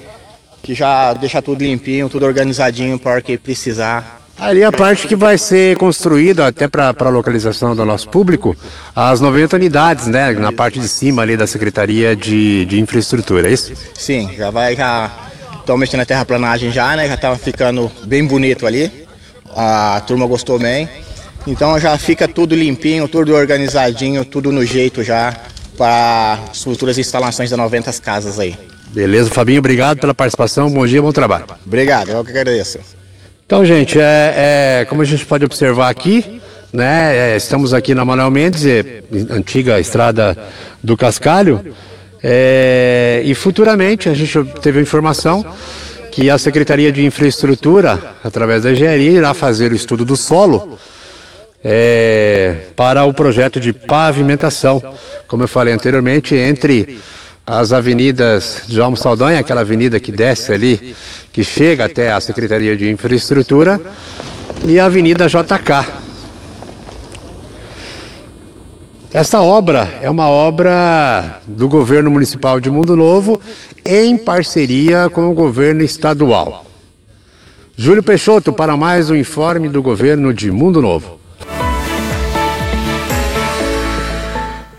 que 0.61 0.75
já 0.75 1.13
deixa 1.13 1.41
tudo 1.41 1.63
limpinho, 1.63 2.09
tudo 2.09 2.25
organizadinho 2.25 2.99
para 2.99 3.19
o 3.19 3.23
que 3.23 3.37
precisar. 3.37 4.20
Ali 4.41 4.63
a 4.63 4.71
parte 4.71 5.07
que 5.07 5.15
vai 5.15 5.37
ser 5.37 5.77
construída, 5.77 6.47
até 6.47 6.67
para 6.67 6.95
a 6.97 7.09
localização 7.09 7.75
do 7.75 7.85
nosso 7.85 8.09
público, 8.09 8.57
as 8.95 9.21
90 9.21 9.55
unidades, 9.55 10.07
né? 10.07 10.31
Na 10.31 10.51
parte 10.51 10.79
de 10.79 10.87
cima 10.87 11.21
ali 11.21 11.37
da 11.37 11.45
Secretaria 11.45 12.15
de, 12.15 12.65
de 12.65 12.79
Infraestrutura, 12.79 13.47
é 13.47 13.53
isso? 13.53 13.71
Sim, 13.93 14.31
já 14.35 14.49
vai, 14.49 14.75
já 14.75 15.11
estão 15.59 15.77
mexendo 15.77 15.99
na 15.99 16.05
terraplanagem 16.07 16.71
já, 16.71 16.95
né? 16.95 17.07
Já 17.07 17.13
estava 17.13 17.37
ficando 17.37 17.91
bem 18.03 18.25
bonito 18.25 18.65
ali. 18.65 18.91
A 19.55 20.01
turma 20.07 20.25
gostou 20.25 20.57
bem. 20.57 20.89
Então 21.45 21.79
já 21.79 21.95
fica 21.99 22.27
tudo 22.27 22.55
limpinho, 22.55 23.07
tudo 23.07 23.35
organizadinho, 23.35 24.25
tudo 24.25 24.51
no 24.51 24.65
jeito 24.65 25.03
já 25.03 25.35
para 25.77 26.39
as 26.49 26.63
futuras 26.63 26.97
instalações 26.97 27.51
das 27.51 27.59
90 27.59 27.93
casas 28.01 28.39
aí. 28.39 28.57
Beleza, 28.87 29.29
Fabinho, 29.29 29.59
obrigado 29.59 29.99
pela 29.99 30.15
participação, 30.15 30.67
bom 30.67 30.87
dia, 30.87 31.01
bom 31.01 31.11
trabalho. 31.11 31.45
Obrigado, 31.63 32.09
eu 32.09 32.25
que 32.25 32.31
agradeço. 32.31 32.79
Então, 33.51 33.65
gente, 33.65 33.99
é, 33.99 34.79
é, 34.81 34.85
como 34.85 35.01
a 35.01 35.05
gente 35.05 35.25
pode 35.25 35.43
observar 35.43 35.89
aqui, 35.89 36.41
né, 36.71 37.33
é, 37.33 37.35
estamos 37.35 37.73
aqui 37.73 37.93
na 37.93 38.05
Manuel 38.05 38.31
Mendes, 38.31 38.65
é, 38.65 39.03
antiga 39.29 39.77
estrada 39.77 40.37
do 40.81 40.95
Cascalho, 40.95 41.75
é, 42.23 43.21
e 43.25 43.35
futuramente 43.35 44.07
a 44.07 44.13
gente 44.13 44.41
teve 44.61 44.79
a 44.79 44.81
informação 44.81 45.45
que 46.13 46.29
a 46.29 46.37
Secretaria 46.37 46.93
de 46.93 47.05
Infraestrutura, 47.05 48.15
através 48.23 48.63
da 48.63 48.71
engenharia, 48.71 49.11
irá 49.11 49.33
fazer 49.33 49.73
o 49.73 49.75
estudo 49.75 50.05
do 50.05 50.15
solo 50.15 50.79
é, 51.61 52.55
para 52.73 53.03
o 53.03 53.13
projeto 53.13 53.59
de 53.59 53.73
pavimentação, 53.73 54.81
como 55.27 55.43
eu 55.43 55.47
falei 55.49 55.73
anteriormente, 55.73 56.35
entre 56.35 57.01
as 57.45 57.73
avenidas 57.73 58.63
de 58.67 58.79
Almo 58.79 58.95
Saldanha, 58.95 59.39
aquela 59.39 59.61
avenida 59.61 59.99
que 59.99 60.11
desce 60.11 60.51
ali, 60.53 60.95
que 61.31 61.43
chega 61.43 61.85
até 61.85 62.11
a 62.11 62.19
Secretaria 62.19 62.77
de 62.77 62.89
Infraestrutura, 62.89 63.79
e 64.65 64.79
a 64.79 64.85
Avenida 64.85 65.27
JK. 65.27 66.01
Essa 69.13 69.41
obra 69.41 69.99
é 70.01 70.09
uma 70.09 70.29
obra 70.29 71.41
do 71.45 71.67
governo 71.67 72.09
municipal 72.09 72.59
de 72.59 72.69
Mundo 72.69 72.95
Novo 72.95 73.41
em 73.83 74.17
parceria 74.17 75.09
com 75.09 75.29
o 75.29 75.33
governo 75.33 75.83
estadual. 75.83 76.65
Júlio 77.75 78.03
Peixoto 78.03 78.53
para 78.53 78.77
mais 78.77 79.09
um 79.09 79.15
informe 79.15 79.67
do 79.67 79.81
governo 79.81 80.33
de 80.33 80.51
Mundo 80.51 80.81
Novo. 80.81 81.20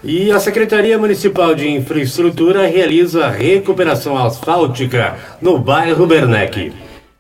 E 0.05 0.33
a 0.33 0.41
Secretaria 0.41 0.99
Municipal 0.99 1.55
de 1.55 1.69
Infraestrutura 1.69 2.67
realiza 2.67 3.29
recuperação 3.29 4.19
asfáltica 4.19 5.17
no 5.41 5.61
bairro 5.61 6.05
Bernec. 6.09 6.73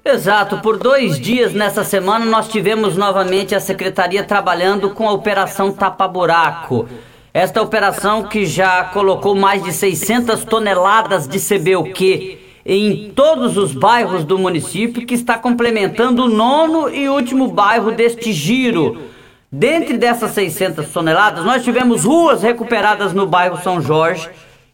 Exato, 0.04 0.58
por 0.58 0.76
dois 0.78 1.20
dias 1.20 1.52
nessa 1.52 1.84
semana 1.84 2.24
nós 2.24 2.48
tivemos 2.48 2.96
novamente 2.96 3.54
a 3.54 3.60
Secretaria 3.60 4.24
trabalhando 4.24 4.90
com 4.90 5.08
a 5.08 5.12
Operação 5.12 5.70
Tapa 5.70 6.08
Buraco. 6.08 6.88
Esta 7.32 7.62
operação 7.62 8.24
que 8.24 8.44
já 8.44 8.82
colocou 8.86 9.36
mais 9.36 9.62
de 9.62 9.72
600 9.72 10.44
toneladas 10.44 11.28
de 11.28 11.38
CBUQ 11.38 12.38
em 12.66 13.12
todos 13.14 13.56
os 13.56 13.72
bairros 13.72 14.24
do 14.24 14.36
município, 14.36 15.06
que 15.06 15.14
está 15.14 15.38
complementando 15.38 16.24
o 16.24 16.28
nono 16.28 16.88
e 16.92 17.08
último 17.08 17.46
bairro 17.46 17.92
deste 17.92 18.32
giro 18.32 19.11
Dentre 19.54 19.98
dessas 19.98 20.30
600 20.30 20.88
toneladas, 20.88 21.44
nós 21.44 21.62
tivemos 21.62 22.04
ruas 22.04 22.42
recuperadas 22.42 23.12
no 23.12 23.26
bairro 23.26 23.62
São 23.62 23.82
Jorge 23.82 24.26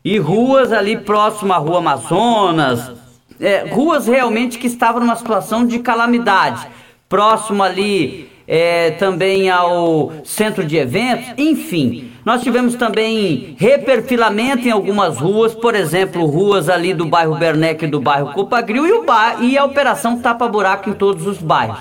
e 0.05 0.19
ruas 0.19 0.73
ali 0.73 0.97
próximo 0.97 1.53
à 1.53 1.57
Rua 1.57 1.79
Amazonas, 1.79 2.93
é, 3.41 3.67
ruas 3.69 4.07
realmente 4.07 4.57
que 4.57 4.69
estavam 4.69 5.01
numa 5.01 5.17
situação 5.17 5.67
de 5.67 5.81
calamidade, 5.81 6.69
próximo 7.09 7.65
ali 7.65 8.31
é, 8.47 8.93
também 8.93 9.51
ao 9.51 10.13
centro 10.25 10.65
de 10.65 10.77
eventos, 10.77 11.27
enfim. 11.37 12.13
Nós 12.25 12.45
tivemos 12.45 12.77
também 12.77 13.57
reperfilamento 13.59 14.69
em 14.69 14.71
algumas 14.71 15.19
ruas, 15.19 15.57
por 15.57 15.75
exemplo, 15.75 16.25
ruas 16.25 16.69
ali 16.69 16.95
do 16.95 17.05
bairro 17.05 17.35
Bernec 17.35 17.85
e 17.85 17.89
do 17.89 18.01
bairro 18.01 18.33
Copagril 18.33 18.87
e, 18.87 19.45
e 19.45 19.59
a 19.59 19.65
operação 19.65 20.21
tapa-buraco 20.21 20.89
em 20.89 20.93
todos 20.93 21.27
os 21.27 21.39
bairros. 21.39 21.81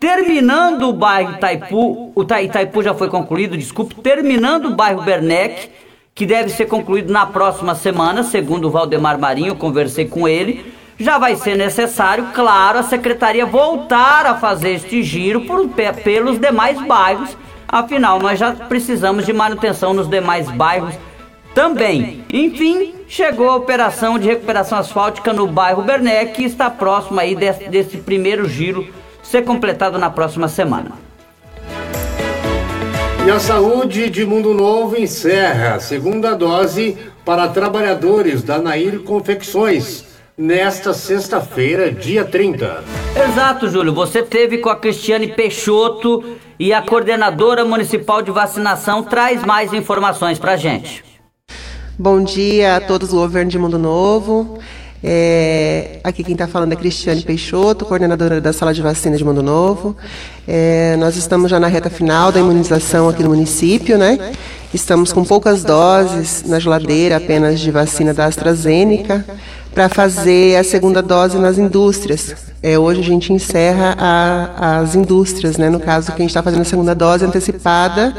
Terminando 0.00 0.88
o 0.88 0.92
bairro 0.92 1.34
Itaipu, 1.34 2.10
o 2.16 2.22
Itaipu 2.22 2.82
já 2.82 2.94
foi 2.94 3.08
concluído, 3.08 3.56
desculpe, 3.56 3.94
terminando 3.96 4.66
o 4.66 4.74
bairro 4.74 5.02
Bernec, 5.02 5.70
que 6.14 6.26
deve 6.26 6.48
ser 6.48 6.64
concluído 6.64 7.12
na 7.12 7.26
próxima 7.26 7.74
semana, 7.74 8.24
segundo 8.24 8.66
o 8.66 8.70
Valdemar 8.70 9.18
Marinho, 9.18 9.54
conversei 9.54 10.06
com 10.06 10.26
ele 10.26 10.80
já 11.00 11.16
vai 11.16 11.34
ser 11.34 11.56
necessário, 11.56 12.28
claro, 12.34 12.78
a 12.78 12.82
secretaria 12.82 13.46
voltar 13.46 14.26
a 14.26 14.34
fazer 14.34 14.72
este 14.72 15.02
giro 15.02 15.40
por, 15.46 15.66
pelos 16.04 16.38
demais 16.38 16.78
bairros. 16.86 17.34
Afinal, 17.66 18.20
nós 18.20 18.38
já 18.38 18.52
precisamos 18.52 19.24
de 19.24 19.32
manutenção 19.32 19.94
nos 19.94 20.06
demais 20.06 20.50
bairros 20.50 20.94
também. 21.54 22.22
Enfim, 22.30 22.94
chegou 23.08 23.48
a 23.48 23.56
operação 23.56 24.18
de 24.18 24.28
recuperação 24.28 24.78
asfáltica 24.78 25.32
no 25.32 25.46
bairro 25.46 25.82
Bernec, 25.82 26.34
que 26.34 26.44
está 26.44 26.68
próximo 26.68 27.18
aí 27.18 27.34
desse, 27.34 27.66
desse 27.70 27.96
primeiro 27.96 28.46
giro 28.46 28.86
ser 29.30 29.44
completado 29.44 29.96
na 29.96 30.10
próxima 30.10 30.48
semana. 30.48 30.92
E 33.24 33.30
a 33.30 33.38
saúde 33.38 34.10
de 34.10 34.24
Mundo 34.24 34.52
Novo 34.52 34.96
encerra 34.96 35.74
a 35.74 35.80
segunda 35.80 36.34
dose 36.34 36.98
para 37.24 37.46
trabalhadores 37.48 38.42
da 38.42 38.58
Nair 38.58 39.00
Confecções 39.00 40.04
nesta 40.36 40.92
sexta-feira, 40.92 41.92
dia 41.92 42.24
30. 42.24 42.82
Exato, 43.28 43.68
Júlio. 43.68 43.94
Você 43.94 44.22
teve 44.22 44.58
com 44.58 44.70
a 44.70 44.74
Cristiane 44.74 45.28
Peixoto 45.28 46.36
e 46.58 46.72
a 46.72 46.82
coordenadora 46.82 47.64
municipal 47.64 48.22
de 48.22 48.32
vacinação 48.32 49.02
traz 49.02 49.44
mais 49.44 49.72
informações 49.72 50.38
para 50.38 50.56
gente. 50.56 51.04
Bom 51.96 52.24
dia 52.24 52.76
a 52.76 52.80
todos 52.80 53.10
do 53.10 53.16
governo 53.16 53.50
de 53.50 53.58
Mundo 53.58 53.78
Novo. 53.78 54.58
É, 55.02 55.98
aqui 56.04 56.22
quem 56.22 56.34
está 56.34 56.46
falando 56.46 56.72
é 56.72 56.76
Cristiane 56.76 57.22
Peixoto, 57.22 57.86
coordenadora 57.86 58.40
da 58.40 58.52
sala 58.52 58.74
de 58.74 58.82
vacina 58.82 59.16
de 59.16 59.24
Mundo 59.24 59.42
Novo. 59.42 59.96
É, 60.46 60.96
nós 60.98 61.16
estamos 61.16 61.50
já 61.50 61.58
na 61.58 61.68
reta 61.68 61.88
final 61.88 62.30
da 62.30 62.40
imunização 62.40 63.08
aqui 63.08 63.22
no 63.22 63.30
município, 63.30 63.96
né? 63.96 64.32
Estamos 64.72 65.12
com 65.12 65.24
poucas 65.24 65.64
doses 65.64 66.44
na 66.46 66.58
geladeira 66.58 67.16
apenas 67.16 67.58
de 67.58 67.70
vacina 67.70 68.14
da 68.14 68.26
AstraZeneca 68.26 69.24
para 69.74 69.88
fazer 69.88 70.56
a 70.56 70.64
segunda 70.64 71.00
dose 71.02 71.38
nas 71.38 71.58
indústrias. 71.58 72.34
É, 72.62 72.78
hoje 72.78 73.00
a 73.00 73.04
gente 73.04 73.32
encerra 73.32 73.96
a, 73.98 74.78
as 74.80 74.94
indústrias, 74.94 75.56
né? 75.56 75.70
no 75.70 75.80
caso, 75.80 76.12
quem 76.12 76.26
está 76.26 76.42
fazendo 76.42 76.60
a 76.60 76.64
segunda 76.64 76.94
dose 76.94 77.24
antecipada 77.24 78.14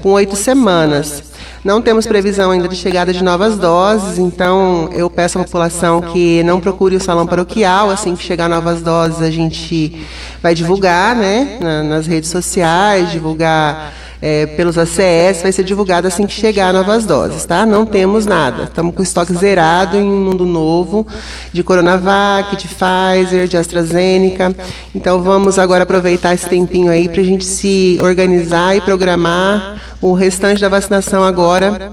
com 0.00 0.12
oito 0.12 0.36
semanas. 0.36 1.31
Não 1.64 1.80
temos 1.80 2.08
previsão 2.08 2.50
ainda 2.50 2.66
de 2.66 2.74
chegada 2.74 3.12
de 3.12 3.22
novas 3.22 3.56
doses, 3.56 4.18
então 4.18 4.88
eu 4.92 5.08
peço 5.08 5.38
à 5.38 5.44
população 5.44 6.00
que 6.00 6.42
não 6.42 6.60
procure 6.60 6.96
o 6.96 7.00
salão 7.00 7.24
paroquial. 7.24 7.88
Assim 7.88 8.16
que 8.16 8.24
chegar 8.24 8.48
novas 8.48 8.82
doses, 8.82 9.22
a 9.22 9.30
gente 9.30 10.04
vai 10.42 10.56
divulgar 10.56 11.14
né, 11.14 11.60
nas 11.88 12.08
redes 12.08 12.30
sociais, 12.30 13.12
divulgar 13.12 13.94
é, 14.22 14.46
pelos 14.46 14.78
ACS, 14.78 15.42
vai 15.42 15.50
ser 15.50 15.64
divulgado 15.64 16.06
assim 16.06 16.24
que 16.24 16.32
chegar 16.32 16.72
novas 16.72 17.04
doses, 17.04 17.44
tá? 17.44 17.66
Não 17.66 17.84
temos 17.84 18.24
nada. 18.24 18.64
Estamos 18.64 18.94
com 18.94 19.02
estoque 19.02 19.34
zerado 19.34 19.96
em 19.96 20.04
um 20.04 20.24
mundo 20.24 20.46
novo 20.46 21.04
de 21.52 21.64
Coronavac, 21.64 22.56
de 22.56 22.68
Pfizer, 22.68 23.48
de 23.48 23.56
AstraZeneca. 23.56 24.54
Então 24.94 25.20
vamos 25.20 25.58
agora 25.58 25.82
aproveitar 25.82 26.32
esse 26.32 26.48
tempinho 26.48 26.88
aí 26.88 27.08
para 27.08 27.20
a 27.20 27.24
gente 27.24 27.44
se 27.44 27.98
organizar 28.00 28.76
e 28.76 28.80
programar 28.80 29.82
o 30.00 30.12
restante 30.12 30.60
da 30.60 30.68
vacinação 30.68 31.24
agora 31.24 31.90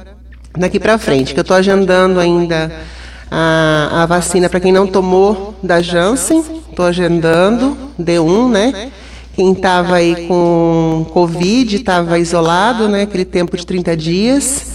daqui 0.56 0.80
para 0.80 1.00
frente, 1.00 1.34
que 1.34 1.40
eu 1.40 1.44
estou 1.44 1.58
agendando 1.58 2.20
ainda 2.20 2.72
a, 3.32 4.04
a 4.04 4.06
vacina 4.06 4.48
para 4.48 4.60
quem 4.60 4.72
não 4.72 4.86
tomou 4.86 5.56
da 5.64 5.82
Janssen, 5.82 6.44
estou 6.70 6.86
agendando, 6.86 7.76
D1, 8.00 8.50
né? 8.50 8.92
Quem 9.40 9.54
estava 9.54 9.96
aí 9.96 10.28
com 10.28 11.06
Covid 11.14 11.74
estava 11.74 12.20
isolado, 12.20 12.90
né? 12.90 13.04
Aquele 13.04 13.24
tempo 13.24 13.56
de 13.56 13.66
30 13.66 13.96
dias. 13.96 14.66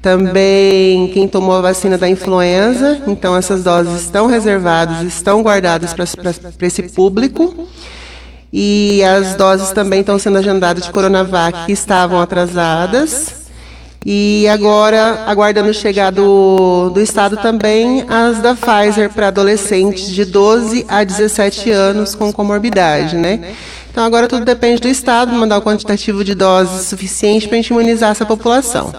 Também 0.00 1.08
quem 1.08 1.26
tomou 1.26 1.56
a 1.56 1.60
vacina 1.60 1.98
da 1.98 2.08
influenza, 2.08 3.02
então 3.08 3.36
essas 3.36 3.64
doses 3.64 4.02
estão 4.02 4.28
reservadas, 4.28 5.02
estão 5.02 5.42
guardadas 5.42 5.92
para 5.92 6.66
esse 6.68 6.84
público. 6.84 7.66
E 8.52 9.02
as 9.02 9.34
doses 9.34 9.72
também 9.72 10.02
estão 10.02 10.20
sendo 10.20 10.38
agendadas 10.38 10.84
de 10.84 10.92
Coronavac 10.92 11.66
que 11.66 11.72
estavam 11.72 12.20
atrasadas. 12.20 13.44
E 14.08 14.46
agora, 14.46 15.24
aguardando 15.26 15.74
chegar 15.74 16.12
do, 16.12 16.90
do 16.90 17.00
Estado 17.00 17.38
também, 17.38 18.04
as 18.08 18.38
da 18.38 18.54
Pfizer 18.54 19.12
para 19.12 19.26
adolescentes 19.26 20.08
de 20.08 20.24
12 20.24 20.86
a 20.88 21.02
17 21.02 21.72
anos 21.72 22.14
com 22.14 22.32
comorbidade, 22.32 23.16
né? 23.16 23.56
Então 23.96 24.04
agora 24.04 24.28
tudo 24.28 24.44
depende 24.44 24.82
do 24.82 24.88
Estado 24.88 25.32
mandar 25.32 25.56
o 25.56 25.62
quantitativo 25.62 26.22
de 26.22 26.34
doses 26.34 26.86
suficiente 26.86 27.48
para 27.48 27.56
a 27.56 27.62
gente 27.62 27.70
imunizar 27.70 28.10
essa 28.10 28.26
população. 28.26 28.92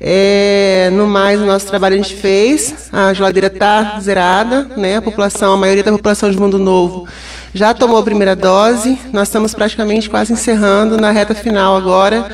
É, 0.00 0.88
no 0.92 1.08
mais, 1.08 1.40
o 1.40 1.44
nosso 1.44 1.66
trabalho 1.66 1.94
a 1.94 1.96
gente 1.96 2.14
fez, 2.14 2.88
a 2.92 3.12
geladeira 3.12 3.48
está 3.48 3.98
zerada, 3.98 4.70
né? 4.76 4.98
a 4.98 5.02
população, 5.02 5.54
a 5.54 5.56
maioria 5.56 5.82
da 5.82 5.90
população 5.90 6.30
de 6.30 6.38
Mundo 6.38 6.60
Novo 6.60 7.08
já 7.52 7.74
tomou 7.74 7.98
a 7.98 8.04
primeira 8.04 8.36
dose, 8.36 8.96
nós 9.12 9.26
estamos 9.26 9.52
praticamente 9.52 10.08
quase 10.08 10.32
encerrando 10.32 10.96
na 10.96 11.10
reta 11.10 11.34
final 11.34 11.76
agora 11.76 12.30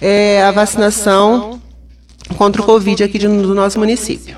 é, 0.00 0.42
a 0.42 0.50
vacinação 0.50 1.60
contra 2.38 2.62
o 2.62 2.64
Covid 2.64 3.04
aqui 3.04 3.18
de, 3.18 3.28
do 3.28 3.54
nosso 3.54 3.78
município. 3.78 4.34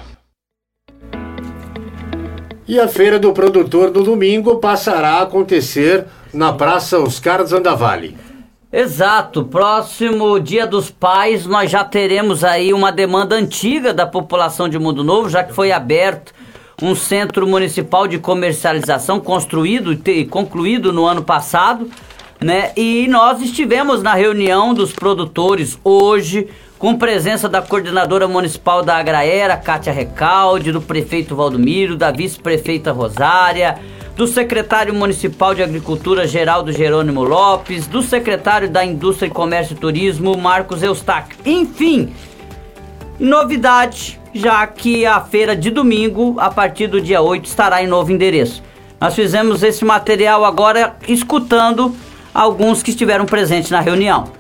E 2.67 2.81
a 2.81 2.89
Feira 2.89 3.17
do 3.17 3.33
Produtor 3.33 3.93
no 3.93 4.03
domingo 4.03 4.57
passará 4.57 5.19
a 5.19 5.23
acontecer 5.23 6.05
na 6.33 6.53
Praça 6.53 6.99
Oscar 6.99 7.45
Zandavalli. 7.45 8.17
Exato, 8.73 9.45
próximo 9.45 10.39
Dia 10.41 10.67
dos 10.67 10.91
Pais 10.91 11.47
nós 11.47 11.71
já 11.71 11.85
teremos 11.85 12.43
aí 12.43 12.75
uma 12.75 12.91
demanda 12.91 13.35
antiga 13.35 13.95
da 13.95 14.07
população 14.07 14.69
de 14.69 14.79
Mundo 14.79 15.05
Novo, 15.05 15.31
já 15.31 15.43
que 15.45 15.55
foi 15.55 15.73
aberto 15.73 16.35
um 16.83 16.95
centro 16.95 17.47
municipal 17.47 18.07
de 18.07 18.19
comercialização 18.19 19.19
construído 19.19 19.99
e 20.11 20.25
concluído 20.27 20.93
no 20.93 21.07
ano 21.07 21.23
passado, 21.23 21.89
né? 22.39 22.73
E 22.77 23.07
nós 23.09 23.41
estivemos 23.41 24.03
na 24.03 24.15
reunião 24.15 24.75
dos 24.75 24.93
produtores 24.93 25.79
hoje, 25.83 26.49
com 26.79 26.99
presença 26.99 27.49
da 27.49 27.63
coordenadora 27.63 28.29
municipal 28.29 28.83
da 28.83 28.99
Agraera, 28.99 29.57
Kátia 29.57 29.93
Recalde, 29.93 30.71
do 30.71 30.83
prefeito 30.83 31.35
Valdomiro, 31.35 31.97
da 31.97 32.11
vice-prefeita 32.11 32.93
Rosária, 32.93 33.79
do 34.17 34.27
secretário 34.27 34.95
municipal 34.95 35.55
de 35.55 35.63
Agricultura 35.63 36.27
Geraldo 36.27 36.73
Jerônimo 36.73 37.23
Lopes, 37.23 37.87
do 37.87 38.03
secretário 38.03 38.69
da 38.69 38.83
Indústria, 38.83 39.31
Comércio 39.31 39.75
e 39.75 39.79
Turismo 39.79 40.35
Marcos 40.39 40.83
Eustáquio. 40.83 41.37
Enfim, 41.45 42.15
novidade, 43.21 44.19
já 44.33 44.67
que 44.67 45.05
a 45.05 45.21
feira 45.21 45.55
de 45.55 45.71
domingo, 45.71 46.35
a 46.41 46.51
partir 46.51 46.87
do 46.87 46.99
dia 46.99 47.21
8, 47.21 47.45
estará 47.45 47.85
em 47.85 47.87
novo 47.87 48.11
endereço. 48.11 48.63
Nós 48.99 49.15
fizemos 49.15 49.63
esse 49.63 49.85
material 49.85 50.47
agora 50.47 50.97
escutando 51.07 51.95
alguns 52.33 52.83
que 52.83 52.91
estiveram 52.91 53.27
presentes 53.27 53.71
na 53.71 53.81
reunião. 53.81 54.33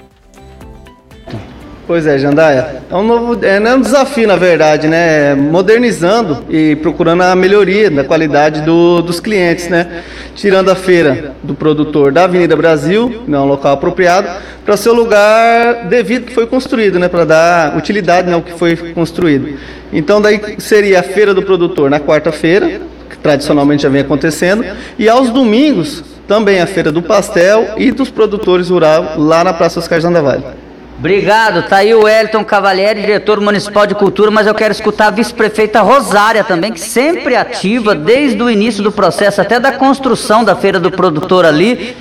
Pois 1.86 2.04
é, 2.04 2.18
Jandaia. 2.18 2.82
É 2.90 2.94
um 2.96 3.04
novo, 3.04 3.38
é, 3.44 3.58
é 3.58 3.74
um 3.74 3.80
desafio, 3.80 4.26
na 4.26 4.34
verdade, 4.34 4.88
né? 4.88 5.36
Modernizando 5.36 6.44
e 6.50 6.74
procurando 6.74 7.22
a 7.22 7.36
melhoria 7.36 7.88
da 7.88 8.02
qualidade 8.02 8.62
do, 8.62 9.00
dos 9.02 9.20
clientes, 9.20 9.68
né? 9.68 10.02
Tirando 10.34 10.68
a 10.68 10.74
feira 10.74 11.36
do 11.44 11.54
produtor 11.54 12.10
da 12.10 12.24
Avenida 12.24 12.56
Brasil, 12.56 13.22
não 13.28 13.38
é 13.38 13.42
um 13.42 13.46
local 13.46 13.74
apropriado, 13.74 14.28
para 14.64 14.76
seu 14.76 14.92
lugar 14.92 15.86
devido 15.88 16.26
que 16.26 16.34
foi 16.34 16.44
construído, 16.48 16.98
né? 16.98 17.06
Para 17.06 17.24
dar 17.24 17.76
utilidade 17.76 18.32
ao 18.32 18.42
que 18.42 18.52
foi 18.54 18.74
construído. 18.92 19.56
Então, 19.92 20.20
daí 20.20 20.56
seria 20.58 20.98
a 20.98 21.02
feira 21.04 21.32
do 21.32 21.42
produtor 21.42 21.88
na 21.88 22.00
quarta-feira, 22.00 22.80
que 23.08 23.16
tradicionalmente 23.16 23.84
já 23.84 23.88
vem 23.88 24.00
acontecendo, 24.00 24.64
e 24.98 25.08
aos 25.08 25.30
domingos 25.30 26.02
também 26.26 26.60
a 26.60 26.66
feira 26.66 26.90
do 26.90 27.00
pastel 27.00 27.74
e 27.76 27.92
dos 27.92 28.10
produtores 28.10 28.70
rurais 28.70 29.16
lá 29.16 29.44
na 29.44 29.52
Praça 29.52 29.78
Oscar 29.78 30.00
Jandavalli. 30.00 30.65
Obrigado, 30.98 31.68
tá 31.68 31.76
aí 31.76 31.94
o 31.94 32.08
Elton 32.08 32.42
Cavalieri, 32.42 33.02
diretor 33.02 33.38
municipal 33.38 33.86
de 33.86 33.94
cultura, 33.94 34.30
mas 34.30 34.46
eu 34.46 34.54
quero 34.54 34.72
escutar 34.72 35.08
a 35.08 35.10
vice-prefeita 35.10 35.82
Rosária 35.82 36.42
também, 36.42 36.72
que 36.72 36.80
sempre 36.80 37.36
ativa 37.36 37.94
desde 37.94 38.42
o 38.42 38.48
início 38.48 38.82
do 38.82 38.90
processo, 38.90 39.42
até 39.42 39.60
da 39.60 39.72
construção 39.72 40.42
da 40.42 40.56
feira 40.56 40.80
do 40.80 40.90
produtor 40.90 41.44
ali. 41.44 41.94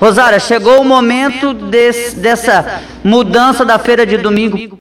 Rosária, 0.00 0.38
chegou 0.38 0.80
o 0.80 0.84
momento 0.84 1.52
desse, 1.52 2.16
dessa 2.16 2.82
mudança 3.02 3.64
da 3.64 3.80
feira 3.80 4.06
de 4.06 4.16
domingo. 4.16 4.76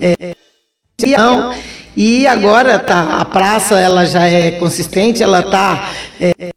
É, 0.00 0.34
E 1.94 2.26
agora 2.26 2.78
tá, 2.78 3.20
a 3.20 3.24
praça 3.24 3.78
ela 3.78 4.06
já 4.06 4.26
é 4.26 4.52
consistente, 4.52 5.22
ela 5.22 5.40
está 5.40 5.90
é, 6.20 6.55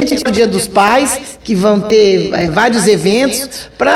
o 0.00 0.30
Dia 0.30 0.46
dos 0.46 0.66
Pais, 0.66 1.38
que 1.42 1.54
vão 1.54 1.80
ter 1.80 2.32
é, 2.32 2.46
vários 2.48 2.86
eventos, 2.86 3.68
para 3.76 3.94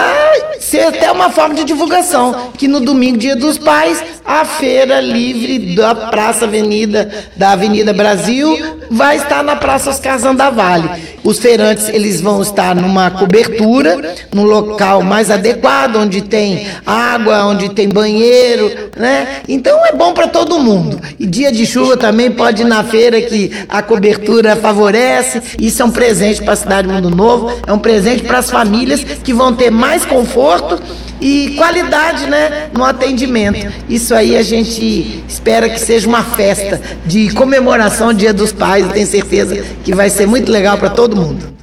ser 0.61 0.81
até 0.81 1.11
uma 1.11 1.31
forma 1.31 1.55
de 1.55 1.65
divulgação. 1.65 2.51
Que 2.57 2.69
no 2.69 2.81
domingo, 2.81 3.19
Dia 3.19 3.37
dos 3.37 3.59
Pais, 3.59 4.03
a 4.25 4.45
feira 4.45 5.01
livre 5.01 5.75
da 5.75 5.95
Praça 5.95 6.45
Avenida, 6.45 7.11
da 7.37 7.53
Avenida 7.53 7.93
Brasil, 7.93 8.77
vai 8.91 9.17
estar 9.17 9.43
na 9.43 9.57
Praça 9.57 9.91
Oscar 9.91 10.19
Zandavalli. 10.19 10.89
Os 11.25 11.39
feirantes 11.39 11.89
eles 11.89 12.21
vão 12.21 12.41
estar 12.41 12.75
numa 12.75 13.11
cobertura, 13.11 14.15
num 14.33 14.45
local 14.45 15.03
mais 15.03 15.31
adequado, 15.31 15.97
onde 15.97 16.23
tem 16.23 16.67
água, 16.87 17.45
onde 17.45 17.71
tem 17.71 17.89
banheiro, 17.89 18.71
né? 18.97 19.43
Então 19.49 19.85
é 19.87 19.93
bom 19.93 20.13
para 20.13 20.29
todo 20.29 20.59
mundo. 20.59 21.01
E 21.19 21.27
dia 21.27 21.51
de 21.51 21.67
chuva 21.67 21.97
também 21.97 22.31
pode 22.31 22.63
ir 22.63 22.67
na 22.67 22.83
feira 22.85 23.21
que 23.21 23.51
a 23.69 23.83
cobertura 23.83 24.57
favorece. 24.57 25.43
Isso 25.59 25.83
é 25.83 25.85
um 25.89 25.91
presente 25.91 26.43
para 26.43 26.53
a 26.53 26.57
cidade 26.57 26.87
Mundo 26.87 27.11
Novo, 27.11 27.51
é 27.67 27.73
um 27.73 27.79
presente 27.79 28.23
para 28.23 28.39
as 28.39 28.51
famílias 28.51 29.03
que 29.03 29.33
vão 29.33 29.55
ter 29.55 29.71
mais 29.71 30.05
conforto 30.05 30.81
e 31.21 31.55
qualidade 31.57 32.27
né, 32.27 32.69
no 32.73 32.85
atendimento. 32.85 33.73
Isso 33.89 34.15
aí 34.15 34.37
a 34.37 34.43
gente 34.43 35.25
espera 35.27 35.69
que 35.69 35.81
seja 35.81 36.07
uma 36.07 36.23
festa 36.23 36.81
de 37.07 37.33
comemoração 37.35 38.09
do 38.09 38.15
Dia 38.15 38.35
dos 38.35 38.53
Pais. 38.53 38.85
Eu 38.85 38.93
tenho 38.93 39.07
certeza 39.07 39.57
que 39.83 39.95
vai 39.95 40.11
ser 40.11 40.27
muito 40.27 40.53
legal 40.53 40.77
para 40.77 40.91
todo 40.91 41.17
mundo. 41.17 41.57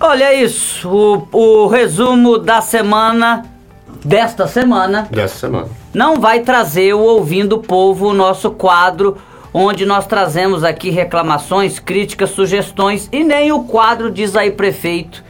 Olha 0.00 0.32
isso, 0.32 0.88
o, 1.32 1.64
o 1.64 1.66
resumo 1.66 2.38
da 2.38 2.60
semana, 2.60 3.44
desta 4.04 4.46
semana. 4.46 5.08
Desta 5.10 5.38
semana. 5.38 5.68
Não 5.92 6.20
vai 6.20 6.40
trazer 6.40 6.94
o 6.94 7.00
Ouvindo 7.00 7.56
o 7.56 7.58
Povo, 7.58 8.08
o 8.08 8.14
nosso 8.14 8.50
quadro, 8.50 9.16
onde 9.58 9.86
nós 9.86 10.06
trazemos 10.06 10.62
aqui 10.62 10.90
reclamações, 10.90 11.78
críticas, 11.78 12.28
sugestões 12.28 13.08
e 13.10 13.24
nem 13.24 13.50
o 13.52 13.64
quadro 13.64 14.10
Diz 14.10 14.36
aí 14.36 14.50
Prefeito, 14.50 15.24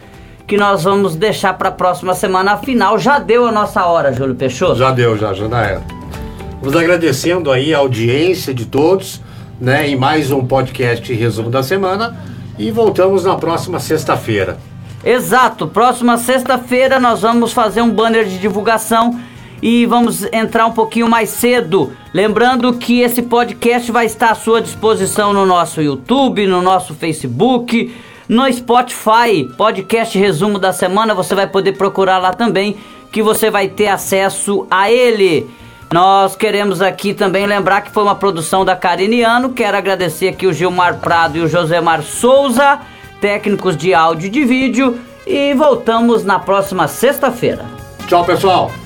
que 0.49 0.57
nós 0.57 0.83
vamos 0.83 1.15
deixar 1.15 1.55
para 1.55 1.69
a 1.69 1.73
próxima 1.73 2.13
semana. 2.13 2.55
Afinal, 2.55 2.99
já 2.99 3.21
deu 3.21 3.47
a 3.47 3.53
nossa 3.53 3.87
hora, 3.87 4.13
Júlio 4.13 4.35
Peixoto? 4.35 4.75
Já 4.75 4.91
deu, 4.91 5.17
já, 5.17 5.33
já 5.33 5.47
era. 5.47 5.81
Vamos 6.61 6.75
agradecendo 6.75 7.53
aí 7.53 7.73
a 7.73 7.79
audiência 7.79 8.53
de 8.53 8.67
todos, 8.67 9.23
né, 9.61 9.89
em 9.89 9.95
mais 9.95 10.33
um 10.33 10.45
podcast 10.45 11.15
resumo 11.15 11.49
da 11.49 11.63
semana 11.63 12.17
e 12.59 12.73
voltamos 12.73 13.23
na 13.23 13.37
próxima 13.37 13.79
sexta-feira. 13.79 14.59
Exato, 15.05 15.69
próxima 15.69 16.19
sexta-feira 16.19 16.99
nós 16.99 17.23
vamos 17.23 17.53
fazer 17.53 17.81
um 17.81 17.91
banner 17.91 18.25
de 18.25 18.39
divulgação 18.39 19.21
e 19.63 19.87
vamos 19.87 20.25
entrar 20.33 20.67
um 20.67 20.73
pouquinho 20.73 21.09
mais 21.09 21.31
cedo. 21.31 21.93
Lembrando 22.13 22.73
que 22.75 23.01
esse 23.01 23.23
podcast 23.23 23.91
vai 23.91 24.07
estar 24.07 24.31
à 24.31 24.35
sua 24.35 24.61
disposição 24.61 25.33
no 25.33 25.47
nosso 25.47 25.81
YouTube, 25.81 26.47
no 26.47 26.63
nosso 26.63 26.95
Facebook, 26.95 27.95
no 28.29 28.53
Spotify. 28.53 29.49
Podcast 29.57 30.19
Resumo 30.19 30.59
da 30.59 30.73
Semana, 30.73 31.15
você 31.15 31.35
vai 31.35 31.47
poder 31.47 31.73
procurar 31.73 32.19
lá 32.19 32.33
também, 32.33 32.77
que 33.11 33.23
você 33.23 33.51
vai 33.51 33.69
ter 33.69 33.89
acesso 33.89 34.67
a 34.71 34.91
ele. 34.91 35.49
Nós 35.93 36.35
queremos 36.35 36.83
aqui 36.83 37.15
também 37.15 37.47
lembrar 37.47 37.81
que 37.81 37.91
foi 37.91 38.03
uma 38.03 38.15
produção 38.15 38.65
da 38.65 38.75
Cariniano. 38.75 39.51
Quero 39.51 39.77
agradecer 39.77 40.29
aqui 40.29 40.47
o 40.47 40.53
Gilmar 40.53 40.99
Prado 40.99 41.39
e 41.39 41.41
o 41.41 41.49
Josemar 41.49 42.03
Souza, 42.03 42.81
técnicos 43.21 43.77
de 43.77 43.95
áudio 43.95 44.27
e 44.27 44.31
de 44.31 44.45
vídeo. 44.45 44.99
E 45.27 45.55
voltamos 45.55 46.25
na 46.25 46.39
próxima 46.39 46.89
sexta-feira. 46.89 47.65
Tchau, 48.07 48.25
pessoal! 48.25 48.86